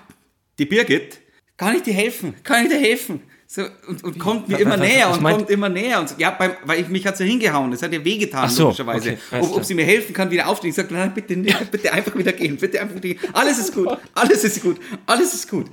die 0.58 0.66
Birgit, 0.66 1.20
kann 1.58 1.76
ich 1.76 1.84
dir 1.84 1.94
helfen? 1.94 2.34
Kann 2.44 2.64
ich 2.64 2.70
dir 2.70 2.80
helfen? 2.80 3.22
So, 3.48 3.62
und, 3.88 4.04
und 4.04 4.18
kommt 4.20 4.48
mir 4.50 4.56
Was- 4.56 4.62
immer 4.62 4.72
was- 4.72 4.80
näher 4.80 5.08
was 5.10 5.18
und 5.20 5.24
kommt 5.24 5.50
immer 5.52 5.70
näher. 5.70 6.00
Und 6.00 6.10
so, 6.10 6.16
ja, 6.18 6.32
beim, 6.32 6.52
weil 6.66 6.82
ich 6.82 6.88
mich 6.90 7.06
hat 7.06 7.16
sie 7.18 7.26
hingehauen. 7.26 7.72
Das 7.72 7.82
hat 7.84 7.94
ihr 7.94 8.04
wehgetan, 8.04 8.46
Ach 8.46 8.50
so, 8.50 8.64
logischerweise. 8.64 9.12
okay, 9.30 9.40
ob, 9.40 9.58
ob 9.58 9.64
sie 9.64 9.76
mir 9.76 9.86
helfen 9.86 10.14
kann, 10.14 10.32
wieder 10.32 10.48
aufstehen. 10.48 10.72
Ich 10.72 10.76
sage, 10.76 10.94
nein, 10.94 11.14
bitte, 11.14 11.36
bitte 11.72 11.94
einfach 11.94 12.16
wieder 12.16 12.34
gehen. 12.34 12.58
Bitte 12.58 12.82
einfach 12.82 12.96
wieder 12.96 13.10
gehen. 13.16 13.20
Alles 13.34 13.60
ist 13.60 13.74
gut. 13.74 13.88
Alles 14.16 14.44
ist 14.44 14.62
gut. 14.64 14.78
Alles 15.06 15.34
ist 15.34 15.50
gut. 15.50 15.68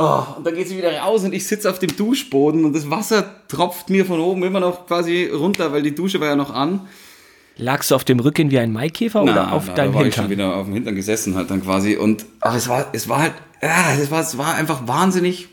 Oh, 0.00 0.22
und 0.36 0.46
dann 0.46 0.54
geht 0.54 0.68
sie 0.68 0.76
wieder 0.78 0.96
raus 0.98 1.24
und 1.24 1.32
ich 1.34 1.46
sitze 1.46 1.68
auf 1.70 1.78
dem 1.80 1.96
Duschboden 1.96 2.64
und 2.64 2.72
das 2.74 2.88
Wasser 2.88 3.42
tropft 3.48 3.90
mir 3.90 4.04
von 4.06 4.20
oben 4.20 4.44
immer 4.44 4.60
noch 4.60 4.86
quasi 4.86 5.26
runter, 5.26 5.72
weil 5.72 5.82
die 5.82 5.94
Dusche 5.94 6.20
war 6.20 6.28
ja 6.28 6.36
noch 6.36 6.52
an. 6.54 6.86
Lagst 7.56 7.90
du 7.90 7.96
auf 7.96 8.04
dem 8.04 8.20
Rücken 8.20 8.52
wie 8.52 8.60
ein 8.60 8.72
Maikäfer 8.72 9.22
oder 9.24 9.52
auf 9.52 9.64
na, 9.66 9.74
deinem 9.74 9.92
da 9.92 9.98
war 9.98 10.06
ich 10.06 10.14
schon 10.14 10.28
Hintern? 10.28 10.38
wieder 10.46 10.54
auf 10.56 10.66
dem 10.66 10.74
Hintern 10.74 10.94
gesessen 10.94 11.34
halt 11.34 11.50
dann 11.50 11.60
quasi 11.64 11.96
und 11.96 12.24
aber 12.38 12.54
es 12.56 12.68
war 12.68 12.86
es 12.92 13.08
war 13.08 13.18
halt 13.22 13.32
ja, 13.60 13.94
es 14.00 14.08
war 14.12 14.20
es 14.20 14.38
war 14.38 14.54
einfach 14.54 14.86
wahnsinnig 14.86 15.48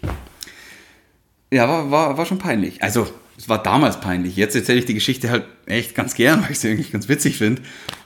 ja, 1.51 1.67
war, 1.67 1.91
war, 1.91 2.17
war 2.17 2.25
schon 2.25 2.37
peinlich. 2.37 2.81
Also, 2.83 3.07
es 3.37 3.49
war 3.49 3.61
damals 3.61 3.99
peinlich. 3.99 4.35
Jetzt 4.35 4.55
erzähle 4.55 4.79
ich 4.79 4.85
die 4.85 4.93
Geschichte 4.93 5.29
halt 5.29 5.45
echt 5.65 5.95
ganz 5.95 6.15
gern, 6.15 6.41
weil 6.43 6.51
ich 6.51 6.59
sie 6.59 6.69
eigentlich 6.71 6.91
ganz 6.91 7.07
witzig 7.09 7.37
finde. 7.37 7.61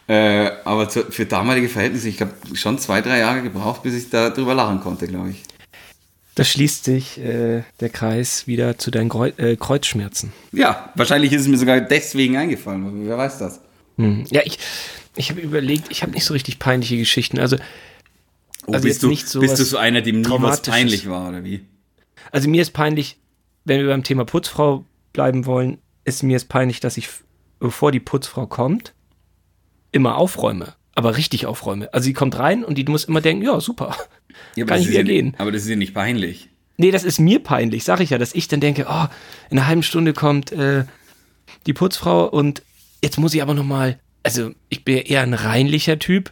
Äh, 0.08 0.52
aber 0.66 0.90
zu, 0.90 1.04
für 1.12 1.26
damalige 1.26 1.70
Verhältnisse, 1.70 2.10
ich 2.10 2.20
habe 2.22 2.34
schon 2.54 2.80
zwei, 2.80 3.02
drei 3.02 3.20
Jahre 3.20 3.42
gebraucht, 3.44 3.84
bis 3.84 3.94
ich 3.94 4.10
da 4.10 4.30
drüber 4.32 4.56
lachen 4.56 4.82
konnte, 4.82 5.08
glaube 5.08 5.32
ich. 5.32 5.44
Da 6.36 6.44
schließt 6.44 6.86
sich 6.86 7.20
äh, 7.20 7.64
der 7.80 7.90
Kreis 7.90 8.48
wieder 8.48 8.78
zu 8.78 8.92
deinen 8.92 9.10
Kreu 9.10 9.32
äh, 9.38 9.56
Kreuzschmerzen. 9.56 10.32
Ja, 10.52 10.92
wahrscheinlich 10.96 11.34
ist 11.34 11.42
es 11.42 11.48
mir 11.48 11.58
sogar 11.58 11.82
deswegen 11.82 12.38
eingefallen. 12.38 13.08
Wer 13.08 13.18
weiß 13.18 13.40
das? 13.40 13.60
Hm. 13.98 14.26
Ja, 14.32 14.42
ich, 14.46 14.58
ich 15.16 15.30
habe 15.32 15.42
überlegt, 15.42 15.88
ich 15.90 16.02
habe 16.02 16.14
nicht 16.14 16.24
so 16.24 16.34
richtig 16.34 16.58
peinliche 16.58 16.98
Geschichten. 16.98 17.40
Also, 17.40 17.58
Oh, 18.70 18.74
Also 18.74 18.88
bist, 18.88 19.04
du, 19.04 19.08
nicht 19.08 19.28
so 19.28 19.40
bist 19.40 19.58
du 19.58 19.64
so 19.64 19.78
einer, 19.78 20.02
dem 20.02 20.22
nie 20.22 20.30
was 20.30 20.62
peinlich 20.62 21.10
war, 21.10 21.30
oder 21.30 21.44
wie? 21.44 21.66
also 22.32 22.48
mir 22.48 22.62
ist 22.62 22.72
peinlich, 22.72 23.18
wenn 23.70 23.80
wir 23.80 23.88
beim 23.88 24.04
Thema 24.04 24.26
Putzfrau 24.26 24.86
bleiben 25.14 25.46
wollen, 25.46 25.78
ist 26.04 26.24
mir 26.24 26.36
ist 26.36 26.50
peinlich, 26.50 26.80
dass 26.82 26.98
ich, 26.98 27.08
bevor 27.60 27.92
die 27.92 28.00
Putzfrau 28.00 28.46
kommt, 28.48 28.94
immer 29.92 30.18
aufräume. 30.18 30.74
Aber 30.96 31.16
richtig 31.16 31.46
aufräume. 31.46 31.94
Also 31.94 32.06
sie 32.06 32.14
kommt 32.14 32.38
rein 32.38 32.64
und 32.66 32.78
die 32.78 32.84
muss 32.86 33.06
immer 33.06 33.22
denken, 33.22 33.44
ja, 33.46 33.60
super. 33.62 33.96
Ja, 34.56 34.64
aber 34.66 34.66
Kann 34.66 34.68
das 34.68 34.80
ich 34.82 34.86
ist 34.88 34.92
wieder 34.92 35.00
ja, 35.00 35.04
gehen. 35.16 35.26
nicht- 35.28 35.40
Aber 35.40 35.52
das 35.52 35.64
ist 35.64 35.70
ja 35.70 35.76
nicht 35.76 35.94
peinlich. 35.94 36.50
Nee, 36.78 36.92
das 36.92 37.04
ist 37.04 37.20
mir 37.20 37.40
peinlich, 37.44 37.84
sag 37.84 38.00
ich 38.00 38.10
ja, 38.10 38.18
dass 38.18 38.34
ich 38.34 38.48
dann 38.48 38.60
denke, 38.62 38.86
oh, 38.90 39.06
in 39.50 39.58
einer 39.58 39.68
halben 39.68 39.84
Stunde 39.84 40.14
kommt 40.14 40.52
äh, 40.54 40.86
die 41.66 41.74
Putzfrau 41.74 42.26
und 42.28 42.64
jetzt 43.04 43.18
muss 43.20 43.34
ich 43.34 43.42
aber 43.42 43.54
noch 43.54 43.66
mal, 43.66 44.00
also 44.24 44.52
ich 44.70 44.86
bin 44.86 44.98
eher 44.98 45.22
ein 45.24 45.34
reinlicher 45.34 46.00
Typ, 46.00 46.32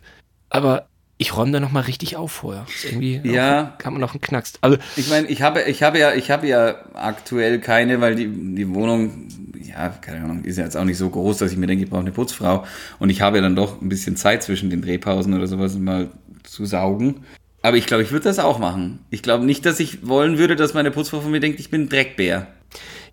aber 0.49 0.86
ich 1.17 1.35
räume 1.35 1.51
da 1.51 1.59
noch 1.59 1.71
mal 1.71 1.81
richtig 1.81 2.15
auf 2.15 2.31
vorher. 2.31 2.65
Irgendwie 2.83 3.21
Ja. 3.23 3.75
kann 3.79 3.93
man 3.93 4.01
noch 4.01 4.13
einen 4.13 4.21
Knackst. 4.21 4.59
Also 4.61 4.77
Ich 4.95 5.09
meine, 5.09 5.27
ich 5.27 5.41
habe, 5.41 5.63
ich 5.63 5.81
habe 5.83 5.97
ja, 5.97 6.13
ich 6.13 6.29
habe 6.29 6.47
ja 6.47 6.75
aktuell 6.93 7.59
keine, 7.59 8.01
weil 8.01 8.15
die, 8.15 8.27
die 8.27 8.73
Wohnung, 8.73 9.27
ja, 9.63 9.89
keine 9.89 10.23
Ahnung, 10.23 10.43
ist 10.43 10.57
ja 10.57 10.63
jetzt 10.63 10.77
auch 10.77 10.83
nicht 10.83 10.97
so 10.97 11.09
groß, 11.09 11.37
dass 11.39 11.51
ich 11.51 11.57
mir 11.57 11.67
denke, 11.67 11.83
ich 11.85 11.89
brauche 11.89 12.01
eine 12.01 12.11
Putzfrau. 12.11 12.65
Und 12.99 13.09
ich 13.09 13.21
habe 13.21 13.37
ja 13.37 13.41
dann 13.43 13.55
doch 13.55 13.81
ein 13.81 13.89
bisschen 13.89 14.15
Zeit 14.15 14.43
zwischen 14.43 14.69
den 14.69 14.81
Drehpausen 14.81 15.33
oder 15.33 15.47
sowas 15.47 15.75
mal 15.77 16.09
zu 16.43 16.65
saugen. 16.65 17.23
Aber 17.63 17.77
ich 17.77 17.87
glaube, 17.87 18.03
ich 18.03 18.11
würde 18.11 18.25
das 18.25 18.37
auch 18.39 18.59
machen. 18.59 18.99
Ich 19.09 19.23
glaube 19.23 19.43
nicht, 19.43 19.65
dass 19.65 19.79
ich 19.79 20.07
wollen 20.07 20.37
würde, 20.37 20.55
dass 20.55 20.73
meine 20.75 20.91
Putzfrau 20.91 21.21
von 21.21 21.31
mir 21.31 21.39
denkt, 21.39 21.59
ich 21.59 21.69
bin 21.71 21.81
ein 21.83 21.89
Dreckbär. 21.89 22.47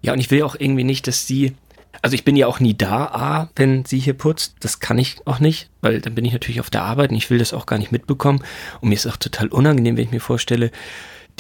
Ja, 0.03 0.13
und 0.13 0.21
ich 0.21 0.31
will 0.31 0.43
auch 0.43 0.55
irgendwie 0.59 0.85
nicht, 0.85 1.07
dass 1.07 1.27
sie. 1.27 1.55
Also 2.03 2.15
ich 2.15 2.25
bin 2.25 2.37
ja 2.37 2.47
auch 2.47 2.61
nie 2.61 2.77
da, 2.77 3.07
A, 3.07 3.51
wenn 3.57 3.85
sie 3.85 3.99
hier 3.99 4.15
putzt. 4.15 4.57
Das 4.61 4.81
kann 4.81 4.99
ich 4.99 5.17
auch 5.25 5.39
nicht, 5.41 5.71
weil 5.81 6.01
dann 6.01 6.15
bin 6.15 6.25
ich 6.25 6.33
natürlich 6.33 6.61
auf 6.61 6.71
der 6.71 6.83
Arbeit 6.83 7.11
und 7.11 7.17
ich 7.17 7.31
will 7.31 7.39
das 7.39 7.53
auch 7.55 7.67
gar 7.67 7.79
nicht 7.79 7.93
mitbekommen. 7.93 8.43
Und 8.81 8.89
mir 8.91 8.95
ist 8.95 9.07
auch 9.07 9.17
total 9.17 9.49
unangenehm, 9.49 9.97
wenn 9.97 10.05
ich 10.05 10.11
mir 10.11 10.21
vorstelle, 10.21 10.71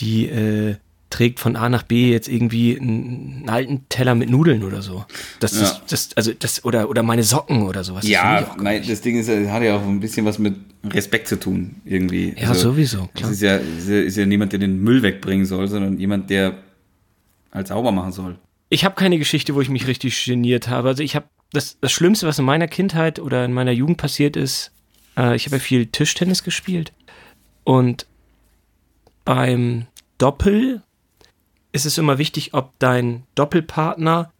die 0.00 0.26
äh, 0.28 0.76
trägt 1.10 1.38
von 1.38 1.54
A 1.54 1.68
nach 1.68 1.84
B 1.84 2.10
jetzt 2.10 2.28
irgendwie 2.28 2.78
einen, 2.80 3.44
alten 3.48 3.86
Teller 3.88 4.14
mit 4.16 4.30
Nudeln 4.30 4.64
oder 4.64 4.82
so. 4.82 5.04
Das, 5.38 5.52
Ja. 5.54 5.60
das, 5.60 5.82
das, 5.86 6.16
also 6.16 6.32
das, 6.36 6.64
oder, 6.64 6.88
oder 6.90 7.02
meine 7.04 7.22
Socken 7.22 7.62
oder 7.62 7.84
sowas. 7.84 8.00
Das 8.02 8.10
Ja, 8.10 8.56
nein, 8.58 8.82
das 8.86 9.00
Ding 9.00 9.18
ist, 9.18 9.28
hat 9.28 9.62
ja 9.62 9.76
auch 9.76 9.82
ein 9.82 10.00
bisschen 10.00 10.26
was 10.26 10.38
mit 10.40 10.56
Respekt 10.84 11.28
zu 11.28 11.38
tun, 11.38 11.76
irgendwie. 11.84 12.34
Ja, 12.36 12.52
sowieso, 12.54 13.08
Das 13.14 13.20
klar. 13.20 13.30
ist 13.30 13.42
ja, 13.42 13.56
ist 13.56 13.88
ja, 13.88 14.00
ist 14.00 14.16
ja 14.16 14.26
niemand, 14.26 14.52
der 14.52 14.58
den 14.58 14.82
Müll 14.82 15.02
wegbringen 15.02 15.46
soll, 15.46 15.68
sondern 15.68 15.98
jemand, 15.98 16.30
der 16.30 16.54
halt 17.52 17.68
sauber 17.68 17.92
machen 17.92 18.10
soll. 18.12 18.36
Ich 18.74 18.84
habe 18.84 18.96
keine 18.96 19.18
Geschichte, 19.18 19.54
wo 19.54 19.60
ich 19.60 19.68
mich 19.68 19.86
richtig 19.86 20.24
geniert 20.24 20.66
habe. 20.68 20.88
Also 20.88 21.04
ich 21.04 21.14
habe 21.14 21.26
das, 21.52 21.78
das 21.80 21.92
Schlimmste, 21.92 22.26
was 22.26 22.40
in 22.40 22.44
meiner 22.44 22.66
Kindheit 22.66 23.20
oder 23.20 23.44
in 23.44 23.52
meiner 23.52 23.70
Jugend 23.70 23.98
passiert 23.98 24.34
ist, 24.36 24.72
äh, 25.16 25.36
ich 25.36 25.46
habe 25.46 25.56
ja 25.56 25.60
viel 25.60 25.86
Tischtennis 25.86 26.42
gespielt 26.42 26.92
und 27.62 28.06
beim 29.24 29.86
Doppel 30.18 30.82
ist 31.70 31.86
es 31.86 31.98
immer 31.98 32.18
wichtig, 32.18 32.52
ob 32.52 32.72
dein 32.80 33.22
Doppelpartner 33.36 34.32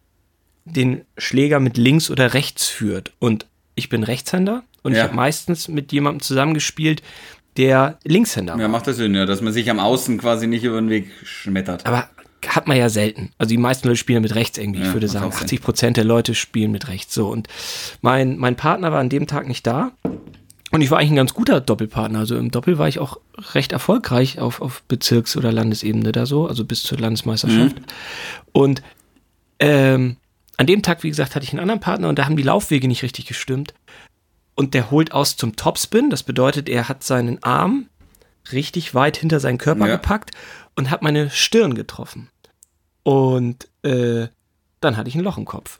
den 0.65 1.05
Schläger 1.17 1.61
mit 1.61 1.77
links 1.77 2.09
oder 2.11 2.33
rechts 2.33 2.67
führt. 2.67 3.13
Und 3.19 3.45
ich 3.75 3.87
bin 3.87 4.03
Rechtshänder 4.03 4.63
und 4.83 4.91
ich 4.91 4.97
Ja. 4.97 5.05
habe 5.05 5.15
meistens 5.15 5.69
mit 5.69 5.93
jemandem 5.93 6.21
zusammengespielt, 6.21 7.01
der 7.55 7.99
Linkshänder 8.03 8.53
war. 8.55 8.59
Ja, 8.61 8.67
macht 8.67 8.87
das 8.87 8.97
Sinn, 8.97 9.15
ja, 9.15 9.25
dass 9.25 9.39
man 9.39 9.53
sich 9.53 9.69
am 9.69 9.79
Außen 9.79 10.17
quasi 10.17 10.47
nicht 10.47 10.65
über 10.65 10.75
den 10.81 10.89
Weg 10.89 11.09
schmettert. 11.23 11.85
Aber 11.85 12.09
hat 12.49 12.67
man 12.67 12.77
ja 12.77 12.89
selten. 12.89 13.31
Also 13.37 13.49
die 13.49 13.57
meisten 13.57 13.87
Leute 13.87 13.97
spielen 13.97 14.21
mit 14.21 14.35
rechts 14.35 14.57
irgendwie. 14.57 14.81
Ja, 14.81 14.87
ich 14.87 14.93
würde 14.93 15.07
sagen, 15.07 15.25
auch 15.25 15.31
Sinn. 15.33 15.43
80 15.45 15.61
Prozent 15.61 15.97
der 15.97 16.03
Leute 16.03 16.35
spielen 16.35 16.71
mit 16.71 16.87
rechts. 16.87 17.13
So 17.13 17.27
und 17.29 17.47
mein, 18.01 18.37
mein 18.37 18.55
Partner 18.55 18.91
war 18.91 18.99
an 18.99 19.09
dem 19.09 19.27
Tag 19.27 19.47
nicht 19.47 19.65
da. 19.65 19.91
Und 20.71 20.81
ich 20.81 20.91
war 20.91 20.97
eigentlich 20.99 21.11
ein 21.11 21.15
ganz 21.17 21.33
guter 21.33 21.61
Doppelpartner. 21.61 22.19
Also 22.19 22.35
im 22.37 22.51
Doppel 22.51 22.77
war 22.77 22.87
ich 22.87 22.99
auch 22.99 23.17
recht 23.53 23.71
erfolgreich 23.71 24.39
auf, 24.39 24.61
auf 24.61 24.83
Bezirks- 24.87 25.37
oder 25.37 25.51
Landesebene 25.51 26.11
da 26.11 26.25
so, 26.25 26.47
also 26.47 26.65
bis 26.65 26.83
zur 26.83 26.97
Landesmeisterschaft. 26.97 27.75
Und 28.51 28.81
ähm, 29.59 30.17
an 30.57 30.65
dem 30.67 30.81
Tag, 30.81 31.03
wie 31.03 31.09
gesagt, 31.09 31.35
hatte 31.35 31.43
ich 31.45 31.51
einen 31.53 31.59
anderen 31.61 31.79
Partner 31.79 32.09
und 32.09 32.19
da 32.19 32.25
haben 32.25 32.35
die 32.35 32.43
Laufwege 32.43 32.87
nicht 32.87 33.03
richtig 33.03 33.25
gestimmt. 33.25 33.73
Und 34.55 34.73
der 34.73 34.91
holt 34.91 35.11
aus 35.11 35.37
zum 35.37 35.55
Topspin. 35.55 36.09
Das 36.09 36.23
bedeutet, 36.23 36.67
er 36.69 36.87
hat 36.89 37.03
seinen 37.03 37.41
Arm 37.43 37.87
richtig 38.51 38.93
weit 38.95 39.17
hinter 39.17 39.39
seinen 39.39 39.57
Körper 39.57 39.87
Ja. 39.87 39.95
gepackt 39.95 40.31
und 40.75 40.91
hat 40.91 41.01
meine 41.01 41.29
Stirn 41.29 41.73
getroffen. 41.75 42.29
Und 43.05 43.67
äh, 43.83 44.27
dann 44.81 44.97
hatte 44.97 45.07
ich 45.09 45.15
ein 45.15 45.21
Loch 45.21 45.37
im 45.37 45.45
Kopf. 45.45 45.79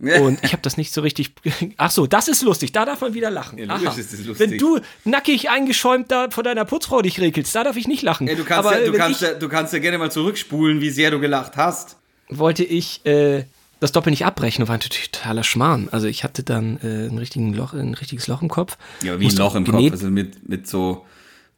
Und 0.00 0.42
ich 0.42 0.52
habe 0.52 0.62
das 0.62 0.76
nicht 0.78 0.92
so 0.94 1.02
richtig. 1.02 1.32
Ach 1.76 1.90
so, 1.90 2.06
das 2.06 2.28
ist 2.28 2.42
lustig. 2.42 2.72
Da 2.72 2.84
darf 2.86 3.00
man 3.02 3.12
wieder 3.12 3.28
lachen. 3.30 3.58
Ja, 3.58 3.66
logisch 3.66 3.88
Aha. 3.88 3.98
ist 3.98 4.12
das 4.14 4.24
lustig. 4.24 4.50
Wenn 4.52 4.56
du 4.58 4.78
nackig 5.04 5.50
eingeschäumt 5.50 6.10
da 6.10 6.30
vor 6.30 6.42
deiner 6.42 6.64
Putzfrau 6.64 7.02
dich 7.02 7.20
regelst, 7.20 7.54
da 7.54 7.64
darf 7.64 7.76
ich 7.76 7.86
nicht 7.88 8.02
lachen. 8.02 8.26
Ja, 8.28 8.34
du 8.34 8.44
kannst, 8.44 8.66
Aber 8.68 8.80
ja, 8.80 8.86
du, 8.90 8.96
kannst 8.96 9.20
ja, 9.20 9.34
du 9.34 9.48
kannst 9.48 9.72
ja 9.74 9.78
gerne 9.80 9.98
mal 9.98 10.10
zurückspulen, 10.10 10.80
wie 10.80 10.88
sehr 10.90 11.10
du 11.10 11.20
gelacht 11.20 11.56
hast. 11.56 11.96
wollte 12.30 12.64
ich 12.64 13.04
äh, 13.04 13.44
das 13.80 13.92
Doppel 13.92 14.10
nicht 14.10 14.24
abbrechen, 14.24 14.66
war 14.68 14.76
natürlich 14.76 15.10
totaler 15.10 15.42
Schmarrn. 15.44 15.88
Also 15.90 16.06
ich 16.06 16.22
hatte 16.24 16.44
dann 16.44 16.78
äh, 16.82 17.08
ein, 17.08 17.18
richtigen 17.18 17.52
Loch, 17.52 17.72
ein 17.74 17.92
richtiges 17.94 18.26
Loch 18.28 18.40
im 18.42 18.48
Kopf. 18.48 18.78
Ja, 19.02 19.18
wie 19.20 19.26
ein 19.26 19.36
Loch 19.36 19.54
im 19.54 19.64
genäht- 19.64 19.90
Kopf, 19.90 20.00
also 20.00 20.10
mit, 20.10 20.48
mit 20.48 20.66
so 20.68 21.04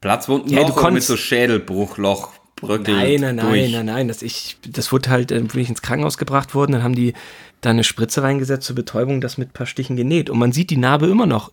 Platzwundenloch 0.00 0.52
Ja, 0.62 0.66
du 0.66 0.72
oder 0.72 0.74
mit 0.82 0.84
konntest- 0.84 1.06
so 1.08 1.16
Schädelbruchloch. 1.16 2.32
Bröckelt 2.62 2.96
Nein, 2.96 3.20
nein, 3.20 3.36
nein, 3.36 3.46
durch. 3.48 3.72
nein, 3.72 3.86
nein. 3.86 4.08
Das, 4.08 4.22
ich, 4.22 4.56
das 4.66 4.90
wurde 4.90 5.10
halt, 5.10 5.30
äh, 5.30 5.40
bin 5.40 5.60
ich 5.60 5.68
ins 5.68 5.82
Krankenhaus 5.82 6.16
gebracht 6.16 6.54
worden, 6.54 6.72
dann 6.72 6.82
haben 6.82 6.94
die 6.94 7.12
da 7.60 7.70
eine 7.70 7.84
Spritze 7.84 8.22
reingesetzt 8.22 8.66
zur 8.66 8.76
Betäubung, 8.76 9.20
das 9.20 9.36
mit 9.38 9.50
ein 9.50 9.52
paar 9.52 9.66
Stichen 9.66 9.96
genäht. 9.96 10.30
Und 10.30 10.38
man 10.38 10.52
sieht 10.52 10.70
die 10.70 10.78
Narbe 10.78 11.06
immer 11.06 11.26
noch 11.26 11.52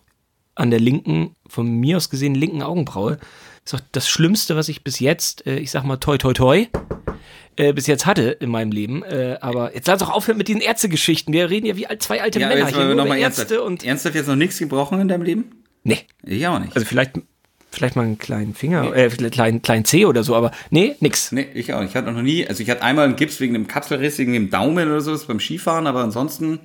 an 0.54 0.70
der 0.70 0.80
linken, 0.80 1.36
von 1.46 1.68
mir 1.70 1.98
aus 1.98 2.10
gesehen, 2.10 2.34
linken 2.34 2.62
Augenbraue. 2.62 3.18
Das 3.64 3.74
ist 3.74 3.80
auch 3.80 3.86
das 3.92 4.08
Schlimmste, 4.08 4.56
was 4.56 4.68
ich 4.68 4.82
bis 4.82 4.98
jetzt, 5.00 5.46
äh, 5.46 5.58
ich 5.58 5.70
sag 5.70 5.84
mal, 5.84 5.98
toi, 5.98 6.16
toi, 6.16 6.32
toi, 6.32 6.66
äh, 7.56 7.72
bis 7.72 7.86
jetzt 7.86 8.06
hatte 8.06 8.22
in 8.30 8.50
meinem 8.50 8.72
Leben. 8.72 9.02
Äh, 9.02 9.36
aber 9.40 9.74
jetzt 9.74 9.86
lass 9.86 9.98
doch 10.00 10.10
aufhören 10.10 10.38
mit 10.38 10.48
diesen 10.48 10.60
Ärztegeschichten. 10.62 11.32
Wir 11.32 11.50
reden 11.50 11.66
ja 11.66 11.76
wie 11.76 11.86
zwei 11.98 12.22
alte 12.22 12.40
Ja, 12.40 12.48
Männer 12.48 12.60
jetzt 12.60 12.70
hier 12.70 12.78
wir 12.78 12.86
nur 12.86 12.94
nochmal 12.94 13.18
über 13.18 13.24
ernsthaft. 13.24 13.50
Ärzte 13.50 13.64
und. 13.64 13.84
Ernsthaft 13.84 14.14
jetzt 14.14 14.26
noch 14.26 14.36
nichts 14.36 14.58
gebrochen 14.58 15.00
in 15.00 15.08
deinem 15.08 15.22
Leben? 15.22 15.64
Nee. 15.82 15.98
Ich 16.24 16.46
auch 16.46 16.58
nicht. 16.58 16.74
Also 16.74 16.86
vielleicht, 16.86 17.20
vielleicht 17.70 17.96
mal 17.96 18.02
einen 18.02 18.18
kleinen 18.18 18.54
Finger, 18.54 18.94
äh, 18.96 19.10
vielleicht 19.10 19.34
kleinen, 19.34 19.62
kleinen 19.62 19.84
Zeh 19.84 20.04
oder 20.06 20.22
so, 20.24 20.34
aber 20.34 20.50
nee, 20.70 20.96
nix. 21.00 21.32
Nee, 21.32 21.46
ich 21.54 21.72
auch. 21.72 21.82
Ich 21.82 21.94
hatte 21.94 22.10
noch 22.12 22.22
nie, 22.22 22.46
also 22.46 22.62
ich 22.62 22.70
hatte 22.70 22.82
einmal 22.82 23.04
einen 23.06 23.16
Gips 23.16 23.40
wegen 23.40 23.54
einem 23.54 23.68
Kapselriss, 23.68 24.18
wegen 24.18 24.32
dem 24.32 24.50
Daumen 24.50 24.88
oder 24.88 25.00
so, 25.00 25.12
das 25.12 25.22
ist 25.22 25.26
beim 25.28 25.40
Skifahren, 25.40 25.86
aber 25.86 26.00
ansonsten, 26.02 26.60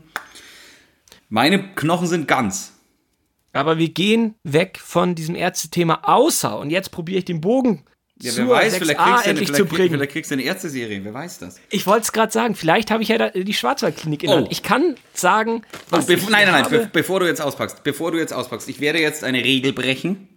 meine 1.30 1.74
Knochen 1.76 2.08
sind 2.08 2.28
ganz. 2.28 2.74
Aber 3.54 3.78
wir 3.78 3.89
gehen 3.89 4.36
weg 4.44 4.80
von 4.84 5.15
diesem 5.15 5.36
Ärztethema, 5.36 6.00
außer, 6.04 6.60
und 6.60 6.70
jetzt 6.72 6.91
probiere 6.91 7.20
ich 7.20 7.26
den 7.26 7.39
Bogen 7.39 7.86
Ja, 8.22 8.32
zur 8.32 8.48
wer 8.50 8.56
weiß, 8.56 8.74
6a 8.74 8.78
vielleicht 8.80 8.98
kriegst, 9.00 9.00
du 9.00 9.04
eine, 9.13 9.24
endlich 9.30 9.48
vielleicht, 9.48 9.56
zu 9.62 9.65
krieg- 9.65 9.78
bringen. 9.78 9.89
vielleicht 9.91 10.12
kriegst 10.12 10.32
du 10.32 10.36
eine 10.36 10.44
Ärzteserie, 10.44 11.04
wer 11.06 11.13
weiß 11.13 11.39
das. 11.39 11.56
Ich 11.70 11.88
wollte 11.88 12.02
es 12.04 12.12
gerade 12.12 12.32
sagen, 12.34 12.56
vielleicht 12.56 12.91
habe 12.91 13.02
ich 13.04 13.10
ja 13.10 13.18
da, 13.18 13.30
die 13.30 13.54
Schwarzwaldklinik 13.54 14.24
in 14.24 14.30
Oh. 14.30 14.34
Hand. 14.38 14.48
Ich 14.52 14.62
kann 14.63 14.96
sagen, 15.13 15.62
was 15.89 16.06
Bevor, 16.08 16.30
ich 16.30 16.36
nein, 16.36 16.48
nein, 16.52 16.65
nein, 16.70 16.89
bevor 16.91 17.22
du 17.22 17.28
jetzt 17.28 17.41
auspackst, 17.41 17.84
bevor 17.84 18.12
du 18.12 18.18
jetzt 18.18 18.34
auspackst, 18.34 18.68
ich 18.68 18.80
werde 18.82 19.00
jetzt 19.00 19.24
eine 19.24 19.41
Regel 19.44 19.72
brechen, 19.72 20.28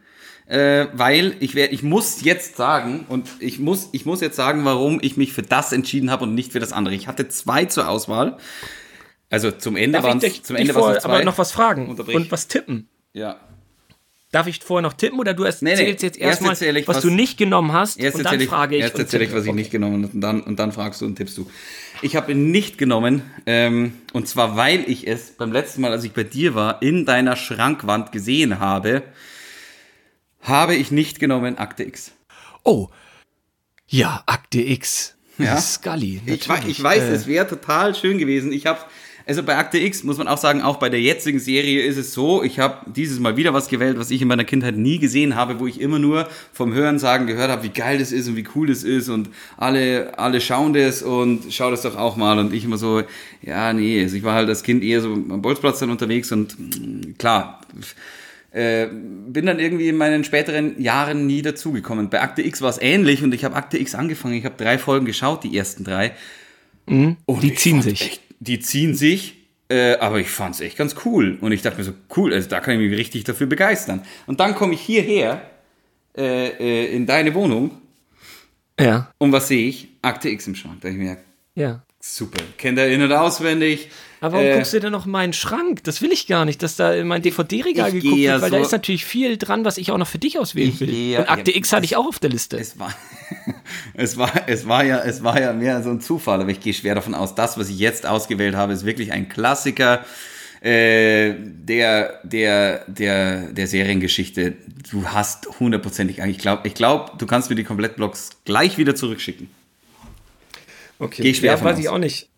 äh, 0.49 0.87
weil 0.95 1.37
ich 1.41 1.55
werde, 1.55 1.75
ich 1.75 1.83
muss 1.83 2.23
jetzt 2.23 2.57
sagen 2.57 3.05
und 3.09 3.29
ich 3.39 3.59
muss, 3.59 3.91
ich 3.93 4.07
muss 4.07 4.21
jetzt 4.21 4.37
sagen, 4.37 4.65
warum 4.65 4.99
ich 5.03 5.17
mich 5.17 5.33
für 5.33 5.43
das 5.43 5.73
entschieden 5.73 6.11
habe 6.11 6.25
und 6.25 6.35
nicht 6.35 6.53
für 6.53 6.61
das 6.61 6.73
andere. 6.73 6.95
Ich 6.95 7.07
hatte 7.07 7.29
zwei 7.29 7.67
zur 7.67 7.89
Auswahl. 7.89 8.39
Also 9.31 9.51
zum 9.51 9.77
Ende 9.77 10.03
waren 10.03 10.21
dich, 10.21 10.43
zum 10.43 10.57
Ende 10.57 10.73
es 10.73 10.77
zwei. 10.79 11.05
aber 11.05 11.23
noch 11.25 11.37
was 11.37 11.53
fragen 11.53 11.87
und 11.89 12.31
was 12.33 12.49
tippen? 12.49 12.89
Ja. 13.13 13.39
Darf 14.31 14.47
ich 14.47 14.61
vorher 14.63 14.83
noch 14.83 14.93
tippen 14.93 15.19
oder 15.19 15.33
du 15.33 15.45
Nee, 15.45 15.51
nee. 15.63 15.71
erzählst 15.71 16.03
jetzt 16.03 16.19
Erst 16.19 16.43
erstmal, 16.43 16.77
ich, 16.77 16.87
was, 16.89 16.97
was- 16.97 17.03
du 17.03 17.11
nicht 17.11 17.39
genommen 17.39 17.73
hast 17.73 17.99
Erst 17.99 18.17
und 18.19 18.25
dann 18.25 18.39
ich, 18.39 18.49
frage 18.49 18.77
ich. 18.77 18.83
erst 18.83 18.99
erzähle 18.99 19.25
ich, 19.25 19.33
was 19.33 19.47
ich 19.47 19.55
nicht 19.55 19.71
genommen 19.71 20.03
habe 20.05 20.13
und 20.15 20.21
dann, 20.21 20.43
und 20.43 20.59
dann 20.59 20.73
fragst 20.73 21.01
du 21.01 21.07
und 21.07 21.17
tippst 21.17 21.37
du. 21.39 21.51
Ich 22.03 22.15
habe 22.15 22.33
ihn 22.33 22.51
nicht 22.51 22.77
genommen 22.77 23.23
ähm, 23.47 23.93
und 24.13 24.29
zwar, 24.29 24.55
weil 24.57 24.85
ich 24.87 25.07
es 25.07 25.31
beim 25.31 25.51
letzten 25.53 25.81
Mal, 25.81 25.93
als 25.93 26.05
ich 26.05 26.13
bei 26.13 26.25
dir 26.25 26.55
war, 26.55 26.83
in 26.83 27.07
deiner 27.07 27.37
Schrankwand 27.37 28.13
gesehen 28.13 28.61
habe, 28.61 29.03
habe 30.41 30.75
ich 30.75 30.91
nicht 30.91 31.21
genommen 31.21 31.59
Akte 31.59 31.85
X. 31.85 32.13
Oh, 32.65 32.89
ja, 33.87 34.23
Akte 34.27 34.61
X. 34.61 35.15
Ja. 35.39 35.57
Scully. 35.57 36.21
Ich, 36.27 36.49
ich 36.67 36.83
weiß, 36.83 37.03
Äh, 37.03 37.13
es 37.13 37.27
wäre 37.27 37.47
total 37.47 37.95
schön 37.95 38.19
gewesen. 38.19 38.53
Ich 38.53 38.67
habe, 38.67 38.81
also 39.25 39.43
bei 39.43 39.57
Akte 39.57 39.79
X 39.79 40.03
muss 40.03 40.19
man 40.19 40.27
auch 40.27 40.37
sagen, 40.37 40.63
auch 40.63 40.79
bei 40.79 40.89
der 40.89 41.01
jetzigen 41.01 41.39
Serie 41.39 41.83
ist 41.83 41.97
es 41.97 42.13
so, 42.13 42.43
ich 42.43 42.59
habe 42.59 42.91
dieses 42.91 43.21
Mal 43.21 43.37
wieder 43.37 43.55
was 43.55 43.69
gewählt, 43.69 43.99
was 43.99 44.11
ich 44.11 44.21
in 44.21 44.29
meiner 44.29 44.45
Kindheit 44.45 44.77
nie 44.77 44.99
gesehen 44.99 45.37
habe, 45.37 45.61
wo 45.61 45.67
ich 45.67 45.81
immer 45.81 45.99
nur 45.99 46.29
vom 46.53 46.75
Hören 46.75 46.99
sagen 46.99 47.27
gehört 47.27 47.51
habe, 47.51 47.63
wie 47.63 47.69
geil 47.69 47.99
das 47.99 48.11
ist 48.11 48.27
und 48.27 48.37
wie 48.37 48.47
cool 48.57 48.67
das 48.67 48.83
ist 48.83 49.09
und 49.09 49.31
alle, 49.57 50.19
alle 50.19 50.41
schauen 50.41 50.73
das 50.73 51.03
und 51.03 51.53
schau 51.53 51.71
das 51.71 51.83
doch 51.83 51.97
auch 51.97 52.17
mal 52.17 52.39
und 52.39 52.53
ich 52.53 52.65
immer 52.65 52.79
so, 52.79 53.03
ja, 53.41 53.73
nee, 53.73 54.03
also 54.03 54.17
ich 54.17 54.25
war 54.25 54.35
halt 54.35 54.49
als 54.49 54.65
Kind 54.65 54.83
eher 54.83 55.01
so 55.01 55.13
am 55.13 55.41
Bolzplatz 55.41 55.79
dann 55.79 55.91
unterwegs 55.91 56.33
und 56.33 56.59
mm, 56.59 57.15
klar, 57.17 57.61
äh, 58.51 58.87
bin 58.87 59.47
dann 59.47 59.59
irgendwie 59.59 59.89
in 59.89 59.97
meinen 59.97 60.25
späteren 60.25 60.81
Jahren 60.81 61.27
nie 61.27 61.43
dazugekommen. 61.43 62.11
Bei 62.11 62.23
Akte 62.23 62.43
X 62.43 62.63
war 62.63 62.71
es 62.71 62.79
ähnlich 62.81 63.23
und 63.23 63.35
ich 63.35 63.45
habe 63.45 63.57
Akte 63.57 63.79
X 63.79 63.95
angefangen. 63.95 64.35
Ich 64.35 64.45
habe 64.45 64.57
drei 64.57 64.79
Folgen 64.79 65.07
geschaut, 65.07 65.45
die 65.45 65.57
ersten 65.57 65.85
drei. 65.85 66.13
Und 67.27 67.43
die 67.43 67.55
ziehen 67.55 67.83
sich. 67.83 68.03
Echt, 68.03 68.23
die 68.41 68.61
ziehen 68.61 68.95
sich, 68.95 69.35
äh, 69.69 69.97
aber 69.97 70.21
ich 70.21 70.31
fand 70.31 70.55
es 70.55 70.61
echt 70.63 70.79
ganz 70.79 70.97
cool. 71.05 71.37
Und 71.41 71.53
ich 71.53 71.61
dachte 71.61 71.79
mir 71.79 71.85
so, 71.85 71.93
cool, 72.17 72.33
also 72.33 72.49
da 72.49 72.61
kann 72.61 72.81
ich 72.81 72.89
mich 72.89 72.99
richtig 72.99 73.25
dafür 73.25 73.47
begeistern. 73.47 74.03
Und 74.27 74.41
dann 74.41 74.55
komme 74.55 74.75
ich 74.75 74.81
hierher 74.81 75.43
äh, 76.17 76.49
äh, 76.49 76.95
in 76.97 77.05
deine 77.05 77.35
Wohnung 77.35 77.73
Ja, 78.81 79.13
und 79.19 79.33
was 79.33 79.49
sehe 79.49 79.69
ich? 79.69 79.89
Akte 80.03 80.31
X 80.31 80.47
im 80.47 80.55
Schrank. 80.55 80.81
Da 80.81 80.89
ich 80.89 80.97
mir, 80.97 81.19
ja. 81.55 81.83
Super, 82.17 82.43
kennt 82.57 82.79
er 82.79 82.89
in- 82.91 83.03
und 83.03 83.13
auswendig. 83.13 83.89
Aber 84.21 84.33
warum 84.35 84.47
Äh, 84.47 84.55
guckst 84.57 84.73
du 84.73 84.81
denn 84.81 84.91
noch 84.91 85.07
in 85.07 85.13
meinen 85.13 85.33
Schrank? 85.33 85.85
Das 85.85 86.03
will 86.03 86.11
ich 86.11 86.27
gar 86.27 86.45
nicht, 86.45 86.61
dass 86.65 86.75
da 86.75 86.93
in 86.93 87.07
mein 87.07 87.23
DVD-Regal 87.23 87.93
geguckt 87.93 88.15
wird, 88.17 88.25
ja 88.25 88.41
weil 88.41 88.51
da 88.51 88.57
so- 88.59 88.65
ist 88.65 88.73
natürlich 88.73 89.05
viel 89.05 89.37
dran, 89.37 89.65
was 89.65 89.79
ich 89.79 89.93
auch 89.93 89.99
noch 89.99 90.09
für 90.09 90.19
dich 90.19 90.39
auswählen 90.41 90.79
will. 90.81 90.93
ja- 90.93 91.21
Und 91.21 91.29
Akte 91.31 91.53
ja, 91.53 91.57
X 91.57 91.73
hatte 91.73 91.85
ich 91.85 91.95
auch 91.95 92.07
auf 92.07 92.19
der 92.19 92.31
Liste. 92.31 92.57
Es 92.59 92.79
war, 92.81 92.93
es 93.95 94.17
war, 94.17 94.33
es 94.49 94.67
war 94.67 94.85
ja, 94.85 94.99
es 95.05 95.23
war 95.23 95.41
ja 95.41 95.53
mehr 95.53 95.83
so 95.85 95.91
ein 95.91 96.01
Zufall, 96.01 96.41
aber 96.41 96.51
ich 96.51 96.59
gehe 96.61 96.75
schwer 96.75 96.97
davon 96.97 97.15
aus, 97.15 97.37
das, 97.37 97.57
was 97.59 97.69
ich 97.69 97.79
jetzt 97.79 98.07
ausgewählt 98.07 98.57
habe, 98.57 98.73
ist 98.73 98.85
wirklich 98.85 99.13
ein 99.13 99.29
Klassiker 99.29 100.05
äh, 100.61 101.35
der, 101.39 102.19
der, 102.25 102.85
der, 102.89 103.53
der 103.53 103.67
Seriengeschichte. 103.69 104.55
Du 104.91 105.07
hast 105.07 105.47
hundertprozentig, 105.61 106.19
ich 106.19 106.39
glaube, 106.39 106.67
ich 106.67 106.75
glaube, 106.75 107.13
du 107.19 107.27
kannst 107.27 107.51
mir 107.51 107.55
die 107.57 107.63
Komplettblocks 107.63 108.31
gleich 108.45 108.79
wieder 108.79 108.97
zurückschicken. 108.97 109.49
Okay, 110.99 111.23
Geh 111.23 111.35
schwer 111.35 111.53
ja, 111.55 111.63
weiß 111.65 111.75
aus. 111.75 111.81
ich 111.81 111.89
auch 111.89 111.99
nicht. 111.99 112.29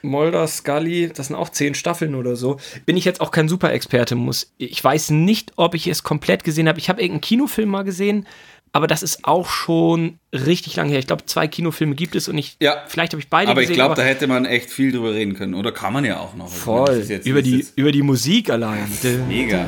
Mulder, 0.00 0.46
Scully, 0.46 1.10
das 1.12 1.26
sind 1.26 1.36
auch 1.36 1.48
zehn 1.48 1.74
Staffeln 1.74 2.14
oder 2.14 2.36
so. 2.36 2.58
Bin 2.86 2.96
ich 2.96 3.04
jetzt 3.04 3.20
auch 3.20 3.32
kein 3.32 3.48
Super-Experte, 3.48 4.14
muss. 4.14 4.52
Ich 4.56 4.82
weiß 4.82 5.10
nicht, 5.10 5.52
ob 5.56 5.74
ich 5.74 5.88
es 5.88 6.04
komplett 6.04 6.44
gesehen 6.44 6.68
habe. 6.68 6.78
Ich 6.78 6.88
habe 6.88 7.00
irgendeinen 7.02 7.20
Kinofilm 7.22 7.68
mal 7.68 7.82
gesehen, 7.82 8.24
aber 8.72 8.86
das 8.86 9.02
ist 9.02 9.24
auch 9.24 9.48
schon 9.48 10.20
richtig 10.32 10.76
lange 10.76 10.90
her. 10.92 11.00
Ich 11.00 11.08
glaube, 11.08 11.26
zwei 11.26 11.48
Kinofilme 11.48 11.96
gibt 11.96 12.14
es 12.14 12.28
und 12.28 12.38
ich, 12.38 12.56
Ja. 12.60 12.84
vielleicht 12.86 13.12
habe 13.12 13.20
ich 13.20 13.28
beide 13.28 13.50
Aber 13.50 13.60
ich 13.60 13.66
gesehen. 13.68 13.80
glaube, 13.80 13.96
da 13.96 14.02
hätte 14.02 14.28
man 14.28 14.44
echt 14.44 14.70
viel 14.70 14.92
drüber 14.92 15.12
reden 15.14 15.34
können. 15.34 15.54
Oder 15.54 15.72
kann 15.72 15.92
man 15.92 16.04
ja 16.04 16.20
auch 16.20 16.36
noch. 16.36 16.46
Ich 16.56 16.64
meine, 16.66 16.84
das 16.86 16.94
voll 16.96 17.04
jetzt- 17.08 17.26
über 17.26 17.42
die 17.42 17.66
über 17.74 17.90
die 17.90 18.02
Musik 18.02 18.50
allein. 18.50 18.86
Mega. 19.26 19.66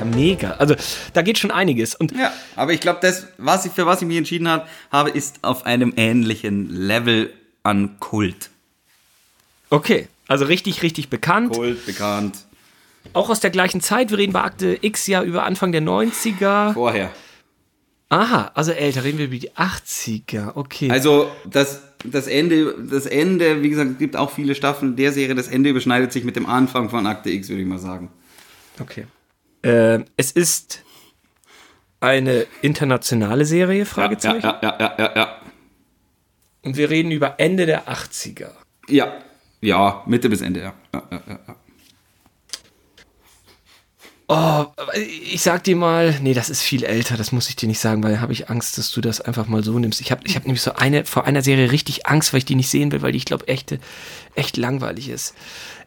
Ja, 0.00 0.04
mega. 0.16 0.50
Also 0.52 0.74
da 1.12 1.22
geht 1.22 1.38
schon 1.38 1.50
einiges 1.50 1.94
und 1.94 2.12
Ja, 2.12 2.32
aber 2.56 2.72
ich 2.72 2.80
glaube, 2.80 2.98
das, 3.02 3.26
was 3.38 3.64
ich, 3.66 3.72
für 3.72 3.86
was 3.86 4.02
ich 4.02 4.08
mich 4.08 4.16
entschieden 4.16 4.48
hab, 4.48 4.68
habe, 4.90 5.10
ist 5.10 5.38
auf 5.42 5.66
einem 5.66 5.92
ähnlichen 5.96 6.68
Level 6.70 7.32
an 7.62 7.98
Kult. 8.00 8.50
okay, 9.70 10.08
also 10.26 10.44
richtig 10.44 10.82
richtig 10.82 11.08
bekannt. 11.10 11.52
Kult, 11.54 11.84
bekannt. 11.86 12.38
Auch 13.12 13.30
aus 13.30 13.40
der 13.40 13.50
gleichen 13.50 13.80
Zeit. 13.80 14.10
Wir 14.10 14.18
reden 14.18 14.32
bei 14.32 14.42
Akte 14.42 14.78
X 14.80 15.06
ja 15.06 15.22
über 15.22 15.44
Anfang 15.44 15.72
der 15.72 15.82
90er. 15.82 16.74
Vorher. 16.74 17.10
Aha, 18.10 18.50
also 18.54 18.72
älter, 18.72 19.04
reden 19.04 19.18
wir 19.18 19.26
über 19.26 19.36
die 19.36 19.52
80er. 19.52 20.52
Okay. 20.56 20.90
Also 20.90 21.30
das, 21.48 21.82
das 22.04 22.26
Ende, 22.26 22.74
das 22.90 23.06
Ende, 23.06 23.62
wie 23.62 23.70
gesagt, 23.70 23.92
es 23.92 23.98
gibt 23.98 24.16
auch 24.16 24.30
viele 24.30 24.54
Staffeln 24.54 24.96
der 24.96 25.12
Serie. 25.12 25.34
Das 25.34 25.48
Ende 25.48 25.70
überschneidet 25.70 26.12
sich 26.12 26.24
mit 26.24 26.36
dem 26.36 26.46
Anfang 26.46 26.90
von 26.90 27.06
Akte 27.06 27.30
X, 27.30 27.48
würde 27.48 27.62
ich 27.62 27.68
mal 27.68 27.78
sagen. 27.78 28.10
Okay. 28.80 29.06
Äh, 29.62 30.04
es 30.16 30.32
ist 30.32 30.82
eine 32.00 32.46
internationale 32.62 33.44
Serie, 33.44 33.84
Fragezeichen. 33.84 34.42
ja, 34.42 34.58
ja, 34.62 34.76
ja, 34.80 34.94
ja, 34.98 35.12
ja. 35.16 35.40
Und 36.62 36.76
wir 36.76 36.90
reden 36.90 37.10
über 37.10 37.38
Ende 37.38 37.66
der 37.66 37.88
80er. 37.88 38.50
Ja, 38.88 39.12
ja, 39.60 40.02
Mitte 40.06 40.28
bis 40.28 40.40
Ende, 40.40 40.60
ja. 40.60 40.74
ja, 40.94 41.02
ja, 41.10 41.22
ja. 41.26 41.56
Oh, 44.32 44.66
ich 44.94 45.42
sag 45.42 45.64
dir 45.64 45.74
mal, 45.74 46.16
nee, 46.22 46.34
das 46.34 46.50
ist 46.50 46.62
viel 46.62 46.84
älter, 46.84 47.16
das 47.16 47.32
muss 47.32 47.48
ich 47.48 47.56
dir 47.56 47.66
nicht 47.66 47.80
sagen, 47.80 48.04
weil 48.04 48.12
da 48.12 48.20
habe 48.20 48.32
ich 48.32 48.48
Angst, 48.48 48.78
dass 48.78 48.92
du 48.92 49.00
das 49.00 49.20
einfach 49.20 49.48
mal 49.48 49.64
so 49.64 49.76
nimmst. 49.76 50.00
Ich 50.00 50.12
habe 50.12 50.22
ich 50.24 50.36
hab 50.36 50.44
nämlich 50.44 50.62
so 50.62 50.74
eine, 50.74 51.04
vor 51.04 51.24
einer 51.24 51.42
Serie 51.42 51.72
richtig 51.72 52.06
Angst, 52.06 52.32
weil 52.32 52.38
ich 52.38 52.44
die 52.44 52.54
nicht 52.54 52.70
sehen 52.70 52.92
will, 52.92 53.02
weil 53.02 53.10
die, 53.10 53.18
ich 53.18 53.24
glaube, 53.24 53.48
echt, 53.48 53.76
echt 54.36 54.56
langweilig 54.56 55.08
ist. 55.08 55.34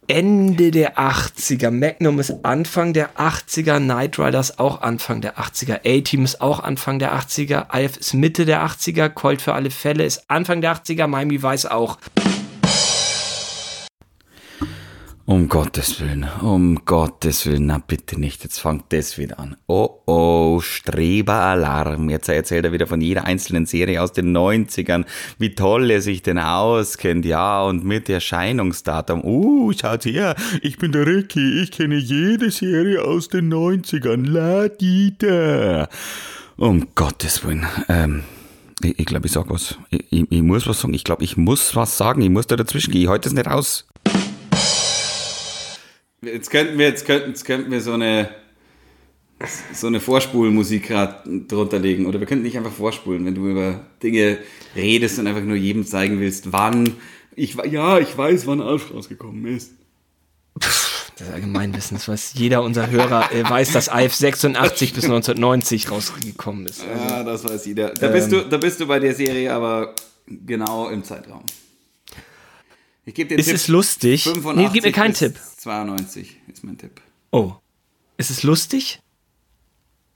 Ende 0.08 0.72
der 0.72 0.98
80er. 0.98 1.72
Magnum 1.72 2.20
ist 2.20 2.34
Anfang 2.44 2.94
der 2.94 3.16
80er. 3.16 3.78
Knight 3.78 4.20
Riders 4.20 4.60
auch 4.60 4.82
Anfang 4.82 5.22
der 5.22 5.38
80er. 5.38 5.80
A-Team 5.86 6.26
ist 6.26 6.42
auch 6.42 6.60
Anfang 6.60 7.00
der 7.00 7.14
80er. 7.14 7.70
Alf 7.70 7.98
ist 7.98 8.14
Mitte 8.14 8.46
der 8.46 8.66
80er. 8.66 9.10
Colt 9.10 9.42
für 9.42 9.54
alle 9.54 9.72
Fälle 9.72 10.04
ist 10.04 10.26
Anfang 10.28 10.60
der 10.60 10.76
80er. 10.76 11.08
Miami 11.08 11.42
Vice 11.42 11.68
auch. 11.68 11.98
Um 15.26 15.48
Gottes 15.48 16.02
Willen, 16.02 16.28
um 16.42 16.84
Gottes 16.84 17.46
Willen, 17.46 17.68
na 17.68 17.78
bitte 17.78 18.20
nicht, 18.20 18.44
jetzt 18.44 18.60
fangt 18.60 18.92
das 18.92 19.18
wieder 19.18 19.40
an. 19.40 19.56
Oh 19.68 20.02
oh, 20.06 20.60
Streberalarm. 20.60 22.10
Jetzt 22.10 22.28
erzählt 22.28 22.66
er 22.66 22.74
wieder 22.74 22.88
von 22.88 23.00
jeder 23.00 23.24
einzelnen 23.24 23.66
Serie 23.66 24.02
aus 24.02 24.12
den 24.12 24.36
90ern, 24.36 25.06
wie 25.38 25.56
toll 25.56 25.90
er 25.92 26.02
sich 26.02 26.24
denn 26.24 26.40
auskennt, 26.40 27.24
ja, 27.24 27.64
und 27.64 27.86
mit 27.86 28.10
Erscheinungsdatum. 28.10 29.24
Uh, 29.24 29.72
schaut 29.72 30.04
her, 30.04 30.36
ich 30.62 30.78
bin 30.78 30.92
der 30.92 31.08
Ricky, 31.08 31.62
ich 31.62 31.72
kenne 31.72 31.96
jede 31.96 32.52
Serie 32.52 33.02
aus 33.02 33.30
den 33.30 33.52
90ern, 33.54 34.28
la 34.28 34.68
di 34.68 35.16
da. 35.18 35.88
Um 36.58 36.88
Gottes 36.96 37.46
Willen, 37.46 37.66
ähm, 37.88 38.24
ich, 38.82 39.06
glaube, 39.06 39.28
ich 39.28 39.32
sag 39.32 39.50
was. 39.50 39.78
Ich, 39.90 40.04
ich, 40.12 40.26
ich 40.30 40.42
muss 40.42 40.68
was 40.68 40.82
sagen. 40.82 40.94
Ich 40.94 41.06
glaube, 41.06 41.24
ich 41.24 41.38
muss 41.38 41.78
was 41.78 41.98
sagen. 41.98 42.22
Ich 42.22 42.30
muss 42.30 42.48
da 42.48 42.58
dazwischen 42.58 42.92
gehen. 42.92 43.04
Ich 43.04 43.08
halte 43.08 43.30
es 43.30 43.34
nicht 43.34 43.48
aus. 43.48 43.88
Jetzt 46.24 46.50
könnten 46.50 46.78
wir, 46.78 46.88
jetzt 46.88 47.06
könnten, 47.06 47.30
jetzt 47.30 47.46
könnten 47.46 47.72
wir 47.72 47.82
so 47.82 47.94
eine, 47.94 48.30
so 49.74 49.88
eine 49.88 50.00
Vorspulmusik 50.00 50.88
gerade 50.88 51.46
drunter 51.48 51.80
legen. 51.80 52.06
Oder 52.06 52.20
wir 52.20 52.28
könnten 52.28 52.44
nicht 52.44 52.58
einfach 52.58 52.72
vorspulen, 52.72 53.26
wenn 53.26 53.36
du 53.36 53.48
über 53.48 53.86
Dinge 54.02 54.38
redest 54.76 55.20
und 55.20 55.28
einfach 55.28 55.42
nur 55.42 55.56
jedem 55.56 55.86
zeigen 55.86 56.20
willst, 56.20 56.52
wann. 56.52 56.96
Ich, 57.36 57.56
ja, 57.56 58.00
ich 58.00 58.16
weiß, 58.18 58.46
wann 58.48 58.62
Alf 58.62 58.94
rausgekommen 58.94 59.46
ist. 59.56 59.72
Das 61.18 61.30
Allgemeinwissen, 61.32 61.98
das 61.98 62.08
weiß 62.08 62.34
jeder 62.36 62.64
unser 62.64 62.90
Hörer, 62.90 63.32
äh, 63.32 63.48
weiß, 63.48 63.72
dass 63.72 63.90
Alf 63.90 64.16
86 64.16 64.94
bis 64.94 65.04
1990 65.06 65.92
rausgekommen 65.92 66.66
ist. 66.66 66.82
Also, 66.82 67.14
ja, 67.14 67.24
das 67.24 67.44
weiß 67.44 67.66
jeder. 67.66 67.90
Da, 67.90 68.08
ähm, 68.08 68.14
bist 68.14 68.32
du, 68.32 68.42
da 68.42 68.58
bist 68.58 68.80
du 68.80 68.88
bei 68.88 69.00
der 69.00 69.14
Serie 69.14 69.54
aber 69.54 69.94
genau 70.28 70.90
im 70.90 71.04
Zeitraum. 71.04 71.44
Ich 73.06 73.14
gebe 73.14 73.30
dir 73.30 73.40
Ist 73.40 73.48
Tipp, 73.48 73.56
es 73.56 73.68
lustig? 73.68 74.30
Nee, 74.56 74.70
gib 74.72 74.84
mir 74.84 74.92
keinen 74.92 75.14
Tipp. 75.14 75.36
92 75.58 76.38
ist 76.52 76.64
mein 76.64 76.78
Tipp. 76.78 77.02
Oh. 77.32 77.54
Ist 78.18 78.30
es 78.30 78.44
lustig? 78.44 79.00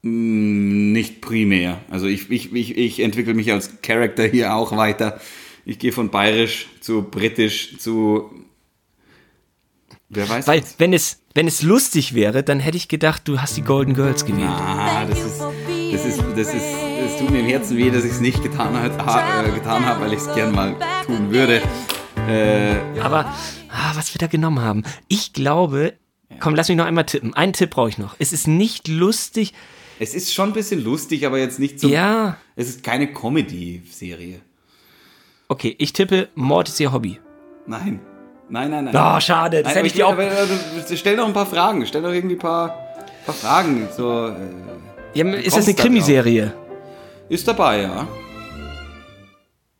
Mm, 0.03 0.93
nicht 0.93 1.21
primär. 1.21 1.81
Also 1.89 2.07
ich, 2.07 2.29
ich, 2.29 2.53
ich, 2.53 2.77
ich 2.77 2.99
entwickle 3.01 3.33
mich 3.33 3.51
als 3.51 3.81
Charakter 3.81 4.25
hier 4.25 4.53
auch 4.55 4.75
weiter. 4.77 5.19
Ich 5.65 5.79
gehe 5.79 5.91
von 5.91 6.09
bayerisch 6.09 6.67
zu 6.79 7.03
britisch 7.03 7.77
zu 7.77 8.31
Wer 10.09 10.29
weiß. 10.29 10.47
Weil, 10.47 10.63
wenn 10.77 10.93
es, 10.93 11.19
wenn 11.33 11.47
es 11.47 11.61
lustig 11.63 12.13
wäre, 12.13 12.41
dann 12.41 12.61
hätte 12.61 12.77
ich 12.77 12.87
gedacht, 12.87 13.27
du 13.27 13.41
hast 13.41 13.57
die 13.57 13.61
Golden 13.61 13.93
Girls 13.93 14.23
gewählt. 14.23 14.47
Ah, 14.47 15.05
das 15.05 15.19
ist, 15.19 15.41
das 15.91 16.05
ist, 16.05 16.23
das 16.37 16.53
ist, 16.53 16.63
es 17.05 17.17
tut 17.19 17.29
mir 17.29 17.41
im 17.41 17.45
Herzen 17.45 17.75
weh, 17.75 17.91
dass 17.91 18.05
ich 18.05 18.11
es 18.11 18.21
nicht 18.21 18.41
getan, 18.41 18.73
äh, 18.75 19.51
getan 19.51 19.85
habe, 19.85 20.05
weil 20.05 20.13
ich 20.13 20.19
es 20.19 20.33
gern 20.33 20.53
mal 20.53 20.77
tun 21.05 21.29
würde. 21.31 21.61
Äh, 22.27 22.99
Aber, 23.01 23.25
ah, 23.69 23.91
was 23.95 24.13
wir 24.13 24.19
da 24.19 24.27
genommen 24.27 24.61
haben. 24.61 24.83
Ich 25.07 25.33
glaube, 25.33 25.93
komm, 26.39 26.55
lass 26.55 26.67
mich 26.67 26.77
noch 26.77 26.85
einmal 26.85 27.05
tippen. 27.05 27.33
Einen 27.33 27.53
Tipp 27.53 27.71
brauche 27.71 27.89
ich 27.89 27.97
noch. 27.97 28.15
Es 28.19 28.33
ist 28.33 28.47
nicht 28.47 28.87
lustig. 28.87 29.53
Es 29.99 30.13
ist 30.13 30.33
schon 30.33 30.49
ein 30.49 30.53
bisschen 30.53 30.83
lustig, 30.83 31.25
aber 31.25 31.39
jetzt 31.39 31.59
nicht 31.59 31.79
so. 31.79 31.87
Ja. 31.87 32.37
Es 32.55 32.69
ist 32.69 32.83
keine 32.83 33.11
Comedy-Serie. 33.11 34.41
Okay, 35.47 35.75
ich 35.79 35.93
tippe, 35.93 36.29
Mord 36.35 36.67
ist 36.67 36.79
ihr 36.79 36.91
Hobby. 36.91 37.19
Nein. 37.65 37.99
Nein, 38.49 38.71
nein, 38.71 38.85
nein. 38.85 38.95
Oh, 38.95 39.19
schade, 39.19 39.63
das 39.63 39.65
nein, 39.65 39.75
hätte 39.75 39.87
ich 39.87 39.93
dir 39.93 40.07
auch. 40.07 40.13
Aber, 40.13 40.29
stell 40.95 41.17
doch 41.17 41.27
ein 41.27 41.33
paar 41.33 41.45
Fragen, 41.45 41.85
stell 41.85 42.01
doch 42.01 42.13
irgendwie 42.13 42.35
ein 42.35 42.39
paar, 42.39 42.69
paar 43.25 43.35
Fragen. 43.35 43.87
So, 43.95 44.27
äh, 44.27 44.33
ja, 45.13 45.25
ist 45.33 45.57
das 45.57 45.65
eine 45.65 45.75
Krimiserie? 45.75 46.53
Ist 47.29 47.47
dabei, 47.47 47.81
ja. 47.81 48.07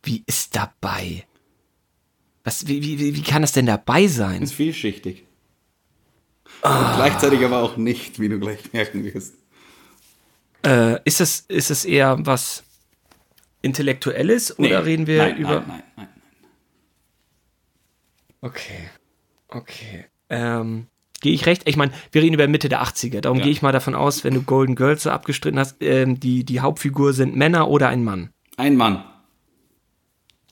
Wie 0.02 0.22
ist 0.26 0.54
dabei? 0.56 1.24
Was, 2.48 2.66
wie, 2.66 2.82
wie, 2.82 3.14
wie 3.14 3.22
kann 3.22 3.42
das 3.42 3.52
denn 3.52 3.66
dabei 3.66 4.06
sein? 4.06 4.40
Ist 4.40 4.54
vielschichtig. 4.54 5.26
Oh. 6.62 6.68
gleichzeitig 6.96 7.44
aber 7.44 7.62
auch 7.62 7.76
nicht, 7.76 8.20
wie 8.20 8.30
du 8.30 8.40
gleich 8.40 8.72
merken 8.72 9.04
wirst. 9.04 9.34
Äh, 10.64 10.98
ist, 11.04 11.20
das, 11.20 11.40
ist 11.40 11.68
das 11.68 11.84
eher 11.84 12.16
was 12.20 12.64
Intellektuelles 13.60 14.58
oder 14.58 14.86
reden 14.86 15.06
wir 15.06 15.18
nein, 15.18 15.36
über. 15.36 15.60
Nein, 15.60 15.68
nein, 15.68 15.82
nein. 15.96 16.08
Okay. 18.40 18.88
Okay. 19.48 20.06
Ähm, 20.30 20.86
gehe 21.20 21.34
ich 21.34 21.44
recht? 21.44 21.68
Ich 21.68 21.76
meine, 21.76 21.92
wir 22.12 22.22
reden 22.22 22.32
über 22.32 22.48
Mitte 22.48 22.70
der 22.70 22.82
80er. 22.82 23.20
Darum 23.20 23.40
ja. 23.40 23.44
gehe 23.44 23.52
ich 23.52 23.60
mal 23.60 23.72
davon 23.72 23.94
aus, 23.94 24.24
wenn 24.24 24.32
du 24.32 24.40
Golden 24.42 24.74
Girls 24.74 25.02
so 25.02 25.10
abgestritten 25.10 25.60
hast, 25.60 25.82
ähm, 25.82 26.18
die, 26.18 26.44
die 26.44 26.60
Hauptfigur 26.60 27.12
sind 27.12 27.36
Männer 27.36 27.68
oder 27.68 27.90
ein 27.90 28.04
Mann? 28.04 28.30
Ein 28.56 28.76
Mann. 28.76 29.04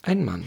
Ein 0.03 0.27
Mann. 0.27 0.47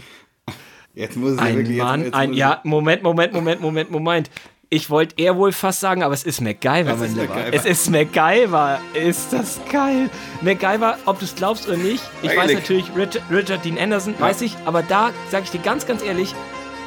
Jetzt 1.00 1.16
muss 1.16 1.32
ich 1.32 1.40
ein 1.40 1.56
wirklich, 1.56 1.78
Mann, 1.78 2.00
jetzt, 2.00 2.06
jetzt 2.08 2.14
ein, 2.14 2.32
ja, 2.34 2.60
Moment, 2.62 3.02
Moment, 3.02 3.32
Moment, 3.32 3.60
Moment, 3.62 3.90
Moment. 3.90 4.30
Ich 4.68 4.90
wollte 4.90 5.14
eher 5.16 5.36
wohl 5.36 5.50
fast 5.50 5.80
sagen, 5.80 6.02
aber 6.02 6.12
es 6.12 6.24
ist 6.24 6.42
MacGyver, 6.42 6.94
mein 6.94 7.16
Lieber. 7.16 7.36
Es 7.50 7.64
ist 7.64 7.90
MacGyver. 7.90 8.78
Ist 8.92 9.32
das 9.32 9.58
geil. 9.72 10.10
MacGyver, 10.42 10.98
ob 11.06 11.18
du 11.18 11.24
es 11.24 11.34
glaubst 11.34 11.66
oder 11.66 11.78
nicht, 11.78 12.04
ich 12.22 12.30
Eigentlich. 12.30 12.38
weiß 12.38 12.52
natürlich, 12.52 12.84
Richard, 12.94 13.22
Richard 13.30 13.64
Dean 13.64 13.78
Anderson, 13.78 14.14
ja. 14.18 14.26
weiß 14.26 14.42
ich, 14.42 14.54
aber 14.66 14.82
da 14.82 15.10
sage 15.30 15.44
ich 15.44 15.50
dir 15.50 15.60
ganz, 15.60 15.86
ganz 15.86 16.02
ehrlich, 16.02 16.34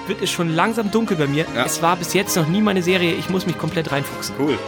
wird 0.07 0.21
es 0.21 0.29
schon 0.29 0.53
langsam 0.53 0.91
dunkel 0.91 1.17
bei 1.17 1.27
mir. 1.27 1.45
Ja. 1.55 1.65
Es 1.65 1.81
war 1.81 1.95
bis 1.95 2.13
jetzt 2.13 2.35
noch 2.37 2.47
nie 2.47 2.61
meine 2.61 2.83
Serie. 2.83 3.13
Ich 3.15 3.29
muss 3.31 3.47
mich 3.47 3.57
komplett 3.57 3.91
reinfuchsen. 3.91 4.35
Cool. 4.39 4.59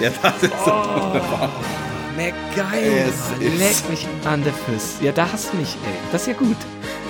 Ja, 0.00 0.10
das 0.22 0.42
ist 0.42 0.52
so 0.64 0.70
oh, 0.72 1.02
wunderbar. 1.02 1.50
MacGyver. 2.20 3.40
Leck 3.40 3.88
mich 3.88 4.06
an 4.26 4.44
der 4.44 4.52
Füß. 4.52 4.98
Ja, 5.02 5.10
da 5.10 5.32
hast 5.32 5.54
du 5.54 5.56
mich, 5.56 5.74
ey. 5.86 5.94
Das 6.12 6.20
ist 6.20 6.26
ja 6.28 6.34
gut. 6.34 6.56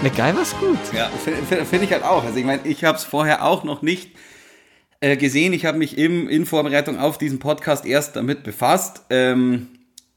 MacGyver 0.02 0.40
ist 0.40 0.56
gut. 0.61 0.78
Ja, 0.94 1.11
finde 1.24 1.64
find 1.64 1.82
ich 1.82 1.90
halt 1.92 2.04
auch. 2.04 2.22
Also 2.22 2.38
ich 2.38 2.44
meine, 2.44 2.64
ich 2.64 2.84
habe 2.84 2.96
es 2.96 3.02
vorher 3.02 3.44
auch 3.44 3.64
noch 3.64 3.82
nicht 3.82 4.12
äh, 5.00 5.16
gesehen. 5.16 5.52
Ich 5.52 5.66
habe 5.66 5.78
mich 5.78 5.98
im, 5.98 6.28
in 6.28 6.46
Vorbereitung 6.46 6.96
auf 7.00 7.18
diesen 7.18 7.40
Podcast 7.40 7.86
erst 7.86 8.14
damit 8.14 8.44
befasst. 8.44 9.02
Ähm, 9.11 9.66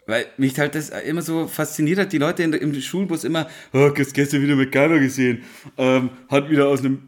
weil 0.06 0.28
mich 0.38 0.60
halt 0.60 0.76
das 0.76 0.90
immer 0.90 1.24
so 1.24 1.48
fasziniert 1.48 1.98
hat, 1.98 2.14
die 2.14 2.20
Leute 2.20 2.44
in, 2.44 2.54
im 2.54 2.80
Schulbus 2.80 3.24
immer, 3.24 3.48
oh, 3.74 3.90
gestern 3.90 4.44
wieder 4.44 4.64
Geiler 4.68 5.00
gesehen, 5.00 5.44
ähm, 5.78 6.12
hat 6.30 6.52
wieder 6.52 6.68
aus 6.68 6.82
einem 6.82 7.00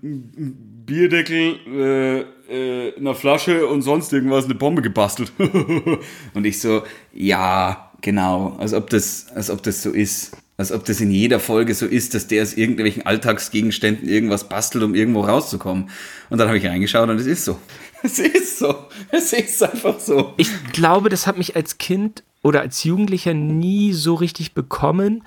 Bierdeckel, 0.86 2.26
äh, 2.50 2.96
einer 2.98 3.16
Flasche 3.16 3.68
und 3.68 3.82
sonst 3.82 4.14
irgendwas 4.14 4.46
eine 4.46 4.56
Bombe 4.56 4.82
gebastelt. 4.82 5.32
und 6.34 6.46
ich 6.46 6.60
so, 6.60 6.84
ja, 7.14 7.92
genau, 8.02 8.56
als 8.60 8.74
ob 8.74 8.90
das, 8.90 9.28
als 9.34 9.50
ob 9.50 9.64
das 9.64 9.82
so 9.82 9.92
ist. 9.92 10.38
Als 10.58 10.72
ob 10.72 10.86
das 10.86 11.02
in 11.02 11.12
jeder 11.12 11.42
Folge 11.42 11.74
so 11.74 11.86
ist, 11.86 12.14
dass 12.14 12.28
der 12.28 12.42
aus 12.42 12.54
irgendwelchen 12.54 13.06
Alltagsgegenständen 13.06 14.08
irgendwas 14.08 14.48
bastelt, 14.48 14.86
um 14.86 14.96
irgendwo 14.96 15.20
rauszukommen. 15.20 15.90
Und 16.30 16.38
dann 16.38 16.48
habe 16.48 16.58
ich 16.58 16.66
reingeschaut 16.66 17.10
und 17.10 17.20
es 17.20 17.26
ist 17.26 17.46
so. 17.46 17.60
Es 18.04 18.20
ist 18.20 18.60
so. 18.60 18.76
Es 19.10 19.34
ist 19.34 19.64
einfach 19.64 20.00
so. 20.00 20.34
Ich 20.38 20.50
glaube, 20.72 21.10
das 21.10 21.26
hat 21.26 21.40
mich 21.40 21.56
als 21.56 21.80
Kind 21.80 22.24
oder 22.44 22.62
als 22.62 22.84
Jugendlicher 22.84 23.34
nie 23.34 23.94
so 23.94 24.14
richtig 24.14 24.54
bekommen, 24.54 25.24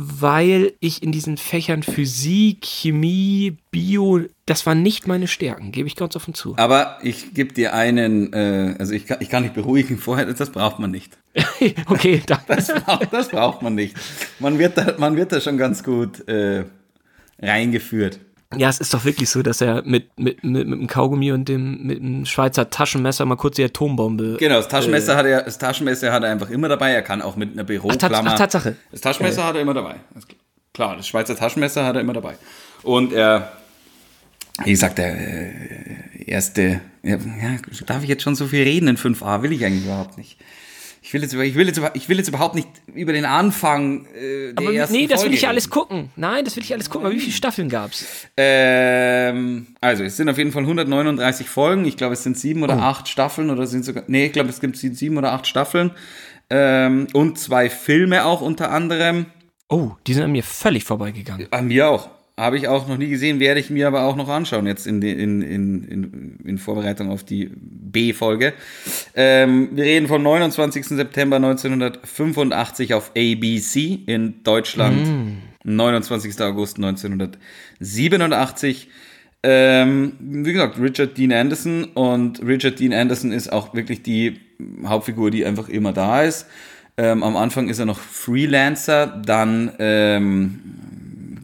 weil 0.00 0.74
ich 0.78 1.02
in 1.02 1.10
diesen 1.10 1.38
Fächern 1.38 1.82
Physik, 1.82 2.64
Chemie, 2.64 3.56
Bio, 3.72 4.20
das 4.46 4.64
waren 4.64 4.80
nicht 4.80 5.08
meine 5.08 5.26
Stärken, 5.26 5.72
gebe 5.72 5.88
ich 5.88 5.96
ganz 5.96 6.14
offen 6.14 6.34
zu. 6.34 6.54
Aber 6.56 6.98
ich 7.02 7.34
gebe 7.34 7.52
dir 7.52 7.74
einen, 7.74 8.32
äh, 8.32 8.76
also 8.78 8.92
ich 8.92 9.06
kann, 9.06 9.16
ich 9.18 9.28
kann 9.28 9.42
dich 9.42 9.50
beruhigen, 9.50 9.98
vorher, 9.98 10.32
das 10.32 10.50
braucht 10.50 10.78
man 10.78 10.92
nicht. 10.92 11.18
okay, 11.86 12.22
danke. 12.24 12.44
Das, 12.54 12.68
braucht, 12.68 13.12
das 13.12 13.28
braucht 13.28 13.62
man 13.62 13.74
nicht. 13.74 13.96
Man 14.38 14.60
wird 14.60 14.78
da, 14.78 14.94
man 14.98 15.16
wird 15.16 15.32
da 15.32 15.40
schon 15.40 15.58
ganz 15.58 15.82
gut 15.82 16.28
äh, 16.28 16.64
reingeführt. 17.42 18.20
Ja, 18.56 18.70
es 18.70 18.80
ist 18.80 18.94
doch 18.94 19.04
wirklich 19.04 19.28
so, 19.28 19.42
dass 19.42 19.60
er 19.60 19.82
mit, 19.84 20.18
mit, 20.18 20.42
mit, 20.42 20.66
mit 20.66 20.80
dem 20.80 20.86
Kaugummi 20.86 21.32
und 21.32 21.48
dem, 21.48 21.82
mit 21.82 21.98
dem 21.98 22.24
Schweizer 22.24 22.70
Taschenmesser 22.70 23.26
mal 23.26 23.36
kurz 23.36 23.56
die 23.56 23.64
Atombombe. 23.64 24.38
Genau, 24.38 24.56
das 24.56 24.68
Taschenmesser, 24.68 25.12
äh, 25.12 25.16
hat 25.16 25.26
er, 25.26 25.42
das 25.42 25.58
Taschenmesser 25.58 26.10
hat 26.10 26.22
er 26.22 26.30
einfach 26.30 26.48
immer 26.48 26.68
dabei. 26.68 26.92
Er 26.92 27.02
kann 27.02 27.20
auch 27.20 27.36
mit 27.36 27.52
einer 27.52 27.64
Büroklammer. 27.64 28.30
Ach, 28.30 28.32
ach, 28.32 28.38
Tatsache. 28.38 28.76
Das 28.90 29.02
Taschenmesser 29.02 29.42
äh. 29.42 29.44
hat 29.44 29.54
er 29.56 29.60
immer 29.60 29.74
dabei. 29.74 29.96
Klar, 30.72 30.96
das 30.96 31.06
Schweizer 31.06 31.36
Taschenmesser 31.36 31.84
hat 31.84 31.96
er 31.96 32.00
immer 32.00 32.14
dabei. 32.14 32.38
Und 32.84 33.12
er, 33.12 33.52
wie 34.64 34.70
gesagt, 34.70 34.96
der 34.96 35.14
äh, 35.14 36.24
erste, 36.24 36.80
ja, 37.02 37.18
darf 37.84 38.02
ich 38.02 38.08
jetzt 38.08 38.22
schon 38.22 38.34
so 38.34 38.46
viel 38.46 38.62
reden 38.62 38.88
in 38.88 38.96
5a? 38.96 39.42
Will 39.42 39.52
ich 39.52 39.62
eigentlich 39.62 39.84
überhaupt 39.84 40.16
nicht. 40.16 40.38
Ich 41.08 41.14
will, 41.14 41.22
jetzt, 41.22 41.32
ich, 41.32 41.54
will 41.54 41.66
jetzt, 41.66 41.80
ich 41.94 42.08
will 42.10 42.18
jetzt 42.18 42.28
überhaupt 42.28 42.54
nicht 42.54 42.68
über 42.94 43.14
den 43.14 43.24
Anfang 43.24 44.04
äh, 44.14 44.52
der 44.52 44.58
Aber 44.58 44.74
ersten 44.74 44.94
Nee, 44.94 45.06
das 45.06 45.24
will 45.24 45.32
ich 45.32 45.40
ja 45.40 45.48
alles 45.48 45.70
gucken. 45.70 46.10
Nein, 46.16 46.44
das 46.44 46.54
will 46.54 46.62
ich 46.62 46.70
alles 46.74 46.90
gucken. 46.90 47.06
Aber 47.06 47.14
wie 47.14 47.20
viele 47.20 47.32
Staffeln 47.32 47.70
gab's? 47.70 48.04
Ähm, 48.36 49.68
also, 49.80 50.04
es 50.04 50.18
sind 50.18 50.28
auf 50.28 50.36
jeden 50.36 50.52
Fall 50.52 50.64
139 50.64 51.48
Folgen. 51.48 51.86
Ich 51.86 51.96
glaube, 51.96 52.12
es 52.12 52.24
sind 52.24 52.36
sieben 52.36 52.62
oder 52.62 52.76
oh. 52.76 52.80
acht 52.80 53.08
Staffeln 53.08 53.48
oder 53.48 53.66
sind 53.66 53.86
sogar. 53.86 54.04
Nee, 54.06 54.26
ich 54.26 54.32
glaube, 54.32 54.50
es 54.50 54.60
gibt 54.60 54.76
sieben 54.76 55.16
oder 55.16 55.32
acht 55.32 55.46
Staffeln. 55.46 55.92
Ähm, 56.50 57.06
und 57.14 57.38
zwei 57.38 57.70
Filme 57.70 58.26
auch 58.26 58.42
unter 58.42 58.70
anderem. 58.70 59.24
Oh, 59.70 59.92
die 60.06 60.12
sind 60.12 60.24
an 60.24 60.32
mir 60.32 60.42
völlig 60.42 60.84
vorbeigegangen. 60.84 61.48
An 61.50 61.68
mir 61.68 61.88
auch. 61.88 62.10
Habe 62.38 62.56
ich 62.56 62.68
auch 62.68 62.86
noch 62.86 62.98
nie 62.98 63.08
gesehen, 63.08 63.40
werde 63.40 63.58
ich 63.58 63.68
mir 63.68 63.88
aber 63.88 64.04
auch 64.04 64.14
noch 64.14 64.28
anschauen, 64.28 64.68
jetzt 64.68 64.86
in, 64.86 65.02
in, 65.02 65.42
in, 65.42 66.38
in, 66.44 66.58
Vorbereitung 66.58 67.10
auf 67.10 67.24
die 67.24 67.50
B-Folge. 67.52 68.52
Ähm, 69.16 69.70
wir 69.72 69.82
reden 69.82 70.06
vom 70.06 70.22
29. 70.22 70.86
September 70.86 71.34
1985 71.36 72.94
auf 72.94 73.10
ABC 73.16 74.04
in 74.06 74.44
Deutschland. 74.44 75.04
Mm. 75.04 75.38
29. 75.64 76.40
August 76.42 76.76
1987. 76.76 78.88
Ähm, 79.42 80.12
wie 80.20 80.52
gesagt, 80.52 80.80
Richard 80.80 81.18
Dean 81.18 81.32
Anderson 81.32 81.86
und 81.94 82.40
Richard 82.40 82.78
Dean 82.78 82.92
Anderson 82.92 83.32
ist 83.32 83.52
auch 83.52 83.74
wirklich 83.74 84.04
die 84.04 84.38
Hauptfigur, 84.84 85.32
die 85.32 85.44
einfach 85.44 85.68
immer 85.68 85.92
da 85.92 86.22
ist. 86.22 86.46
Ähm, 86.96 87.24
am 87.24 87.36
Anfang 87.36 87.68
ist 87.68 87.78
er 87.78 87.86
noch 87.86 87.98
Freelancer, 87.98 89.22
dann 89.24 89.72
ähm, 89.78 90.60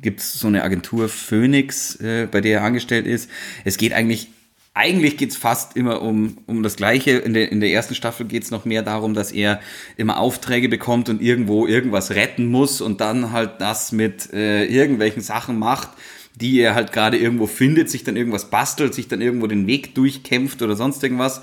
gibt 0.04 0.20
es 0.20 0.34
so 0.34 0.46
eine 0.46 0.62
Agentur 0.62 1.08
Phoenix, 1.08 1.96
äh, 1.96 2.28
bei 2.30 2.40
der 2.40 2.60
er 2.60 2.64
angestellt 2.64 3.06
ist. 3.06 3.28
Es 3.64 3.76
geht 3.76 3.92
eigentlich, 3.92 4.28
eigentlich 4.74 5.16
geht 5.16 5.30
es 5.30 5.36
fast 5.36 5.76
immer 5.76 6.02
um, 6.02 6.38
um 6.46 6.62
das 6.62 6.76
Gleiche. 6.76 7.12
In 7.12 7.34
der, 7.34 7.50
in 7.50 7.58
der 7.58 7.70
ersten 7.70 7.96
Staffel 7.96 8.26
geht 8.26 8.44
es 8.44 8.52
noch 8.52 8.64
mehr 8.64 8.82
darum, 8.82 9.14
dass 9.14 9.32
er 9.32 9.60
immer 9.96 10.20
Aufträge 10.20 10.68
bekommt 10.68 11.08
und 11.08 11.20
irgendwo 11.20 11.66
irgendwas 11.66 12.12
retten 12.12 12.46
muss 12.46 12.80
und 12.80 13.00
dann 13.00 13.32
halt 13.32 13.60
das 13.60 13.90
mit 13.90 14.32
äh, 14.32 14.66
irgendwelchen 14.66 15.22
Sachen 15.22 15.58
macht, 15.58 15.88
die 16.36 16.60
er 16.60 16.74
halt 16.74 16.92
gerade 16.92 17.16
irgendwo 17.16 17.46
findet, 17.46 17.90
sich 17.90 18.04
dann 18.04 18.16
irgendwas 18.16 18.50
bastelt, 18.50 18.94
sich 18.94 19.08
dann 19.08 19.20
irgendwo 19.20 19.46
den 19.46 19.66
Weg 19.66 19.94
durchkämpft 19.94 20.62
oder 20.62 20.76
sonst 20.76 21.02
irgendwas. 21.02 21.42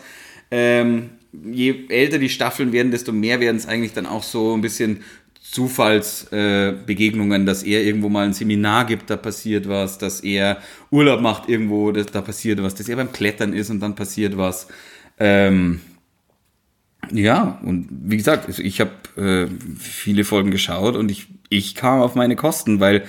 Ähm, 0.51 1.09
je 1.31 1.85
älter 1.89 2.19
die 2.19 2.29
Staffeln 2.29 2.73
werden, 2.73 2.91
desto 2.91 3.11
mehr 3.11 3.39
werden 3.39 3.57
es 3.57 3.65
eigentlich 3.65 3.93
dann 3.93 4.05
auch 4.05 4.23
so 4.23 4.53
ein 4.55 4.61
bisschen 4.61 5.03
Zufallsbegegnungen, 5.51 7.41
äh, 7.41 7.45
dass 7.45 7.63
er 7.63 7.83
irgendwo 7.83 8.07
mal 8.07 8.25
ein 8.25 8.33
Seminar 8.33 8.85
gibt, 8.85 9.09
da 9.09 9.17
passiert 9.17 9.67
was, 9.67 9.97
dass 9.97 10.21
er 10.21 10.57
Urlaub 10.91 11.19
macht 11.19 11.49
irgendwo, 11.49 11.91
dass, 11.91 12.05
da 12.07 12.21
passiert 12.21 12.63
was, 12.63 12.73
dass 12.75 12.87
er 12.87 12.95
beim 12.95 13.11
Klettern 13.11 13.51
ist 13.51 13.69
und 13.69 13.81
dann 13.81 13.95
passiert 13.95 14.37
was. 14.37 14.67
Ähm, 15.19 15.81
ja, 17.11 17.59
und 17.63 17.89
wie 17.91 18.15
gesagt, 18.15 18.47
also 18.47 18.61
ich 18.63 18.79
habe 18.79 18.91
äh, 19.17 19.47
viele 19.77 20.23
Folgen 20.23 20.51
geschaut 20.51 20.95
und 20.95 21.11
ich, 21.11 21.27
ich 21.49 21.75
kam 21.75 21.99
auf 21.99 22.15
meine 22.15 22.37
Kosten, 22.37 22.79
weil 22.79 23.03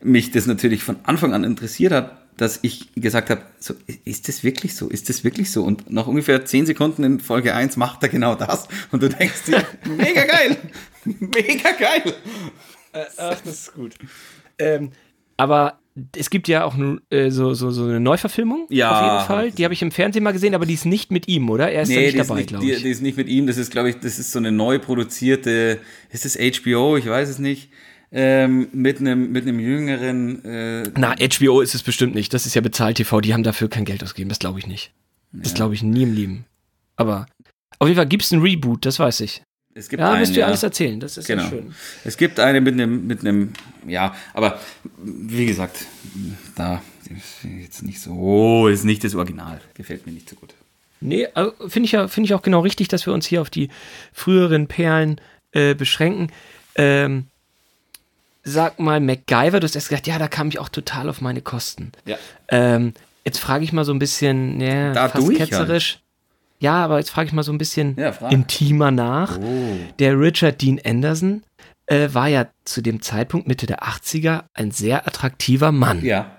mich 0.00 0.30
das 0.30 0.46
natürlich 0.46 0.84
von 0.84 0.96
Anfang 1.02 1.34
an 1.34 1.42
interessiert 1.42 1.92
hat, 1.92 2.27
dass 2.40 2.60
ich 2.62 2.94
gesagt 2.94 3.30
habe, 3.30 3.42
so, 3.58 3.74
ist 4.04 4.28
das 4.28 4.44
wirklich 4.44 4.74
so? 4.74 4.88
Ist 4.88 5.08
das 5.08 5.24
wirklich 5.24 5.50
so? 5.50 5.62
Und 5.64 5.90
nach 5.90 6.06
ungefähr 6.06 6.44
zehn 6.44 6.66
Sekunden 6.66 7.04
in 7.04 7.20
Folge 7.20 7.54
1 7.54 7.76
macht 7.76 8.02
er 8.02 8.08
genau 8.08 8.34
das. 8.34 8.68
Und 8.90 9.02
du 9.02 9.08
denkst 9.08 9.44
dir, 9.46 9.64
mega 9.96 10.24
geil! 10.24 10.56
mega 11.04 11.72
geil! 11.72 12.14
Äh, 12.92 13.04
ach, 13.16 13.40
das 13.44 13.54
ist 13.54 13.74
gut. 13.74 13.94
Ähm, 14.58 14.92
aber 15.36 15.78
es 16.16 16.30
gibt 16.30 16.48
ja 16.48 16.64
auch 16.64 16.76
äh, 17.10 17.30
so, 17.30 17.54
so, 17.54 17.70
so 17.70 17.84
eine 17.84 18.00
Neuverfilmung 18.00 18.66
ja, 18.70 18.90
auf 18.90 19.04
jeden 19.04 19.26
Fall. 19.26 19.50
Die 19.50 19.64
habe 19.64 19.74
ich 19.74 19.82
im 19.82 19.90
Fernsehen 19.90 20.22
mal 20.22 20.32
gesehen, 20.32 20.54
aber 20.54 20.64
die 20.64 20.74
ist 20.74 20.86
nicht 20.86 21.10
mit 21.10 21.28
ihm, 21.28 21.50
oder? 21.50 21.70
Er 21.70 21.82
ist 21.82 21.88
nee, 21.88 22.06
nicht 22.06 22.18
dabei, 22.18 22.44
glaube 22.44 22.64
ich. 22.64 22.76
Die, 22.76 22.82
die, 22.82 22.90
ist 22.90 23.02
nicht 23.02 23.16
mit 23.16 23.28
ihm, 23.28 23.46
das 23.46 23.56
ist, 23.56 23.70
glaube 23.70 23.90
ich, 23.90 23.98
das 23.98 24.18
ist 24.18 24.32
so 24.32 24.38
eine 24.38 24.52
neu 24.52 24.78
produzierte, 24.78 25.80
ist 26.10 26.24
das 26.24 26.36
HBO? 26.36 26.96
Ich 26.96 27.06
weiß 27.06 27.28
es 27.28 27.38
nicht 27.38 27.70
ähm, 28.10 28.68
mit 28.72 29.00
einem 29.00 29.32
mit 29.32 29.46
einem 29.46 29.60
jüngeren. 29.60 30.44
Äh 30.44 30.90
Na, 30.96 31.14
HBO 31.16 31.60
ist 31.60 31.74
es 31.74 31.82
bestimmt 31.82 32.14
nicht. 32.14 32.32
Das 32.32 32.46
ist 32.46 32.54
ja 32.54 32.60
bezahlt 32.60 32.96
TV. 32.96 33.20
Die 33.20 33.34
haben 33.34 33.42
dafür 33.42 33.68
kein 33.68 33.84
Geld 33.84 34.02
ausgegeben. 34.02 34.28
Das 34.28 34.38
glaube 34.38 34.58
ich 34.58 34.66
nicht. 34.66 34.92
Das 35.32 35.54
glaube 35.54 35.74
ich 35.74 35.82
nie 35.82 36.04
im 36.04 36.14
Leben. 36.14 36.44
Aber 36.96 37.26
auf 37.78 37.86
jeden 37.86 37.96
Fall 37.96 38.06
gibt 38.06 38.24
es 38.24 38.32
ein 38.32 38.40
Reboot. 38.40 38.86
Das 38.86 38.98
weiß 38.98 39.20
ich. 39.20 39.42
Es 39.74 39.88
gibt 39.88 40.00
ja, 40.00 40.10
einen, 40.10 40.20
wirst 40.20 40.34
du 40.34 40.40
ja. 40.40 40.46
alles 40.46 40.62
erzählen. 40.62 40.98
Das 40.98 41.16
ist 41.16 41.26
genau. 41.26 41.44
ja 41.44 41.50
schön. 41.50 41.74
Es 42.04 42.16
gibt 42.16 42.40
eine 42.40 42.60
mit 42.60 42.74
einem 42.74 43.06
mit 43.06 43.20
einem 43.20 43.52
ja, 43.86 44.14
aber 44.34 44.58
wie 44.98 45.46
gesagt, 45.46 45.86
da 46.56 46.82
ist 47.04 47.44
jetzt 47.44 47.82
nicht 47.82 48.00
so, 48.00 48.68
ist 48.68 48.84
nicht 48.84 49.04
das 49.04 49.14
Original. 49.14 49.60
Gefällt 49.74 50.06
mir 50.06 50.12
nicht 50.12 50.28
so 50.28 50.36
gut. 50.36 50.54
Nee, 51.00 51.28
also 51.34 51.52
finde 51.68 51.86
ich 51.86 51.92
ja 51.92 52.08
finde 52.08 52.26
ich 52.26 52.34
auch 52.34 52.42
genau 52.42 52.60
richtig, 52.60 52.88
dass 52.88 53.06
wir 53.06 53.12
uns 53.12 53.26
hier 53.26 53.40
auf 53.40 53.50
die 53.50 53.68
früheren 54.12 54.66
Perlen 54.66 55.20
äh, 55.52 55.74
beschränken. 55.74 56.32
Ähm, 56.74 57.26
sag 58.44 58.78
mal, 58.78 59.00
MacGyver, 59.00 59.60
du 59.60 59.64
hast 59.64 59.74
erst 59.74 59.88
gesagt, 59.88 60.06
ja, 60.06 60.18
da 60.18 60.28
kam 60.28 60.48
ich 60.48 60.58
auch 60.58 60.68
total 60.68 61.08
auf 61.08 61.20
meine 61.20 61.42
Kosten. 61.42 61.92
Ja. 62.04 62.16
Ähm, 62.48 62.94
jetzt 63.24 63.38
frage 63.38 63.64
ich 63.64 63.72
mal 63.72 63.84
so 63.84 63.92
ein 63.92 63.98
bisschen, 63.98 64.60
ja, 64.60 64.92
da 64.92 65.08
fast 65.08 65.34
ketzerisch. 65.34 65.94
Halt. 65.94 66.02
Ja, 66.60 66.84
aber 66.84 66.98
jetzt 66.98 67.10
frage 67.10 67.28
ich 67.28 67.32
mal 67.32 67.44
so 67.44 67.52
ein 67.52 67.58
bisschen 67.58 67.96
ja, 67.96 68.10
intimer 68.30 68.90
nach. 68.90 69.38
Oh. 69.38 69.76
Der 69.98 70.18
Richard 70.18 70.60
Dean 70.60 70.80
Anderson 70.84 71.44
äh, 71.86 72.08
war 72.12 72.26
ja 72.26 72.48
zu 72.64 72.82
dem 72.82 73.00
Zeitpunkt 73.00 73.46
Mitte 73.46 73.66
der 73.66 73.84
80er 73.84 74.44
ein 74.54 74.72
sehr 74.72 75.06
attraktiver 75.06 75.70
Mann. 75.70 76.04
Ja 76.04 76.37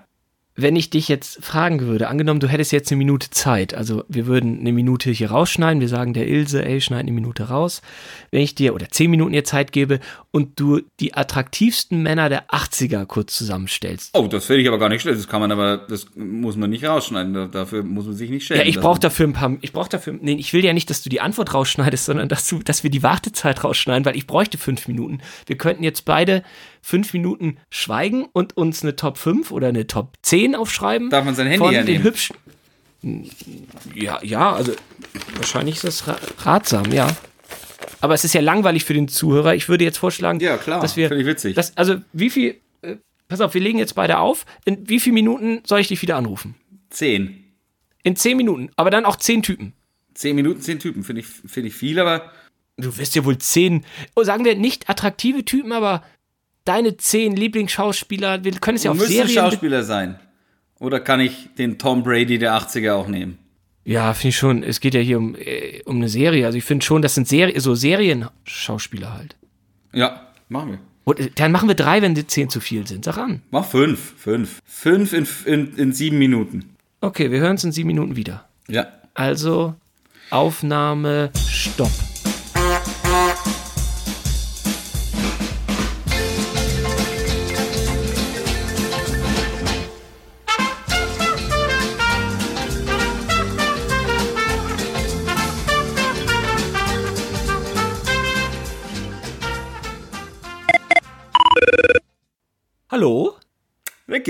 wenn 0.56 0.76
ich 0.76 0.90
dich 0.90 1.08
jetzt 1.08 1.42
fragen 1.44 1.80
würde, 1.80 2.08
angenommen, 2.08 2.40
du 2.40 2.48
hättest 2.48 2.72
jetzt 2.72 2.90
eine 2.90 2.98
Minute 2.98 3.30
Zeit, 3.30 3.74
also 3.74 4.04
wir 4.08 4.26
würden 4.26 4.60
eine 4.60 4.72
Minute 4.72 5.10
hier 5.10 5.30
rausschneiden, 5.30 5.80
wir 5.80 5.88
sagen 5.88 6.12
der 6.12 6.28
Ilse, 6.28 6.64
ey, 6.64 6.80
schneid 6.80 7.00
eine 7.00 7.12
Minute 7.12 7.44
raus, 7.44 7.82
wenn 8.30 8.42
ich 8.42 8.54
dir 8.54 8.74
oder 8.74 8.88
zehn 8.88 9.10
Minuten 9.10 9.32
ihr 9.32 9.44
Zeit 9.44 9.72
gebe 9.72 10.00
und 10.32 10.58
du 10.58 10.80
die 10.98 11.14
attraktivsten 11.14 12.02
Männer 12.02 12.28
der 12.28 12.48
80er 12.48 13.06
kurz 13.06 13.36
zusammenstellst. 13.36 14.10
Oh, 14.14 14.26
das 14.26 14.46
finde 14.46 14.62
ich 14.62 14.68
aber 14.68 14.78
gar 14.78 14.88
nicht 14.88 15.02
schlecht, 15.02 15.18
das 15.18 15.28
kann 15.28 15.40
man 15.40 15.52
aber, 15.52 15.78
das 15.78 16.06
muss 16.14 16.56
man 16.56 16.70
nicht 16.70 16.84
rausschneiden, 16.84 17.50
dafür 17.52 17.82
muss 17.82 18.06
man 18.06 18.14
sich 18.14 18.30
nicht 18.30 18.44
stellen. 18.44 18.60
Ja, 18.60 18.66
ich 18.66 18.80
brauche 18.80 19.00
dafür 19.00 19.28
ein 19.28 19.32
paar, 19.32 19.56
ich 19.60 19.72
brauche 19.72 19.88
dafür, 19.88 20.18
nee, 20.20 20.34
ich 20.34 20.52
will 20.52 20.64
ja 20.64 20.72
nicht, 20.72 20.90
dass 20.90 21.02
du 21.02 21.10
die 21.10 21.20
Antwort 21.20 21.54
rausschneidest, 21.54 22.04
sondern 22.04 22.28
dass 22.28 22.46
du, 22.48 22.58
dass 22.58 22.82
wir 22.82 22.90
die 22.90 23.02
Wartezeit 23.02 23.62
rausschneiden, 23.64 24.04
weil 24.04 24.16
ich 24.16 24.26
bräuchte 24.26 24.58
fünf 24.58 24.88
Minuten. 24.88 25.20
Wir 25.46 25.56
könnten 25.56 25.84
jetzt 25.84 26.04
beide 26.04 26.42
fünf 26.82 27.12
Minuten 27.12 27.58
schweigen 27.70 28.26
und 28.32 28.56
uns 28.56 28.82
eine 28.82 28.96
Top 28.96 29.18
5 29.18 29.50
oder 29.50 29.68
eine 29.68 29.86
Top 29.86 30.14
10 30.22 30.54
aufschreiben. 30.54 31.10
Darf 31.10 31.24
man 31.24 31.34
sein 31.34 31.46
Handy 31.46 31.58
von 31.58 31.72
hernehmen? 31.72 32.02
den 32.02 32.04
hübschen. 32.04 32.36
Ja, 33.94 34.20
ja, 34.22 34.52
also 34.52 34.72
wahrscheinlich 35.36 35.76
ist 35.76 35.84
das 35.84 36.04
ratsam, 36.44 36.92
ja. 36.92 37.16
Aber 38.00 38.14
es 38.14 38.24
ist 38.24 38.34
ja 38.34 38.40
langweilig 38.40 38.84
für 38.84 38.94
den 38.94 39.08
Zuhörer. 39.08 39.54
Ich 39.54 39.68
würde 39.68 39.84
jetzt 39.84 39.98
vorschlagen, 39.98 40.40
ja, 40.40 40.56
klar, 40.56 40.80
dass 40.80 40.96
wir. 40.96 41.08
Völlig 41.08 41.26
witzig. 41.26 41.54
Dass, 41.54 41.76
also, 41.76 41.96
wie 42.12 42.30
viel. 42.30 42.60
Äh, 42.82 42.96
pass 43.28 43.40
auf, 43.40 43.54
wir 43.54 43.60
legen 43.60 43.78
jetzt 43.78 43.94
beide 43.94 44.18
auf. 44.18 44.46
In 44.64 44.88
wie 44.88 45.00
vielen 45.00 45.14
Minuten 45.14 45.62
soll 45.66 45.80
ich 45.80 45.88
dich 45.88 46.00
wieder 46.02 46.16
anrufen? 46.16 46.54
Zehn. 46.90 47.44
In 48.02 48.16
zehn 48.16 48.36
Minuten, 48.36 48.70
aber 48.76 48.90
dann 48.90 49.04
auch 49.04 49.16
zehn 49.16 49.42
Typen. 49.42 49.74
Zehn 50.14 50.34
Minuten, 50.34 50.60
zehn 50.60 50.78
Typen, 50.78 51.04
finde 51.04 51.20
ich, 51.20 51.26
find 51.26 51.66
ich 51.66 51.74
viel, 51.74 51.98
aber. 51.98 52.30
Du 52.76 52.96
wirst 52.96 53.14
ja 53.14 53.24
wohl 53.24 53.36
zehn, 53.36 53.84
oh, 54.16 54.24
sagen 54.24 54.44
wir 54.44 54.56
nicht 54.56 54.88
attraktive 54.88 55.44
Typen, 55.44 55.72
aber 55.72 56.02
deine 56.64 56.96
zehn 56.96 57.36
Lieblingsschauspieler, 57.36 58.44
wir 58.44 58.52
können 58.52 58.76
es 58.76 58.84
ja 58.84 58.90
auf 58.90 59.00
Serien... 59.00 59.22
Müssen 59.24 59.34
Schauspieler 59.34 59.82
sein? 59.82 60.18
Oder 60.78 61.00
kann 61.00 61.20
ich 61.20 61.50
den 61.58 61.78
Tom 61.78 62.02
Brady 62.02 62.38
der 62.38 62.54
80er 62.54 62.92
auch 62.92 63.08
nehmen? 63.08 63.38
Ja, 63.84 64.14
finde 64.14 64.28
ich 64.28 64.36
schon. 64.36 64.62
Es 64.62 64.80
geht 64.80 64.94
ja 64.94 65.00
hier 65.00 65.18
um, 65.18 65.34
äh, 65.34 65.82
um 65.84 65.96
eine 65.96 66.08
Serie. 66.08 66.46
Also 66.46 66.58
ich 66.58 66.64
finde 66.64 66.84
schon, 66.84 67.02
das 67.02 67.14
sind 67.14 67.28
Serie, 67.28 67.60
so 67.60 67.74
Serienschauspieler 67.74 69.12
halt. 69.12 69.36
Ja, 69.92 70.28
machen 70.48 70.72
wir. 70.72 70.78
Und 71.04 71.20
äh, 71.20 71.30
dann 71.34 71.52
machen 71.52 71.68
wir 71.68 71.74
drei, 71.74 72.02
wenn 72.02 72.14
die 72.14 72.26
zehn 72.26 72.48
zu 72.48 72.60
viel 72.60 72.86
sind. 72.86 73.04
Sag 73.04 73.18
an. 73.18 73.42
Mach 73.50 73.66
fünf. 73.66 74.14
Fünf. 74.16 74.60
Fünf 74.64 75.12
in, 75.12 75.26
in, 75.44 75.76
in 75.76 75.92
sieben 75.92 76.18
Minuten. 76.18 76.76
Okay, 77.00 77.30
wir 77.30 77.40
hören 77.40 77.52
uns 77.52 77.64
in 77.64 77.72
sieben 77.72 77.88
Minuten 77.88 78.16
wieder. 78.16 78.46
Ja. 78.68 78.86
Also, 79.14 79.74
Aufnahme, 80.30 81.30
Stopp. 81.48 81.90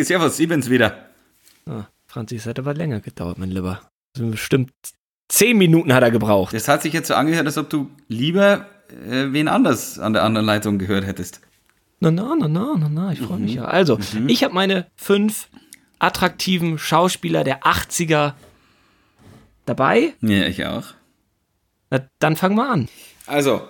Ricky, 0.00 0.06
servus, 0.06 0.38
ich 0.38 0.48
bin's 0.48 0.70
wieder. 0.70 1.10
Ah, 1.66 1.84
Franzi, 2.06 2.36
es 2.36 2.46
hat 2.46 2.58
aber 2.58 2.72
länger 2.72 3.00
gedauert, 3.00 3.36
mein 3.36 3.50
Lieber. 3.50 3.82
Also 4.16 4.30
bestimmt 4.30 4.72
zehn 5.28 5.58
Minuten 5.58 5.92
hat 5.92 6.02
er 6.02 6.10
gebraucht. 6.10 6.54
Das 6.54 6.68
hat 6.68 6.80
sich 6.80 6.94
jetzt 6.94 7.08
so 7.08 7.14
angehört, 7.14 7.44
als 7.44 7.58
ob 7.58 7.68
du 7.68 7.90
lieber 8.08 8.66
äh, 8.88 9.26
wen 9.32 9.46
anders 9.46 9.98
an 9.98 10.14
der 10.14 10.22
anderen 10.22 10.46
Leitung 10.46 10.78
gehört 10.78 11.06
hättest. 11.06 11.42
Na, 12.00 12.10
na, 12.10 12.34
na, 12.34 12.48
na, 12.48 12.76
na, 12.78 12.88
na, 12.88 13.12
ich 13.12 13.20
freue 13.20 13.36
mhm. 13.36 13.44
mich 13.44 13.54
ja. 13.54 13.66
Also, 13.66 13.98
mhm. 14.14 14.30
ich 14.30 14.42
habe 14.42 14.54
meine 14.54 14.86
fünf 14.96 15.48
attraktiven 15.98 16.78
Schauspieler 16.78 17.44
der 17.44 17.64
80er 17.64 18.32
dabei. 19.66 20.14
Ja, 20.22 20.46
ich 20.46 20.64
auch. 20.64 20.94
Na, 21.90 22.00
dann 22.20 22.36
fangen 22.36 22.56
wir 22.56 22.70
an. 22.70 22.88
Also, 23.26 23.60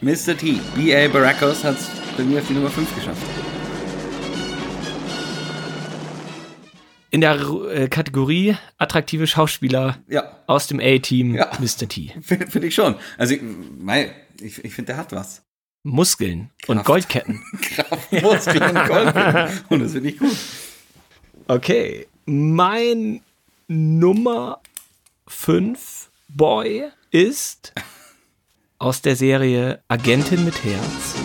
Mr. 0.00 0.36
T, 0.36 0.60
B.A. 0.76 1.08
Baracos 1.08 1.64
hat 1.64 1.76
es 1.76 1.90
bei 2.16 2.22
mir 2.22 2.38
auf 2.38 2.46
die 2.46 2.54
Nummer 2.54 2.70
5 2.70 2.94
geschafft. 2.94 3.51
In 7.12 7.20
der 7.20 7.38
äh, 7.70 7.88
Kategorie 7.88 8.56
attraktive 8.78 9.26
Schauspieler 9.26 9.98
ja. 10.08 10.38
aus 10.46 10.66
dem 10.66 10.80
A-Team 10.80 11.34
ja. 11.34 11.50
Mr. 11.60 11.86
T. 11.86 12.12
Finde 12.22 12.46
find 12.48 12.64
ich 12.64 12.74
schon. 12.74 12.96
Also, 13.18 13.36
mein, 13.78 14.10
ich, 14.40 14.64
ich 14.64 14.74
finde, 14.74 14.92
der 14.92 14.96
hat 14.96 15.12
was. 15.12 15.44
Muskeln 15.84 16.50
Kraft. 16.62 16.68
und 16.68 16.84
Goldketten. 16.84 17.42
Kraft, 17.62 18.12
Muskeln 18.12 18.76
und 18.76 18.88
Goldketten. 18.88 19.60
Und 19.68 19.80
das 19.80 19.92
finde 19.92 20.08
ich 20.08 20.18
gut. 20.18 20.36
Okay. 21.48 22.06
Mein 22.24 23.20
Nummer 23.66 24.60
5 25.26 26.10
Boy 26.28 26.84
ist 27.10 27.74
aus 28.78 29.02
der 29.02 29.16
Serie 29.16 29.82
Agentin 29.88 30.44
mit 30.44 30.64
Herz. 30.64 31.16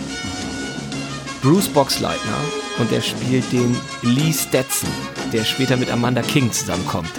Bruce 1.40 1.68
Boxleitner 1.68 2.67
und 2.78 2.92
er 2.92 3.02
spielt 3.02 3.50
den 3.52 3.76
Lee 4.02 4.32
Stetson 4.32 4.90
der 5.32 5.44
später 5.44 5.76
mit 5.76 5.90
Amanda 5.90 6.22
King 6.22 6.50
zusammenkommt. 6.52 7.10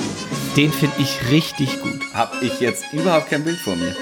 Den 0.56 0.72
finde 0.72 0.96
ich 1.00 1.30
richtig 1.30 1.82
gut. 1.82 2.00
Hab 2.14 2.42
ich 2.42 2.60
jetzt 2.60 2.92
überhaupt 2.92 3.30
kein 3.30 3.44
Bild 3.44 3.58
vor 3.58 3.76
mir. 3.76 3.96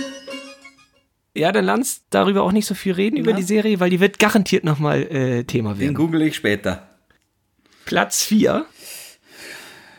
Ja, 1.36 1.52
dann 1.52 1.66
lass 1.66 2.02
darüber 2.10 2.44
auch 2.44 2.52
nicht 2.52 2.66
so 2.66 2.74
viel 2.74 2.94
reden, 2.94 3.18
ja. 3.18 3.24
über 3.24 3.34
die 3.34 3.44
Serie, 3.44 3.80
weil 3.80 3.90
die 3.90 4.00
wird 4.00 4.18
garantiert 4.18 4.64
nochmal 4.64 5.04
äh, 5.04 5.44
Thema 5.44 5.78
werden. 5.78 5.90
Den 5.90 5.94
google 5.94 6.22
ich 6.24 6.36
später. 6.36 6.88
Platz 7.86 8.24
4. 8.24 8.66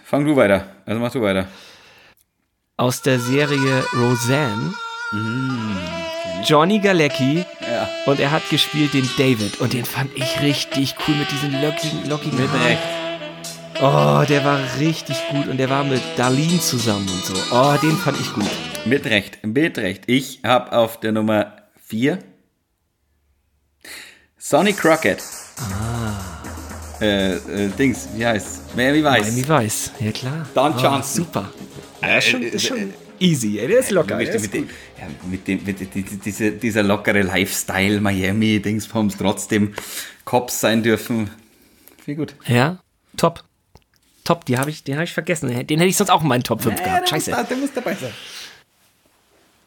Fang 0.04 0.24
du 0.24 0.34
weiter. 0.34 0.68
Also 0.84 1.00
mach 1.00 1.12
du 1.12 1.20
weiter. 1.20 1.48
Aus 2.76 3.02
der 3.02 3.20
Serie 3.20 3.84
Roseanne. 3.94 4.74
Mm, 5.12 5.76
Johnny 6.44 6.78
Galecki. 6.78 7.44
Ja. 7.78 7.88
Und 8.06 8.20
er 8.20 8.30
hat 8.30 8.48
gespielt 8.50 8.92
den 8.94 9.08
David. 9.18 9.60
Und 9.60 9.72
den 9.72 9.84
fand 9.84 10.10
ich 10.16 10.40
richtig 10.40 10.94
cool 11.06 11.14
mit 11.16 11.30
diesen 11.30 11.52
lockigen, 11.62 12.08
lockigen 12.08 12.38
Mit 12.40 12.50
Haaren. 12.50 12.78
Oh, 13.80 14.24
der 14.28 14.44
war 14.44 14.58
richtig 14.80 15.16
gut 15.30 15.46
und 15.46 15.56
der 15.58 15.70
war 15.70 15.84
mit 15.84 16.02
Darlene 16.16 16.58
zusammen 16.60 17.08
und 17.08 17.24
so. 17.24 17.34
Oh, 17.54 17.76
den 17.80 17.96
fand 17.96 18.20
ich 18.20 18.32
gut. 18.34 18.50
Mit 18.84 19.04
Recht, 19.06 19.38
mit 19.46 19.78
Recht. 19.78 20.04
Ich 20.06 20.40
habe 20.44 20.72
auf 20.72 20.98
der 20.98 21.12
Nummer 21.12 21.52
4 21.86 22.18
Sonny 24.36 24.72
Crockett. 24.72 25.22
Ah. 25.60 26.14
Äh, 27.00 27.34
äh, 27.36 27.68
Dings, 27.78 28.08
wie 28.14 28.26
heißt 28.26 28.74
Miami 28.76 29.04
Vice. 29.04 29.26
Miami 29.26 29.48
Weiß, 29.48 29.92
ja 30.00 30.10
klar. 30.12 30.46
Don 30.54 30.74
Oh, 30.76 30.80
Johnson. 30.80 31.24
super. 31.24 31.48
Äh, 32.02 32.14
Ja, 32.14 32.20
schon, 32.20 32.42
äh, 32.42 32.46
ist 32.46 32.66
schon 32.66 32.78
äh, 32.78 32.88
easy, 33.20 33.58
ey, 33.58 33.68
der 33.68 33.78
ist 33.80 33.90
locker. 33.90 34.16
mit, 34.16 34.28
der 34.28 34.34
ist 34.36 34.42
mit, 34.42 34.54
dem, 34.54 34.62
gut. 34.66 34.70
ja, 34.98 35.06
mit 35.30 35.46
dem, 35.48 35.64
mit 35.64 35.80
die- 35.80 35.86
die- 36.02 36.18
diese, 36.18 36.52
dieser 36.52 36.82
lockere 36.82 37.22
Lifestyle, 37.22 38.00
Miami, 38.00 38.60
Dingsbums, 38.60 39.16
trotzdem 39.16 39.74
Cops 40.24 40.60
sein 40.60 40.82
dürfen. 40.82 41.30
Viel 42.04 42.16
gut. 42.16 42.34
Ja, 42.46 42.78
top. 43.16 43.44
Top, 44.24 44.44
die 44.44 44.58
hab 44.58 44.68
ich, 44.68 44.84
den 44.84 44.96
habe 44.96 45.04
ich 45.04 45.12
vergessen. 45.14 45.48
Den 45.48 45.56
hätte 45.78 45.84
ich 45.84 45.96
sonst 45.96 46.10
auch 46.10 46.22
in 46.22 46.28
meinen 46.28 46.42
Top 46.44 46.62
5 46.62 46.82
gehabt. 46.82 47.08
Scheiße. 47.08 47.30
der 47.48 47.56
muss 47.56 47.72
dabei 47.74 47.94
sein. 47.94 48.12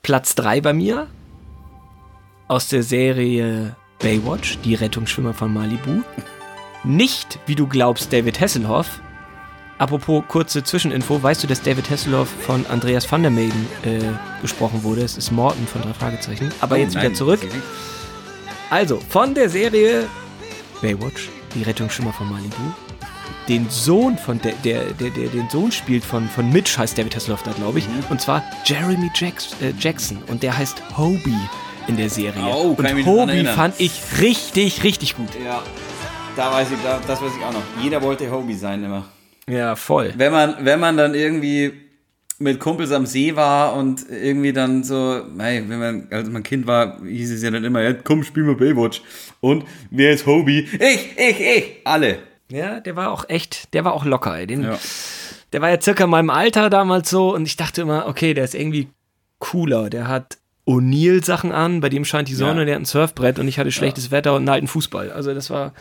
Platz 0.04 0.36
3 0.36 0.62
bei 0.62 0.74
mir 0.74 1.08
aus 2.48 2.68
der 2.68 2.84
Serie 2.84 3.76
Baywatch, 4.00 4.58
die 4.64 4.76
Rettungsschwimmer 4.76 5.34
von 5.34 5.54
Malibu. 5.54 6.02
Nicht, 6.84 7.40
wie 7.46 7.56
du 7.56 7.68
glaubst, 7.68 8.12
David 8.14 8.40
Hasselhoff. 8.40 9.00
Apropos 9.82 10.24
kurze 10.28 10.64
Zwischeninfo, 10.64 11.24
weißt 11.24 11.42
du, 11.42 11.48
dass 11.48 11.64
David 11.64 11.90
Hasselhoff 11.90 12.30
von 12.30 12.68
Andreas 12.68 13.12
van 13.12 13.24
der 13.24 13.32
Meyden 13.32 13.66
äh, 13.84 14.00
gesprochen 14.40 14.84
wurde? 14.84 15.02
Es 15.02 15.18
ist 15.18 15.32
Morten 15.32 15.66
von 15.66 15.82
drei 15.82 15.92
Fragezeichen. 15.92 16.52
Aber 16.62 16.78
jetzt 16.78 16.96
wieder 16.96 17.16
zurück. 17.16 17.40
Also, 18.70 19.02
von 19.10 19.34
der 19.34 19.50
Serie 19.50 20.08
Baywatch, 20.84 21.30
die 21.56 21.64
Rettungsschwimmer 21.64 22.14
von 22.14 22.30
Malibu. 22.30 22.62
Den 23.48 23.68
Sohn 23.72 24.20
von 24.20 24.40
der, 24.40 24.54
der, 24.64 24.84
der, 24.94 25.10
der 25.10 25.30
den 25.30 25.50
Sohn 25.50 25.72
spielt 25.72 26.06
von, 26.06 26.30
von 26.30 26.52
Mitch 26.52 26.78
heißt 26.78 26.96
David 26.96 27.16
Hasselhoff 27.16 27.42
da, 27.42 27.52
glaube 27.52 27.80
ich. 27.80 27.88
Mhm. 27.88 28.04
Und 28.12 28.22
zwar 28.22 28.44
Jeremy 28.66 29.10
Jacks, 29.16 29.56
äh, 29.62 29.74
Jackson. 29.80 30.20
Und 30.28 30.44
der 30.44 30.56
heißt 30.56 30.80
Hobie 30.96 31.34
in 31.88 31.98
der 31.98 32.12
Serie. 32.12 32.44
Oh, 32.46 32.76
und 32.78 33.06
Hobie 33.08 33.46
fand 33.46 33.80
ich 33.80 34.00
richtig, 34.22 34.84
richtig 34.84 35.18
gut. 35.18 35.30
Ja, 35.44 35.64
da 36.36 36.52
weiß 36.52 36.68
ich, 36.70 36.78
da, 36.84 37.00
das 37.08 37.20
weiß 37.20 37.32
ich 37.36 37.44
auch 37.44 37.54
noch. 37.54 37.64
Jeder 37.82 38.00
wollte 38.04 38.30
Hobie 38.30 38.54
sein 38.54 38.84
immer. 38.84 39.06
Ja, 39.50 39.76
voll. 39.76 40.14
Wenn 40.18 40.32
man, 40.32 40.56
wenn 40.62 40.80
man 40.80 40.98
dann 40.98 41.14
irgendwie 41.16 41.74
mit 42.40 42.60
Kumpels 42.60 42.92
am 42.92 43.06
See 43.06 43.36
war 43.36 43.76
und 43.76 44.06
irgendwie 44.10 44.52
dann 44.54 44.84
so, 44.84 45.22
hey, 45.38 45.64
wenn 45.68 45.80
man, 45.80 46.08
als 46.10 46.28
man 46.30 46.42
Kind 46.44 46.66
war, 46.66 47.00
hieß 47.04 47.32
es 47.32 47.44
ja 47.44 47.52
dann 47.52 47.64
immer, 47.64 47.82
ja, 47.82 47.94
komm, 47.94 48.24
spiel 48.24 48.44
mal 48.44 48.56
Baywatch. 48.56 49.02
Und 49.42 49.66
wer 49.92 50.12
ist 50.12 50.26
Hobie? 50.26 50.68
Ich, 50.80 51.10
ich, 51.18 51.40
ich, 51.40 51.66
alle. 51.84 52.18
Ja, 52.50 52.80
der 52.80 52.96
war 52.96 53.12
auch 53.12 53.30
echt, 53.30 53.74
der 53.74 53.86
war 53.86 53.94
auch 53.94 54.06
locker. 54.06 54.38
Ey. 54.38 54.48
Den, 54.48 54.64
Ja. 54.64 54.78
Der 55.54 55.62
war 55.62 55.70
ja 55.70 55.82
circa 55.82 56.06
in 56.06 56.10
meinem 56.10 56.30
Alter 56.30 56.70
damals 56.70 57.10
so 57.10 57.36
und 57.36 57.46
ich 57.46 57.58
dachte 57.58 57.82
immer, 57.82 58.08
okay, 58.08 58.34
der 58.34 58.46
ist 58.46 58.56
irgendwie 58.56 58.88
cooler. 59.40 59.90
Der 59.90 60.08
hat 60.08 60.38
O'Neill-Sachen 60.66 61.52
an, 61.52 61.82
bei 61.82 61.90
dem 61.90 62.06
scheint 62.06 62.30
die 62.30 62.36
Sonne, 62.36 62.60
Ja. 62.62 62.66
der 62.66 62.76
hat 62.76 62.82
ein 62.84 62.86
Surfbrett 62.86 63.38
und 63.38 63.48
ich 63.50 63.60
hatte 63.60 63.72
schlechtes 63.72 64.12
Wetter 64.12 64.32
und 64.34 64.44
einen 64.44 64.50
alten 64.50 64.68
Fußball. 64.68 65.12
Also 65.12 65.34
das 65.34 65.50
war 65.50 65.74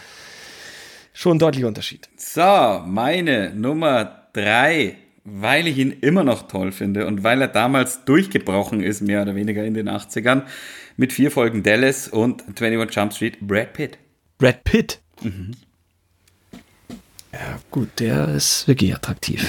schon 1.20 1.36
ein 1.36 1.38
deutlicher 1.38 1.68
Unterschied. 1.68 2.08
So, 2.16 2.82
meine 2.86 3.52
Nummer 3.54 4.28
drei, 4.32 4.96
weil 5.24 5.66
ich 5.66 5.76
ihn 5.76 5.92
immer 5.92 6.24
noch 6.24 6.48
toll 6.48 6.72
finde 6.72 7.06
und 7.06 7.22
weil 7.22 7.42
er 7.42 7.48
damals 7.48 8.04
durchgebrochen 8.06 8.82
ist, 8.82 9.02
mehr 9.02 9.22
oder 9.22 9.34
weniger 9.34 9.62
in 9.64 9.74
den 9.74 9.88
80ern, 9.88 10.42
mit 10.96 11.12
vier 11.12 11.30
Folgen 11.30 11.62
Dallas 11.62 12.08
und 12.08 12.44
21 12.48 12.96
Jump 12.96 13.12
Street, 13.12 13.38
Brad 13.40 13.74
Pitt. 13.74 13.98
Brad 14.38 14.64
Pitt. 14.64 15.00
Ja, 17.32 17.60
gut, 17.70 18.00
der 18.00 18.28
ist 18.28 18.66
wirklich 18.66 18.94
attraktiv. 18.94 19.44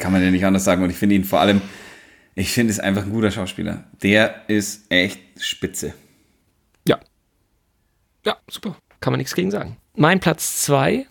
Kann 0.00 0.12
man 0.12 0.22
ja 0.22 0.30
nicht 0.30 0.44
anders 0.44 0.64
sagen. 0.64 0.82
Und 0.82 0.90
ich 0.90 0.96
finde 0.96 1.14
ihn 1.14 1.24
vor 1.24 1.40
allem, 1.40 1.62
ich 2.34 2.50
finde 2.50 2.72
es 2.72 2.80
einfach 2.80 3.04
ein 3.04 3.10
guter 3.10 3.30
Schauspieler. 3.30 3.84
Der 4.02 4.42
ist 4.48 4.90
echt 4.90 5.20
spitze. 5.38 5.94
Ja. 6.86 6.98
Ja, 8.26 8.36
super. 8.50 8.76
Kann 9.00 9.12
man 9.12 9.18
nichts 9.18 9.34
gegen 9.34 9.50
sagen. 9.52 9.76
Mein 9.96 10.18
Platz 10.20 10.62
2 10.62 11.06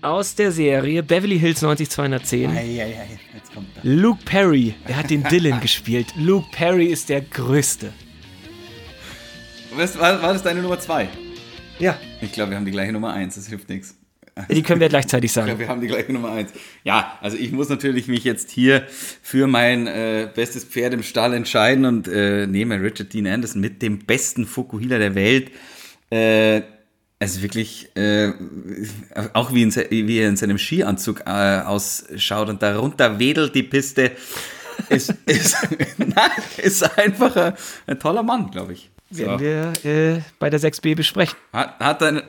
aus 0.00 0.34
der 0.34 0.50
Serie 0.50 1.02
Beverly 1.02 1.38
Hills 1.38 1.60
90210. 1.62 2.50
Jetzt 3.34 3.54
kommt 3.54 3.68
er. 3.76 3.84
Luke 3.84 4.20
Perry, 4.24 4.74
er 4.86 4.96
hat 4.96 5.10
den 5.10 5.22
Dylan 5.24 5.60
gespielt. 5.60 6.14
Luke 6.16 6.46
Perry 6.50 6.86
ist 6.86 7.08
der 7.08 7.20
Größte. 7.20 7.92
Was, 9.74 9.98
war, 9.98 10.20
war 10.22 10.32
das 10.32 10.42
deine 10.42 10.62
Nummer 10.62 10.78
zwei? 10.80 11.08
Ja. 11.78 11.98
Ich 12.20 12.32
glaube, 12.32 12.50
wir 12.50 12.56
haben 12.56 12.64
die 12.64 12.72
gleiche 12.72 12.92
Nummer 12.92 13.12
eins. 13.12 13.34
Das 13.36 13.48
hilft 13.48 13.68
nichts. 13.68 13.96
Die 14.50 14.62
können 14.62 14.80
wir 14.80 14.88
gleichzeitig 14.88 15.28
Ich 15.28 15.34
glaube, 15.34 15.48
sagen. 15.48 15.60
wir 15.60 15.68
haben 15.68 15.80
die 15.82 15.86
gleiche 15.88 16.10
Nummer 16.10 16.32
eins. 16.32 16.52
Ja, 16.84 17.18
also 17.20 17.36
ich 17.36 17.52
muss 17.52 17.68
natürlich 17.68 18.08
mich 18.08 18.24
jetzt 18.24 18.50
hier 18.50 18.86
für 18.88 19.46
mein 19.46 19.86
äh, 19.86 20.26
bestes 20.34 20.64
Pferd 20.64 20.94
im 20.94 21.02
Stall 21.02 21.34
entscheiden 21.34 21.84
und 21.84 22.08
äh, 22.08 22.46
nehme 22.46 22.80
Richard 22.80 23.12
Dean 23.12 23.26
Anderson 23.26 23.60
mit 23.60 23.82
dem 23.82 23.98
besten 23.98 24.46
Fukuhila 24.46 24.96
der 24.96 25.14
Welt. 25.14 25.50
Äh, 26.12 26.62
also 27.18 27.40
wirklich, 27.40 27.88
äh, 27.96 28.32
auch 29.32 29.52
wie, 29.54 29.62
in, 29.62 29.74
wie 29.74 30.18
er 30.18 30.28
in 30.28 30.36
seinem 30.36 30.58
Skianzug 30.58 31.20
äh, 31.24 31.60
ausschaut 31.60 32.48
und 32.48 32.60
darunter 32.62 33.18
wedelt 33.18 33.54
die 33.54 33.62
Piste, 33.62 34.10
ist, 34.88 35.14
ist, 35.26 35.56
na, 35.98 36.28
ist 36.56 36.98
einfach 36.98 37.36
ein, 37.36 37.52
ein 37.86 37.98
toller 38.00 38.22
Mann, 38.22 38.50
glaube 38.50 38.72
ich. 38.72 38.90
Werden 39.10 39.40
wir 39.40 39.72
äh, 39.84 40.20
bei 40.38 40.50
der 40.50 40.58
6b 40.60 40.96
besprechen. 40.96 41.36
Hat, 41.52 41.78
hat, 41.78 42.02
deine, 42.02 42.24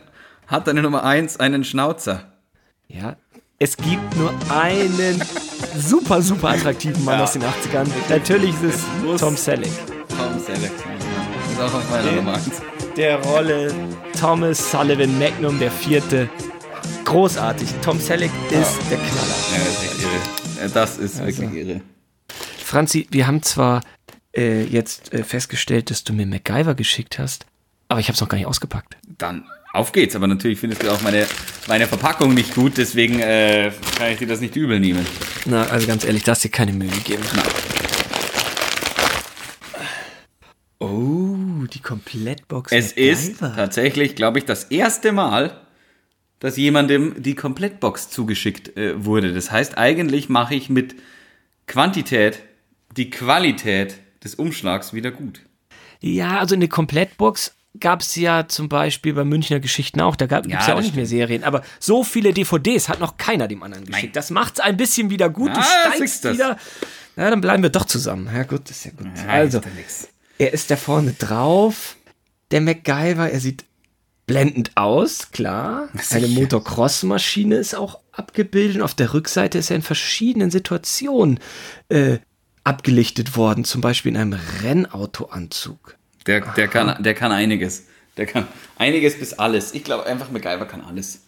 hat 0.48 0.68
deine 0.68 0.82
Nummer 0.82 1.04
eins 1.04 1.40
einen 1.40 1.64
Schnauzer? 1.64 2.32
Ja. 2.88 3.16
Es 3.58 3.76
gibt 3.78 4.16
nur 4.18 4.34
einen 4.50 5.24
super, 5.78 6.22
super 6.22 6.50
attraktiven 6.50 7.04
Mann 7.04 7.18
Ja. 7.18 7.24
aus 7.24 7.34
den 7.34 7.42
80ern. 7.44 7.88
Natürlich 8.10 8.54
ist 8.62 8.76
es 8.76 9.20
Tom 9.20 9.38
Selleck. 9.38 9.72
Tom 10.10 10.40
Selleck. 10.40 10.72
Ist 11.52 11.62
auch 11.62 11.74
auf 11.74 11.90
meiner 11.90 12.12
Nummer 12.12 12.34
eins. 12.34 12.62
Der 12.96 13.18
Rolle 13.24 13.74
Thomas 14.20 14.72
Sullivan 14.72 15.18
Magnum, 15.18 15.60
der 15.60 15.72
vierte. 15.72 16.30
Großartig. 17.06 17.68
Tom 17.82 18.00
Selleck 18.00 18.32
ist 18.52 18.80
der 18.90 18.98
Knaller. 18.98 19.36
Ja, 19.52 19.58
das 19.64 19.78
ist 19.78 19.84
echt 19.84 20.02
irre. 20.04 20.62
Ja, 20.62 20.68
Das 20.74 20.98
ist 20.98 21.20
Also. 21.22 21.42
wirklich 21.42 21.68
irre. 21.68 21.82
Franzi, 22.64 23.08
wir 23.12 23.28
haben 23.28 23.42
zwar 23.44 23.82
äh, 24.36 24.64
jetzt 24.64 25.14
äh, 25.14 25.24
festgestellt, 25.24 25.90
dass 25.92 26.04
du 26.04 26.14
mir 26.14 26.26
MacGyver 26.26 26.76
geschickt 26.76 27.20
hast, 27.20 27.46
aber 27.90 28.00
ich 28.00 28.08
habe 28.08 28.16
es 28.16 28.22
noch 28.22 28.30
gar 28.30 28.38
nicht 28.38 28.48
ausgepackt. 28.48 28.98
Dann 29.18 29.46
auf 29.74 29.92
geht's. 29.92 30.16
Aber 30.16 30.28
natürlich 30.28 30.60
findest 30.60 30.84
du 30.84 30.92
auch 30.92 31.02
meine, 31.02 31.26
meine 31.68 31.88
Verpackung 31.88 32.34
nicht 32.34 32.54
gut, 32.56 32.78
deswegen 32.78 33.20
äh, 33.20 33.72
kann 33.98 34.12
ich 34.12 34.20
dir 34.20 34.28
das 34.28 34.40
nicht 34.40 34.56
übel 34.56 34.80
nehmen. 34.80 35.06
Na, 35.46 35.64
also 35.66 35.88
ganz 35.88 36.04
ehrlich, 36.06 36.24
da 36.24 36.32
hast 36.32 36.44
dir 36.44 36.50
keine 36.50 36.74
Mühe 36.74 36.90
gegeben. 36.90 37.24
Oh, 37.36 37.83
die 41.74 41.80
Komplettbox. 41.80 42.72
Es 42.72 42.92
ist 42.92 43.40
tatsächlich, 43.40 44.16
glaube 44.16 44.40
ich, 44.40 44.46
das 44.46 44.66
erste 44.66 45.12
Mal, 45.12 45.60
dass 46.40 46.58
jemandem 46.58 47.22
die 47.22 47.36
Komplettbox 47.36 48.10
zugeschickt 48.10 48.76
äh, 48.78 49.04
wurde. 49.04 49.34
Das 49.34 49.52
heißt, 49.52 49.78
eigentlich 49.78 50.30
mache 50.30 50.56
ich 50.56 50.70
mit 50.70 50.96
Quantität 51.68 52.40
die 52.98 53.10
Qualität 53.10 53.98
des 54.24 54.36
Umschlags 54.36 54.94
wieder 54.94 55.12
gut. 55.12 55.42
Ja, 56.02 56.40
also 56.40 56.56
eine 56.56 56.68
Komplettbox 56.68 57.56
gab 57.80 58.02
es 58.02 58.16
ja 58.16 58.48
zum 58.48 58.70
Beispiel 58.70 59.14
bei 59.14 59.24
Münchner 59.24 59.60
Geschichten 59.60 60.02
auch. 60.02 60.16
Da 60.16 60.28
gibt 60.28 60.46
es 60.46 60.52
ja, 60.52 60.60
Ja, 60.60 60.74
auch 60.74 60.78
das 60.78 60.86
nicht 60.86 60.96
mehr 60.96 61.06
Serien. 61.06 61.44
Aber 61.44 61.64
so 61.80 62.04
viele 62.04 62.34
DVDs 62.34 62.90
hat 62.90 63.00
noch 63.00 63.18
keiner 63.18 63.48
dem 63.48 63.64
anderen 63.64 63.86
geschickt. 63.86 64.16
Das 64.16 64.30
macht 64.30 64.56
es 64.56 64.60
ein 64.60 64.78
bisschen 64.78 65.10
wieder 65.10 65.30
gut. 65.30 65.52
Ah, 65.52 65.56
du 65.56 65.62
siehst 65.62 65.96
steigst 65.96 66.26
das. 66.26 66.34
wieder. 66.34 66.58
Ja, 67.16 67.30
dann 67.30 67.42
bleiben 67.42 67.64
wir 67.64 67.70
doch 67.70 67.86
zusammen. 67.86 68.30
Ja, 68.34 68.44
gut, 68.44 68.70
das 68.70 68.78
ist 68.78 68.86
ja 68.86 68.92
gut. 68.92 69.08
Ja, 69.16 69.28
also, 69.28 69.60
ja. 69.60 69.64
Er 70.38 70.54
ist 70.54 70.72
da 70.72 70.76
vorne 70.76 71.14
drauf. 71.14 71.96
Der 72.52 72.62
MacGyver, 72.62 73.30
er 73.30 73.40
sieht 73.40 73.66
blendend 74.26 74.72
aus, 74.76 75.32
klar. 75.32 75.90
Eine 75.94 76.28
Sicher. 76.28 76.28
Motocross-Maschine 76.28 77.56
ist 77.56 77.76
auch 77.76 78.00
abgebildet. 78.12 78.78
Und 78.78 78.82
auf 78.84 78.94
der 78.94 79.14
Rückseite 79.14 79.58
ist 79.58 79.70
er 79.70 79.76
in 79.76 79.82
verschiedenen 79.82 80.52
Situationen 80.52 81.40
äh, 81.90 82.18
abgelichtet 82.64 83.36
worden. 83.36 83.66
Zum 83.66 83.82
Beispiel 83.82 84.12
in 84.12 84.18
einem 84.18 84.40
Rennautoanzug. 84.62 85.98
Der, 86.28 86.42
der, 86.42 86.68
kann, 86.68 87.02
der 87.04 87.14
kann 87.14 87.32
einiges. 87.32 87.86
Der 88.18 88.26
kann 88.26 88.48
einiges 88.78 89.18
bis 89.18 89.34
alles. 89.34 89.74
Ich 89.74 89.84
glaube 89.84 90.06
einfach, 90.06 90.32
MacGyver 90.32 90.66
kann 90.66 90.82
alles. 90.82 91.22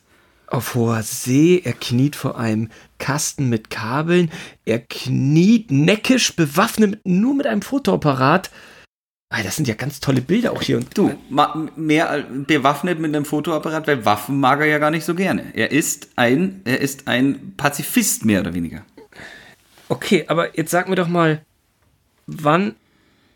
auf 0.47 0.75
hoher 0.75 1.03
See, 1.03 1.61
er 1.63 1.73
kniet 1.73 2.15
vor 2.15 2.37
einem 2.37 2.69
Kasten 2.99 3.49
mit 3.49 3.69
Kabeln, 3.69 4.31
er 4.63 4.79
kniet 4.79 5.71
neckisch 5.71 6.35
bewaffnet 6.35 6.99
nur 7.03 7.33
mit 7.33 7.47
einem 7.47 7.61
Fotoapparat. 7.61 8.51
Ah, 9.29 9.41
das 9.43 9.55
sind 9.55 9.67
ja 9.67 9.73
ganz 9.73 9.99
tolle 9.99 10.21
Bilder 10.21 10.53
auch 10.53 10.61
hier. 10.61 10.77
Und 10.77 10.95
Du, 10.97 11.13
ma, 11.29 11.67
mehr 11.75 12.25
bewaffnet 12.29 12.99
mit 12.99 13.15
einem 13.15 13.25
Fotoapparat, 13.25 13.87
weil 13.87 14.05
Waffen 14.05 14.39
mag 14.39 14.59
er 14.59 14.67
ja 14.67 14.77
gar 14.77 14.91
nicht 14.91 15.03
so 15.03 15.15
gerne. 15.15 15.45
Er 15.53 15.71
ist 15.71 16.09
ein, 16.15 16.61
er 16.63 16.79
ist 16.79 17.07
ein 17.07 17.53
Pazifist 17.57 18.23
mehr 18.23 18.41
oder 18.41 18.53
weniger. 18.53 18.85
Okay, 19.89 20.25
aber 20.27 20.57
jetzt 20.57 20.71
sag 20.71 20.87
mir 20.87 20.95
doch 20.95 21.07
mal, 21.07 21.41
wann 22.27 22.75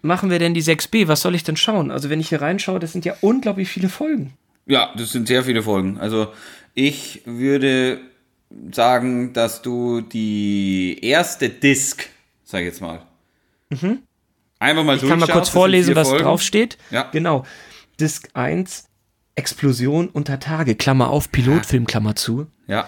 machen 0.02 0.30
wir 0.30 0.40
denn 0.40 0.54
die 0.54 0.64
6b? 0.64 1.08
Was 1.08 1.22
soll 1.22 1.36
ich 1.36 1.44
denn 1.44 1.58
schauen? 1.58 1.92
Also 1.92 2.10
wenn 2.10 2.20
ich 2.20 2.30
hier 2.30 2.42
reinschaue, 2.42 2.80
das 2.80 2.92
sind 2.92 3.06
ja 3.06 3.16
unglaublich 3.22 3.70
viele 3.70 3.90
Folgen. 3.90 4.34
Ja, 4.66 4.94
das 4.96 5.12
sind 5.12 5.28
sehr 5.28 5.44
viele 5.44 5.64
Folgen. 5.64 5.98
Also 6.00 6.32
ich 6.76 7.24
würde 7.26 8.00
sagen, 8.72 9.34
dass 9.34 9.62
du 9.62 10.02
die 10.02 11.00
erste 11.02 11.50
Disc 11.50 12.10
sag 12.50 12.62
ich 12.62 12.68
jetzt 12.68 12.82
mal. 12.82 13.02
Einfach 14.60 14.84
mal. 14.84 14.98
Ich 14.98 15.08
kann 15.08 15.20
mal 15.20 15.28
kurz 15.28 15.50
vorlesen, 15.50 15.96
was 15.96 16.10
Folgen. 16.10 16.24
draufsteht. 16.26 16.78
Ja. 16.92 17.04
Genau. 17.12 17.46
Disc 18.00 18.30
1, 18.34 18.86
Explosion 19.36 20.10
unter 20.10 20.40
Tage, 20.40 20.76
Klammer 20.76 21.10
auf, 21.10 21.32
Pilotfilm, 21.32 21.86
Klammer 21.88 22.16
zu. 22.16 22.48
Ja, 22.68 22.88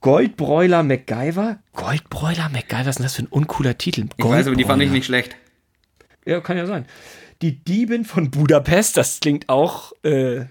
Goldbräuler 0.00 0.82
MacGyver. 0.82 1.58
Goldbräuler 1.72 2.48
MacGyver, 2.48 2.80
was 2.80 2.88
ist 2.88 2.98
denn 2.98 3.04
das 3.04 3.14
für 3.14 3.22
ein 3.22 3.28
uncooler 3.28 3.78
Titel? 3.78 4.06
ich 4.16 4.24
weiß, 4.24 4.46
aber 4.48 4.56
die 4.56 4.64
fand 4.64 4.82
ich 4.82 4.90
nicht 4.90 5.06
schlecht. 5.06 5.36
Ja, 6.24 6.40
kann 6.40 6.56
ja 6.56 6.66
sein. 6.66 6.86
Die 7.42 7.62
Diebin 7.62 8.04
von 8.04 8.30
Budapest, 8.30 8.96
das 8.96 9.20
klingt 9.20 9.48
auch 9.48 9.92
äh, 10.02 10.46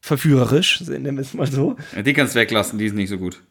verführerisch, 0.00 0.80
nennen 0.82 1.16
wir 1.16 1.22
es 1.22 1.34
mal 1.34 1.46
so. 1.46 1.76
Ja, 1.94 2.02
Die 2.02 2.12
kannst 2.14 2.34
du 2.34 2.38
weglassen, 2.40 2.78
die 2.78 2.86
ist 2.86 2.94
nicht 2.94 3.10
so 3.10 3.18
gut. 3.18 3.42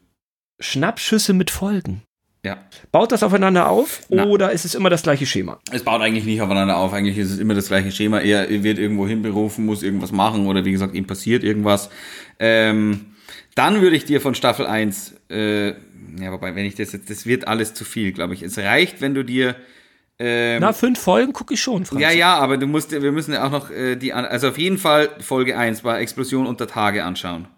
Schnappschüsse 0.58 1.32
mit 1.32 1.50
Folgen. 1.50 2.02
Ja. 2.44 2.58
Baut 2.92 3.10
das 3.10 3.22
aufeinander 3.22 3.70
auf 3.70 4.02
Na. 4.10 4.26
oder 4.26 4.52
ist 4.52 4.66
es 4.66 4.74
immer 4.74 4.90
das 4.90 5.02
gleiche 5.02 5.24
Schema? 5.24 5.58
Es 5.72 5.82
baut 5.82 6.02
eigentlich 6.02 6.24
nicht 6.26 6.42
aufeinander 6.42 6.76
auf. 6.76 6.92
Eigentlich 6.92 7.16
ist 7.16 7.30
es 7.30 7.38
immer 7.38 7.54
das 7.54 7.68
gleiche 7.68 7.90
Schema. 7.90 8.20
Er 8.20 8.62
wird 8.62 8.78
irgendwo 8.78 9.08
hinberufen, 9.08 9.64
muss 9.64 9.82
irgendwas 9.82 10.12
machen 10.12 10.46
oder 10.46 10.64
wie 10.64 10.72
gesagt, 10.72 10.94
ihm 10.94 11.06
passiert 11.06 11.42
irgendwas. 11.42 11.88
Ähm, 12.38 13.06
dann 13.54 13.80
würde 13.80 13.96
ich 13.96 14.04
dir 14.04 14.20
von 14.20 14.34
Staffel 14.34 14.66
1, 14.66 15.14
äh, 15.30 15.68
ja, 15.68 16.32
wobei, 16.32 16.54
wenn 16.54 16.66
ich 16.66 16.74
das 16.74 16.92
jetzt, 16.92 17.08
das 17.08 17.24
wird 17.24 17.48
alles 17.48 17.72
zu 17.72 17.84
viel, 17.84 18.12
glaube 18.12 18.34
ich. 18.34 18.42
Es 18.42 18.58
reicht, 18.58 19.00
wenn 19.00 19.14
du 19.14 19.24
dir, 19.24 19.56
ähm, 20.18 20.60
Na, 20.60 20.72
fünf 20.74 21.00
Folgen 21.00 21.32
gucke 21.32 21.54
ich 21.54 21.62
schon, 21.62 21.86
Franz. 21.86 22.02
ja, 22.02 22.10
ja, 22.10 22.36
aber 22.36 22.58
du 22.58 22.66
musst, 22.66 22.92
wir 22.92 23.12
müssen 23.12 23.32
ja 23.32 23.46
auch 23.46 23.50
noch 23.50 23.70
äh, 23.70 23.96
die, 23.96 24.12
also 24.12 24.48
auf 24.48 24.58
jeden 24.58 24.78
Fall 24.78 25.08
Folge 25.20 25.56
1 25.56 25.82
war 25.82 25.98
Explosion 25.98 26.46
unter 26.46 26.66
Tage 26.66 27.04
anschauen. 27.04 27.48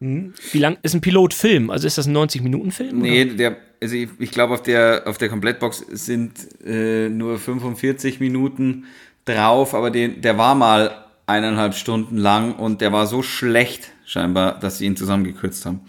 Wie 0.00 0.58
lang 0.58 0.78
ist 0.82 0.94
ein 0.94 1.00
Pilotfilm? 1.00 1.70
Also 1.70 1.86
ist 1.86 1.98
das 1.98 2.06
ein 2.06 2.16
90-Minuten-Film? 2.16 2.98
Nee, 2.98 3.24
der, 3.24 3.56
also 3.82 3.94
ich, 3.94 4.08
ich 4.18 4.30
glaube, 4.30 4.54
auf 4.54 4.62
der, 4.62 5.02
auf 5.06 5.18
der 5.18 5.28
Komplettbox 5.28 5.84
sind 5.90 6.32
äh, 6.64 7.08
nur 7.08 7.38
45 7.38 8.20
Minuten 8.20 8.84
drauf, 9.24 9.74
aber 9.74 9.90
den, 9.90 10.20
der 10.20 10.38
war 10.38 10.54
mal 10.54 11.04
eineinhalb 11.26 11.74
Stunden 11.74 12.16
lang 12.16 12.54
und 12.54 12.80
der 12.80 12.92
war 12.92 13.06
so 13.06 13.22
schlecht, 13.22 13.92
scheinbar, 14.04 14.58
dass 14.58 14.78
sie 14.78 14.86
ihn 14.86 14.96
zusammengekürzt 14.96 15.66
haben. 15.66 15.80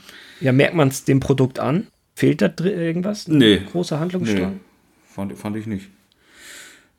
Ja, 0.41 0.51
merkt 0.51 0.75
man 0.75 0.89
es 0.89 1.05
dem 1.05 1.19
Produkt 1.19 1.59
an? 1.59 1.87
Fehlt 2.15 2.41
da 2.41 2.49
drin 2.49 2.77
irgendwas? 2.77 3.27
Nee. 3.27 3.61
Großer 3.71 3.99
Handlungsstrang? 3.99 4.53
Nee, 4.53 4.59
fand, 5.07 5.37
fand 5.37 5.55
ich 5.55 5.65
nicht. 5.65 5.89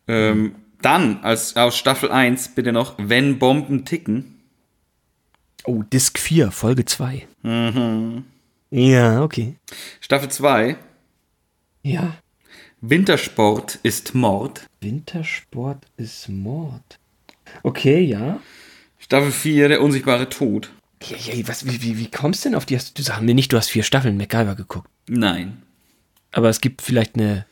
Ähm, 0.08 0.54
dann, 0.80 1.20
als 1.22 1.56
aus 1.56 1.76
Staffel 1.76 2.10
1, 2.10 2.54
bitte 2.54 2.72
noch, 2.72 2.94
wenn 2.98 3.38
Bomben 3.38 3.84
ticken. 3.84 4.40
Oh, 5.64 5.82
Disc 5.82 6.18
4, 6.18 6.50
Folge 6.50 6.86
2. 6.86 7.26
Mhm. 7.42 8.24
Ja, 8.70 9.22
okay. 9.22 9.56
Staffel 10.00 10.28
2, 10.30 10.76
Ja. 11.82 12.16
Wintersport 12.82 13.78
ist 13.82 14.14
Mord. 14.14 14.66
Wintersport 14.80 15.84
ist 15.96 16.28
Mord. 16.28 16.98
Okay, 17.62 18.00
ja. 18.00 18.40
Staffel 18.98 19.32
4, 19.32 19.68
der 19.68 19.82
unsichtbare 19.82 20.28
Tod. 20.28 20.70
Ja, 21.02 21.16
ja, 21.34 21.48
was, 21.48 21.66
wie, 21.66 21.82
wie, 21.82 21.98
wie 21.98 22.10
kommst 22.10 22.44
du 22.44 22.48
denn 22.48 22.56
auf 22.56 22.64
die? 22.66 22.76
Hast, 22.76 22.98
du 22.98 23.02
sag 23.02 23.20
mir 23.20 23.34
nicht, 23.34 23.52
du 23.52 23.56
hast 23.56 23.70
vier 23.70 23.82
Staffeln 23.82 24.16
MacGyver 24.16 24.54
geguckt. 24.54 24.88
Nein. 25.08 25.62
Aber 26.32 26.48
es 26.48 26.60
gibt 26.60 26.82
vielleicht 26.82 27.16
eine 27.16 27.44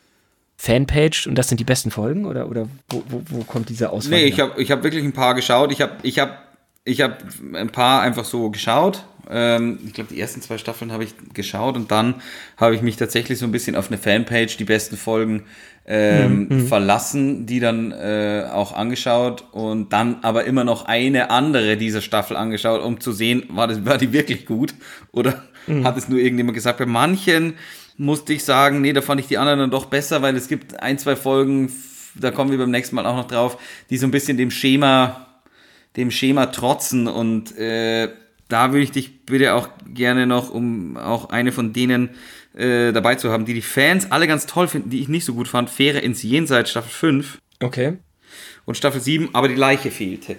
Fanpage 0.57 1.27
und 1.27 1.35
das 1.35 1.47
sind 1.49 1.59
die 1.59 1.63
besten 1.63 1.91
Folgen? 1.91 2.25
Oder, 2.25 2.49
oder 2.49 2.67
wo, 2.89 3.03
wo, 3.07 3.21
wo 3.29 3.43
kommt 3.43 3.69
diese 3.69 3.89
Auswahl? 3.91 4.19
Nee, 4.19 4.25
ich 4.25 4.39
habe 4.39 4.61
ich 4.61 4.71
hab 4.71 4.83
wirklich 4.83 5.03
ein 5.03 5.13
paar 5.13 5.33
geschaut. 5.33 5.71
Ich 5.71 5.81
habe 5.81 5.97
ich 6.03 6.19
hab, 6.19 6.57
ich 6.85 7.01
hab 7.01 7.23
ein 7.53 7.69
paar 7.69 8.01
einfach 8.01 8.25
so 8.25 8.49
geschaut. 8.51 9.05
Ähm, 9.29 9.79
ich 9.85 9.93
glaube, 9.93 10.13
die 10.13 10.19
ersten 10.19 10.41
zwei 10.41 10.57
Staffeln 10.57 10.91
habe 10.91 11.03
ich 11.03 11.13
geschaut 11.33 11.75
und 11.75 11.91
dann 11.91 12.15
habe 12.57 12.75
ich 12.75 12.81
mich 12.81 12.97
tatsächlich 12.97 13.37
so 13.37 13.45
ein 13.45 13.51
bisschen 13.51 13.75
auf 13.75 13.87
eine 13.87 13.97
Fanpage, 13.97 14.57
die 14.57 14.63
besten 14.63 14.97
Folgen, 14.97 15.43
ähm, 15.85 16.67
verlassen, 16.67 17.47
die 17.47 17.59
dann 17.59 17.91
äh, 17.91 18.45
auch 18.51 18.73
angeschaut 18.73 19.45
und 19.51 19.91
dann 19.91 20.17
aber 20.21 20.45
immer 20.45 20.63
noch 20.63 20.85
eine 20.85 21.31
andere 21.31 21.77
dieser 21.77 22.01
Staffel 22.01 22.37
angeschaut, 22.37 22.83
um 22.83 22.99
zu 22.99 23.11
sehen, 23.11 23.43
war, 23.49 23.67
das, 23.67 23.85
war 23.85 23.97
die 23.97 24.13
wirklich 24.13 24.45
gut 24.45 24.75
oder 25.11 25.43
hat 25.83 25.97
es 25.97 26.07
nur 26.07 26.19
irgendjemand 26.19 26.55
gesagt. 26.55 26.77
Bei 26.77 26.85
manchen 26.85 27.55
musste 27.97 28.33
ich 28.33 28.43
sagen, 28.43 28.81
nee, 28.81 28.93
da 28.93 29.01
fand 29.01 29.19
ich 29.19 29.27
die 29.27 29.37
anderen 29.37 29.59
dann 29.59 29.71
doch 29.71 29.85
besser, 29.85 30.21
weil 30.21 30.35
es 30.35 30.47
gibt 30.47 30.79
ein, 30.81 30.97
zwei 30.97 31.15
Folgen, 31.15 31.71
da 32.15 32.31
kommen 32.31 32.51
wir 32.51 32.57
beim 32.57 32.71
nächsten 32.71 32.95
Mal 32.95 33.05
auch 33.05 33.15
noch 33.15 33.27
drauf, 33.27 33.57
die 33.89 33.97
so 33.97 34.07
ein 34.07 34.11
bisschen 34.11 34.37
dem 34.37 34.51
Schema, 34.51 35.27
dem 35.97 36.11
Schema 36.11 36.47
trotzen 36.47 37.07
und 37.07 37.57
äh, 37.57 38.09
da 38.49 38.71
würde 38.71 38.83
ich 38.83 38.91
dich 38.91 39.25
bitte 39.25 39.53
auch 39.53 39.69
gerne 39.87 40.27
noch, 40.27 40.49
um 40.49 40.97
auch 40.97 41.29
eine 41.29 41.51
von 41.51 41.71
denen 41.71 42.09
äh, 42.55 42.91
dabei 42.91 43.15
zu 43.15 43.31
haben, 43.31 43.45
die 43.45 43.53
die 43.53 43.61
Fans 43.61 44.11
alle 44.11 44.27
ganz 44.27 44.45
toll 44.45 44.67
finden, 44.67 44.89
die 44.89 44.99
ich 44.99 45.07
nicht 45.07 45.23
so 45.25 45.33
gut 45.33 45.47
fand, 45.47 45.69
Fähre 45.69 45.99
ins 45.99 46.21
Jenseits 46.23 46.71
Staffel 46.71 46.89
5 46.91 47.37
Okay. 47.61 47.97
und 48.65 48.75
Staffel 48.75 48.99
7, 49.01 49.29
aber 49.33 49.47
die 49.47 49.55
Leiche 49.55 49.91
fehlte. 49.91 50.35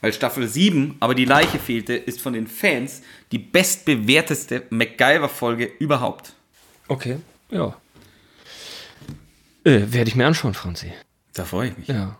Weil 0.00 0.12
Staffel 0.12 0.46
7, 0.46 0.96
aber 1.00 1.14
die 1.14 1.24
Leiche 1.24 1.58
fehlte, 1.58 1.94
ist 1.94 2.20
von 2.20 2.34
den 2.34 2.46
Fans 2.46 3.00
die 3.32 3.38
bestbewerteste 3.38 4.64
MacGyver-Folge 4.70 5.64
überhaupt. 5.78 6.34
Okay. 6.88 7.16
Ja. 7.50 7.74
Äh, 9.64 9.80
Werde 9.92 10.08
ich 10.08 10.14
mir 10.16 10.26
anschauen, 10.26 10.54
Franzi. 10.54 10.92
Da 11.32 11.44
freue 11.44 11.68
ich 11.70 11.78
mich. 11.78 11.88
Ja. 11.88 12.18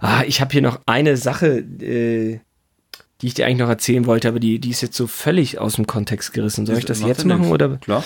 Ah, 0.00 0.24
ich 0.26 0.40
habe 0.40 0.52
hier 0.52 0.62
noch 0.62 0.80
eine 0.86 1.16
Sache, 1.16 1.58
äh, 1.58 2.40
die 3.24 3.28
ich 3.28 3.34
dir 3.34 3.46
eigentlich 3.46 3.60
noch 3.60 3.70
erzählen 3.70 4.04
wollte, 4.04 4.28
aber 4.28 4.38
die, 4.38 4.58
die 4.58 4.68
ist 4.68 4.82
jetzt 4.82 4.98
so 4.98 5.06
völlig 5.06 5.58
aus 5.58 5.76
dem 5.76 5.86
Kontext 5.86 6.34
gerissen. 6.34 6.66
Soll 6.66 6.76
ich 6.76 6.84
das 6.84 7.00
jetzt 7.00 7.24
machen? 7.24 7.46
Oder? 7.46 7.78
Klar. 7.78 8.04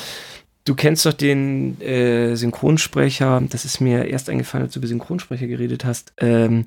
Du 0.64 0.76
kennst 0.76 1.04
doch 1.06 1.12
den 1.12 1.80
äh, 1.80 2.36
Synchronsprecher, 2.36 3.42
das 3.50 3.64
ist 3.64 3.80
mir 3.80 4.04
erst 4.04 4.30
eingefallen, 4.30 4.66
als 4.66 4.74
du 4.74 4.78
über 4.78 4.86
Synchronsprecher 4.86 5.48
geredet 5.48 5.84
hast. 5.84 6.12
Ähm, 6.18 6.66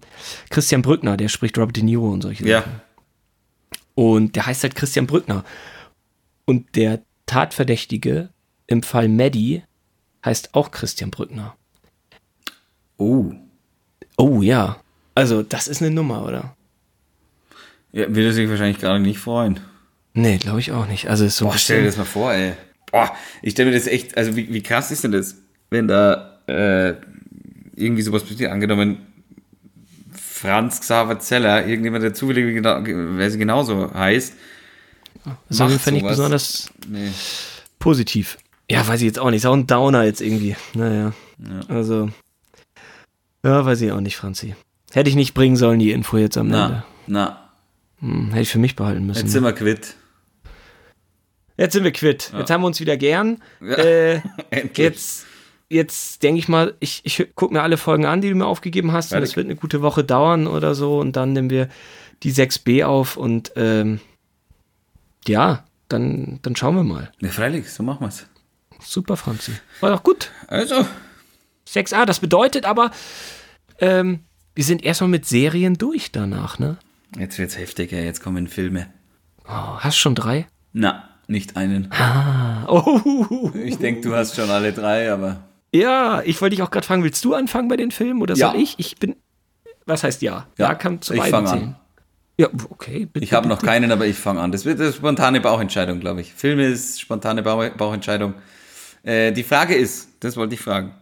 Christian 0.50 0.82
Brückner, 0.82 1.16
der 1.16 1.30
spricht 1.30 1.58
Robert 1.58 1.78
De 1.78 1.84
Niro 1.84 2.10
und 2.10 2.24
solche 2.24 2.46
Ja. 2.46 2.60
Sachen. 2.60 2.82
Und 3.96 4.36
der 4.36 4.48
heißt 4.48 4.64
halt 4.64 4.76
Christian 4.76 5.08
Brückner. 5.08 5.46
Und 6.44 6.76
der 6.76 7.00
Tatverdächtige 7.28 8.32
im 8.68 8.84
Fall 8.84 9.08
Maddie 9.08 9.64
heißt 10.26 10.56
auch 10.56 10.72
Christian 10.72 11.10
Brückner. 11.10 11.56
Oh. 12.98 13.32
Oh 14.18 14.42
ja. 14.42 14.76
Also, 15.16 15.42
das 15.42 15.70
ist 15.70 15.82
eine 15.82 15.92
Nummer, 15.92 16.26
oder? 16.26 16.54
Ja, 17.94 18.08
würde 18.08 18.34
sich 18.34 18.50
wahrscheinlich 18.50 18.80
gerade 18.80 19.00
nicht 19.00 19.20
freuen. 19.20 19.60
Nee, 20.14 20.38
glaube 20.38 20.60
ich 20.60 20.72
auch 20.72 20.88
nicht. 20.88 21.10
Also, 21.10 21.26
ist 21.26 21.38
so 21.38 21.46
Boah, 21.46 21.58
stell 21.58 21.80
dir 21.82 21.86
das 21.88 21.98
mal 21.98 22.06
vor, 22.06 22.34
ey. 22.34 22.54
Boah, 22.92 23.12
ich 23.42 23.52
stelle 23.54 23.70
mir 23.72 23.78
das 23.78 23.88
echt, 23.88 24.18
also 24.18 24.36
wie, 24.36 24.54
wie 24.54 24.62
krass 24.62 24.92
ist 24.92 25.04
denn 25.04 25.12
das, 25.14 25.36
wenn 25.70 25.88
da 25.88 26.40
äh, 26.48 26.96
irgendwie 27.76 28.02
sowas 28.02 28.24
passiert, 28.24 28.52
angenommen 28.52 28.98
Franz 30.14 30.82
Xaver 30.82 31.20
Zeller, 31.20 31.68
irgendjemand, 31.68 32.04
der 32.04 32.14
zufällig 32.14 32.54
genau, 32.56 32.80
wer 32.84 33.30
sie 33.32 33.38
genauso 33.38 33.94
heißt. 33.94 34.34
Das 35.50 35.60
macht 35.60 35.70
nicht 35.70 35.86
sowas. 35.86 36.18
besonders 36.18 36.72
Nee. 36.88 37.12
positiv. 37.80 38.38
Ja, 38.70 38.88
weiß 38.88 39.02
ich 39.02 39.06
jetzt 39.06 39.20
auch 39.20 39.30
nicht. 39.30 39.40
Ist 39.40 39.46
auch 39.46 39.54
ein 39.54 39.68
Downer 39.68 40.04
jetzt 40.04 40.22
irgendwie. 40.22 40.56
Naja. 40.74 41.14
Also. 41.68 42.10
Ja, 43.44 43.66
weiß 43.66 43.82
ich 43.82 43.92
auch 43.92 44.00
nicht, 44.02 44.16
Franzi. 44.18 44.56
Hätte 44.92 45.10
ich 45.10 45.16
nicht 45.16 45.34
bringen 45.34 45.58
sollen, 45.58 45.80
die 45.80 45.92
Info 45.92 46.18
jetzt 46.18 46.38
am 46.38 46.48
Ende. 46.48 46.58
Na, 46.58 46.86
na, 47.08 47.41
Hm, 48.02 48.30
hätte 48.32 48.42
ich 48.42 48.50
für 48.50 48.60
mich 48.60 48.76
behalten 48.76 49.06
müssen. 49.06 49.22
jetzt 49.22 49.32
sind 49.32 49.44
wir 49.44 49.54
quitt. 49.54 49.96
Jetzt 51.58 51.74
sind 51.74 51.84
wir 51.84 51.92
quitt. 51.92 52.32
Jetzt 52.36 52.50
haben 52.50 52.62
wir 52.62 52.68
uns 52.68 52.80
wieder 52.80 52.98
gern. 52.98 53.42
Ja. 53.62 53.76
Äh, 53.76 54.22
jetzt 54.76 55.26
jetzt 55.72 56.22
denke 56.22 56.40
ich 56.40 56.48
mal, 56.48 56.76
ich, 56.80 57.02
ich 57.04 57.30
gucke 57.34 57.54
mir 57.54 57.62
alle 57.64 57.78
Folgen 57.78 58.06
an, 58.06 58.22
die 58.22 58.30
du 58.30 58.36
mir 58.36 58.46
aufgegeben 58.46 58.92
hast. 58.92 59.08
Und 59.08 59.18
Fertig. 59.18 59.30
es 59.30 59.36
wird 59.38 59.48
eine 59.48 59.56
gute 59.56 59.82
Woche 59.82 60.04
dauern 60.04 60.48
oder 60.48 60.76
so. 60.76 61.00
Und 61.00 61.16
dann 61.16 61.34
nehmen 61.34 61.50
wir 61.50 61.70
die 62.24 62.34
6b 62.34 62.84
auf 62.86 63.18
und 63.18 63.52
ähm, 63.56 64.00
ja, 65.28 65.64
dann, 65.88 66.40
dann 66.42 66.56
schauen 66.56 66.76
wir 66.76 66.84
mal. 66.84 67.12
Ja, 67.20 67.30
freilich, 67.30 67.72
so 67.72 67.84
machen 67.84 68.02
wir's. 68.02 68.28
Super, 68.84 69.18
Franzi. 69.18 69.54
War 69.80 69.92
doch 69.92 70.04
gut. 70.04 70.32
Also, 70.48 70.86
6a, 71.68 72.06
das 72.06 72.20
bedeutet 72.20 72.66
aber, 72.66 72.92
ähm, 73.80 74.20
wir 74.56 74.64
sind 74.64 74.84
erstmal 74.84 75.10
mit 75.10 75.26
Serien 75.26 75.76
durch 75.78 76.12
danach, 76.12 76.60
ne? 76.60 76.78
Jetzt 77.18 77.38
wird's 77.40 77.58
heftiger, 77.58 78.00
jetzt 78.02 78.22
kommen 78.22 78.48
Filme. 78.48 78.88
Oh, 79.48 79.78
hast 79.80 79.98
schon 79.98 80.16
drei? 80.16 80.48
Na, 80.74 81.10
nicht 81.28 81.58
einen. 81.58 81.90
Oh, 82.68 83.52
Ich 83.64 83.78
denke, 83.78 84.02
du 84.02 84.16
hast 84.16 84.36
schon 84.36 84.50
alle 84.50 84.72
drei, 84.74 85.12
aber. 85.12 85.44
ja, 85.74 86.22
ich 86.24 86.40
wollte 86.42 86.56
dich 86.56 86.64
auch 86.64 86.72
gerade 86.72 86.86
fragen, 86.86 87.04
willst 87.04 87.24
du 87.26 87.34
anfangen 87.34 87.68
bei 87.68 87.78
den 87.78 87.92
Filmen 87.92 88.22
oder 88.22 88.36
soll 88.36 88.54
Ja. 88.56 88.60
ich? 88.62 88.76
Ich 88.78 88.98
bin, 88.98 89.16
was 89.86 90.04
heißt 90.04 90.22
ja? 90.22 90.48
Ja, 90.58 90.74
kann 90.76 91.02
zu 91.02 91.14
ich 91.14 91.20
beiden 91.20 91.32
fang 91.32 91.48
an. 91.48 91.76
Ja, 92.38 92.48
okay. 92.70 93.06
Bitte, 93.06 93.24
Ich 93.24 93.34
habe 93.34 93.48
noch 93.48 93.62
keinen, 93.62 93.92
aber 93.92 94.08
ich 94.08 94.16
fange 94.18 94.40
an. 94.42 94.52
Das 94.52 94.66
wird 94.66 94.80
eine 94.80 94.92
spontane 94.94 95.42
Bauchentscheidung, 95.42 96.00
glaube 96.00 96.22
ich. 96.22 96.34
Filme 96.34 96.66
ist 96.66 97.00
spontane 97.02 97.44
Bau 97.44 97.70
Bauchentscheidung. 97.70 98.34
Äh, 99.04 99.32
die 99.32 99.44
Frage 99.44 99.76
ist, 99.76 100.10
das 100.22 100.38
wollte 100.38 100.56
ich 100.56 100.62
fragen, 100.62 100.94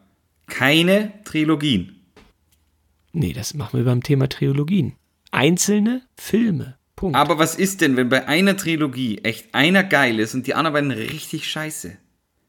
keine 0.47 1.11
Trilogien. 1.23 1.95
Nee, 3.13 3.33
das 3.33 3.53
machen 3.53 3.77
wir 3.79 3.85
beim 3.85 4.03
Thema 4.03 4.27
Trilogien. 4.27 4.93
Einzelne 5.31 6.01
Filme. 6.17 6.75
Punkt. 6.95 7.15
Aber 7.17 7.39
was 7.39 7.55
ist 7.55 7.81
denn, 7.81 7.95
wenn 7.97 8.09
bei 8.09 8.27
einer 8.27 8.57
Trilogie 8.57 9.19
echt 9.23 9.53
einer 9.55 9.83
geil 9.83 10.19
ist 10.19 10.33
und 10.33 10.47
die 10.47 10.53
anderen 10.53 10.73
beiden 10.73 10.91
richtig 10.91 11.47
scheiße? 11.47 11.95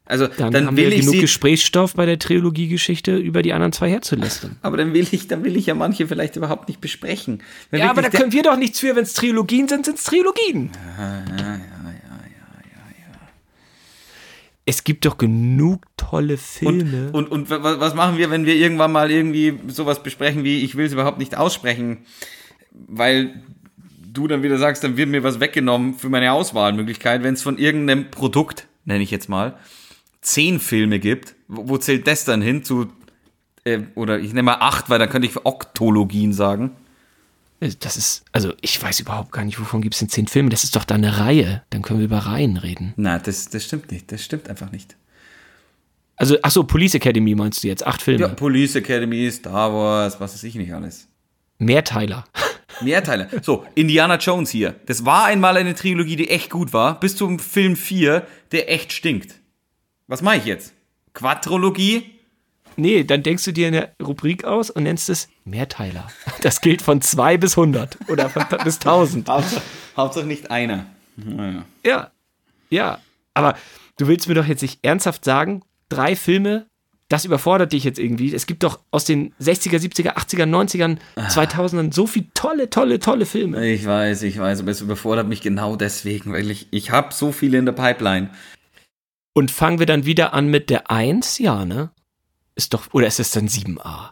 Also 0.05 0.27
Dann, 0.27 0.51
dann, 0.51 0.65
haben 0.67 0.77
will 0.77 0.89
wir 0.89 0.97
ich 0.97 1.05
genug 1.05 1.21
Gesprächsstoff 1.21 1.93
bei 1.93 2.05
der 2.05 2.19
Trilogiegeschichte 2.19 3.15
über 3.15 3.43
die 3.43 3.53
anderen 3.53 3.71
zwei 3.71 3.89
herzulästern. 3.89 4.57
aber 4.61 4.75
dann 4.75 4.93
will 4.93 5.07
ich, 5.09 5.27
dann 5.29 5.45
will 5.45 5.55
ich 5.55 5.67
ja 5.67 5.75
manche 5.75 6.05
vielleicht 6.05 6.35
überhaupt 6.35 6.67
nicht 6.67 6.81
besprechen. 6.81 7.41
Wenn 7.69 7.79
Ja, 7.79 7.91
aber 7.91 8.01
da 8.01 8.09
können 8.09 8.33
wir 8.33 8.43
doch 8.43 8.57
nichts 8.57 8.79
für, 8.79 8.93
wenn 8.95 9.03
es 9.03 9.13
Trilogien 9.13 9.69
sind, 9.69 9.85
sind 9.85 9.97
es 9.99 10.03
Trilogien. 10.03 10.71
Es 14.65 14.83
gibt 14.83 15.05
doch 15.05 15.17
genug 15.17 15.83
tolle 15.97 16.37
Filme. 16.37 17.09
Und, 17.13 17.31
und, 17.31 17.49
und 17.49 17.63
wa- 17.63 17.79
was 17.79 17.95
machen 17.95 18.17
wir, 18.17 18.29
wenn 18.29 18.45
wir 18.45 18.55
irgendwann 18.55 18.91
mal 18.91 19.09
irgendwie 19.11 19.57
sowas 19.67 20.03
besprechen 20.03 20.43
wie, 20.43 20.61
ich 20.63 20.75
will 20.75 20.85
es 20.85 20.93
überhaupt 20.93 21.17
nicht 21.17 21.35
aussprechen, 21.35 21.99
weil 22.71 23.41
du 24.13 24.27
dann 24.27 24.43
wieder 24.43 24.57
sagst, 24.57 24.83
dann 24.83 24.97
wird 24.97 25.09
mir 25.09 25.23
was 25.23 25.39
weggenommen 25.39 25.95
für 25.95 26.09
meine 26.09 26.31
Auswahlmöglichkeit, 26.33 27.23
wenn 27.23 27.33
es 27.33 27.43
von 27.43 27.57
irgendeinem 27.57 28.11
Produkt, 28.11 28.67
nenne 28.85 29.03
ich 29.03 29.11
jetzt 29.11 29.29
mal, 29.29 29.57
zehn 30.21 30.59
Filme 30.59 30.99
gibt, 30.99 31.35
wo, 31.47 31.69
wo 31.69 31.77
zählt 31.77 32.07
das 32.07 32.25
dann 32.25 32.41
hin 32.41 32.63
zu, 32.63 32.91
äh, 33.63 33.79
oder 33.95 34.19
ich 34.19 34.33
nehme 34.33 34.43
mal 34.43 34.57
acht, 34.59 34.89
weil 34.89 34.99
dann 34.99 35.09
könnte 35.09 35.27
ich 35.27 35.45
Oktologien 35.45 36.33
sagen. 36.33 36.71
das 37.79 37.97
ist, 37.97 38.25
also 38.31 38.53
ich 38.61 38.81
weiß 38.81 38.99
überhaupt 38.99 39.31
gar 39.31 39.45
nicht, 39.45 39.59
wovon 39.59 39.81
gibt 39.81 39.95
es 39.95 39.99
denn 39.99 40.09
zehn 40.09 40.27
Filme? 40.27 40.49
Das 40.49 40.63
ist 40.63 40.75
doch 40.75 40.83
da 40.83 40.95
eine 40.95 41.19
Reihe. 41.19 41.63
Dann 41.69 41.81
können 41.81 41.99
wir 41.99 42.05
über 42.05 42.19
Reihen 42.19 42.57
reden. 42.57 42.93
Na, 42.97 43.19
das, 43.19 43.49
das 43.49 43.63
stimmt 43.65 43.91
nicht, 43.91 44.11
das 44.11 44.23
stimmt 44.23 44.49
einfach 44.49 44.71
nicht. 44.71 44.95
Also, 46.15 46.37
ach 46.43 46.51
so, 46.51 46.63
Police 46.63 46.95
Academy 46.95 47.33
meinst 47.33 47.63
du 47.63 47.67
jetzt? 47.67 47.85
Acht 47.87 48.01
Filme. 48.01 48.21
Ja, 48.21 48.27
Police 48.27 48.75
Academy, 48.75 49.31
Star 49.31 49.73
Wars, 49.73 50.19
was 50.19 50.33
weiß 50.33 50.43
ich 50.43 50.53
nicht 50.53 50.71
alles. 50.71 51.07
Mehrteiler. 51.57 52.25
Mehrteile. 52.83 53.29
So, 53.41 53.65
Indiana 53.75 54.17
Jones 54.17 54.49
hier. 54.49 54.75
Das 54.85 55.05
war 55.05 55.25
einmal 55.25 55.57
eine 55.57 55.75
Trilogie, 55.75 56.15
die 56.15 56.29
echt 56.29 56.49
gut 56.49 56.73
war, 56.73 56.99
bis 56.99 57.15
zum 57.15 57.39
Film 57.39 57.75
4, 57.75 58.25
der 58.51 58.71
echt 58.71 58.93
stinkt. 58.93 59.35
Was 60.07 60.21
mache 60.21 60.37
ich 60.37 60.45
jetzt? 60.45 60.73
Quadrologie? 61.13 62.11
Nee, 62.77 63.03
dann 63.03 63.23
denkst 63.23 63.43
du 63.45 63.51
dir 63.51 63.67
eine 63.67 63.91
Rubrik 64.01 64.45
aus 64.45 64.69
und 64.69 64.83
nennst 64.83 65.09
es 65.09 65.27
Mehrteiler. 65.43 66.07
Das 66.41 66.61
gilt 66.61 66.81
von 66.81 67.01
zwei 67.01 67.37
bis 67.37 67.57
100 67.57 67.97
oder 68.09 68.29
von, 68.29 68.45
bis 68.63 68.75
1000. 68.77 69.29
Hauptsache, 69.29 69.61
Hauptsache 69.97 70.25
nicht 70.25 70.51
einer. 70.51 70.85
Naja. 71.17 71.65
Ja, 71.85 72.11
ja. 72.69 72.99
Aber 73.33 73.55
du 73.97 74.07
willst 74.07 74.27
mir 74.27 74.35
doch 74.35 74.45
jetzt 74.45 74.61
nicht 74.61 74.79
ernsthaft 74.83 75.25
sagen, 75.25 75.63
drei 75.89 76.15
Filme, 76.15 76.67
das 77.11 77.25
überfordert 77.25 77.73
dich 77.73 77.83
jetzt 77.83 77.99
irgendwie. 77.99 78.33
Es 78.33 78.45
gibt 78.45 78.63
doch 78.63 78.79
aus 78.91 79.03
den 79.05 79.33
60er, 79.41 79.77
70er, 79.79 80.15
80er, 80.15 80.45
90ern, 80.45 80.97
2000ern 81.17 81.93
so 81.93 82.07
viele 82.07 82.27
tolle, 82.33 82.69
tolle, 82.69 82.99
tolle 82.99 83.25
Filme. 83.25 83.67
Ich 83.67 83.85
weiß, 83.85 84.23
ich 84.23 84.39
weiß, 84.39 84.61
aber 84.61 84.71
es 84.71 84.81
überfordert 84.81 85.27
mich 85.27 85.41
genau 85.41 85.75
deswegen, 85.75 86.31
weil 86.31 86.49
ich, 86.49 86.67
ich 86.71 86.91
habe 86.91 87.13
so 87.13 87.31
viele 87.31 87.57
in 87.57 87.65
der 87.65 87.73
Pipeline. 87.73 88.29
Und 89.33 89.51
fangen 89.51 89.79
wir 89.79 89.85
dann 89.85 90.05
wieder 90.05 90.33
an 90.33 90.47
mit 90.47 90.69
der 90.69 90.89
1? 90.91 91.39
Ja, 91.39 91.65
ne? 91.65 91.91
Ist 92.55 92.73
doch, 92.73 92.93
oder 92.93 93.07
ist 93.07 93.19
es 93.19 93.31
dann 93.31 93.47
7a? 93.47 94.11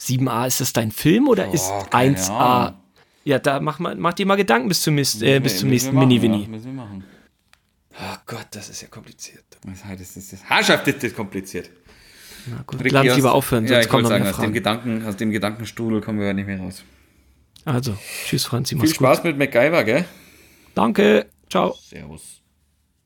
7a, 0.00 0.46
ist 0.46 0.60
das 0.60 0.72
dein 0.72 0.90
Film 0.90 1.28
oder 1.28 1.52
ist 1.52 1.68
Oh, 1.70 1.84
keine 1.90 2.16
1a? 2.16 2.30
Ahnung. 2.30 2.74
Ja, 3.24 3.38
da 3.38 3.60
mach, 3.60 3.78
mal, 3.78 3.94
mach 3.94 4.14
dir 4.14 4.26
mal 4.26 4.34
Gedanken 4.36 4.68
bis 4.68 4.82
zum, 4.82 4.96
Mist, 4.96 5.22
äh, 5.22 5.38
bis 5.38 5.58
zum 5.58 5.68
nächsten 5.68 5.96
Mini-Winnie. 5.96 6.48
müssen 6.48 6.66
wir 6.66 6.72
machen. 6.72 7.04
Oh 7.94 8.16
Gott, 8.26 8.46
das 8.52 8.68
ist 8.68 8.82
ja 8.82 8.88
kompliziert. 8.88 9.44
Das 9.64 9.84
heißt, 9.84 10.00
das 10.00 10.16
ist 10.16 10.32
das 10.32 10.44
Haarscharf, 10.44 10.82
kompliziert. 12.44 12.66
Gut, 12.66 12.84
Ricky, 12.84 13.08
lass 13.08 13.16
lieber 13.16 13.34
aufhören, 13.34 13.64
ja, 13.64 13.70
sonst 13.70 13.84
ich 13.84 13.90
kommen 13.90 14.02
noch 14.02 14.10
sagen, 14.10 14.24
mehr 14.24 14.34
aus 14.34 14.40
dem. 14.40 14.52
Gedanken, 14.52 15.06
aus 15.06 15.16
dem 15.16 15.30
Gedankenstrudel 15.30 16.00
kommen 16.00 16.20
wir 16.20 16.34
nicht 16.34 16.46
mehr 16.46 16.58
raus. 16.58 16.82
Also, 17.64 17.96
tschüss 18.26 18.44
Franzi, 18.44 18.74
Viel 18.74 18.78
mach's 18.78 18.90
gut. 18.90 18.96
Spaß 19.06 19.24
mit 19.24 19.38
MacGyver, 19.38 19.84
gell? 19.84 20.04
Danke, 20.74 21.26
ciao. 21.48 21.76
Servus. 21.88 22.40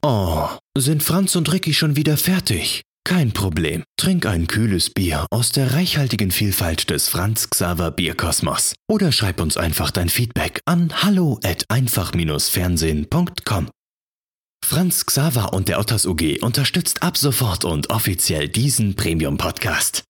Oh, 0.03 0.49
sind 0.79 1.03
Franz 1.03 1.37
und 1.37 1.53
Ricky 1.53 1.75
schon 1.75 1.97
wieder 1.97 2.17
fertig? 2.17 2.83
Kein 3.05 3.33
Problem. 3.33 3.85
Trink 3.97 4.27
ein 4.27 4.49
kühles 4.49 4.91
Bier 4.91 5.27
aus 5.31 5.53
der 5.53 5.75
reichhaltigen 5.75 6.33
Vielfalt 6.33 6.91
des 6.91 7.09
Franz 7.09 7.51
Xaver 7.51 7.93
Bierkosmos. 7.93 8.75
Oder 8.89 9.13
schreib 9.13 9.41
uns 9.41 9.57
einfach 9.57 9.93
dein 9.93 10.09
Feedback 10.09 10.61
an 10.65 11.05
hallo 11.05 11.39
at 11.45 11.65
einfach-fernsehen.com. 11.69 13.69
Franz 14.65 15.07
Xaver 15.07 15.53
und 15.53 15.69
der 15.69 15.79
Otters 15.79 16.07
UG 16.07 16.43
unterstützt 16.43 17.03
ab 17.03 17.17
sofort 17.17 17.65
und 17.65 17.91
offiziell 17.91 18.49
diesen 18.49 18.95
Premium-Podcast. 18.97 20.03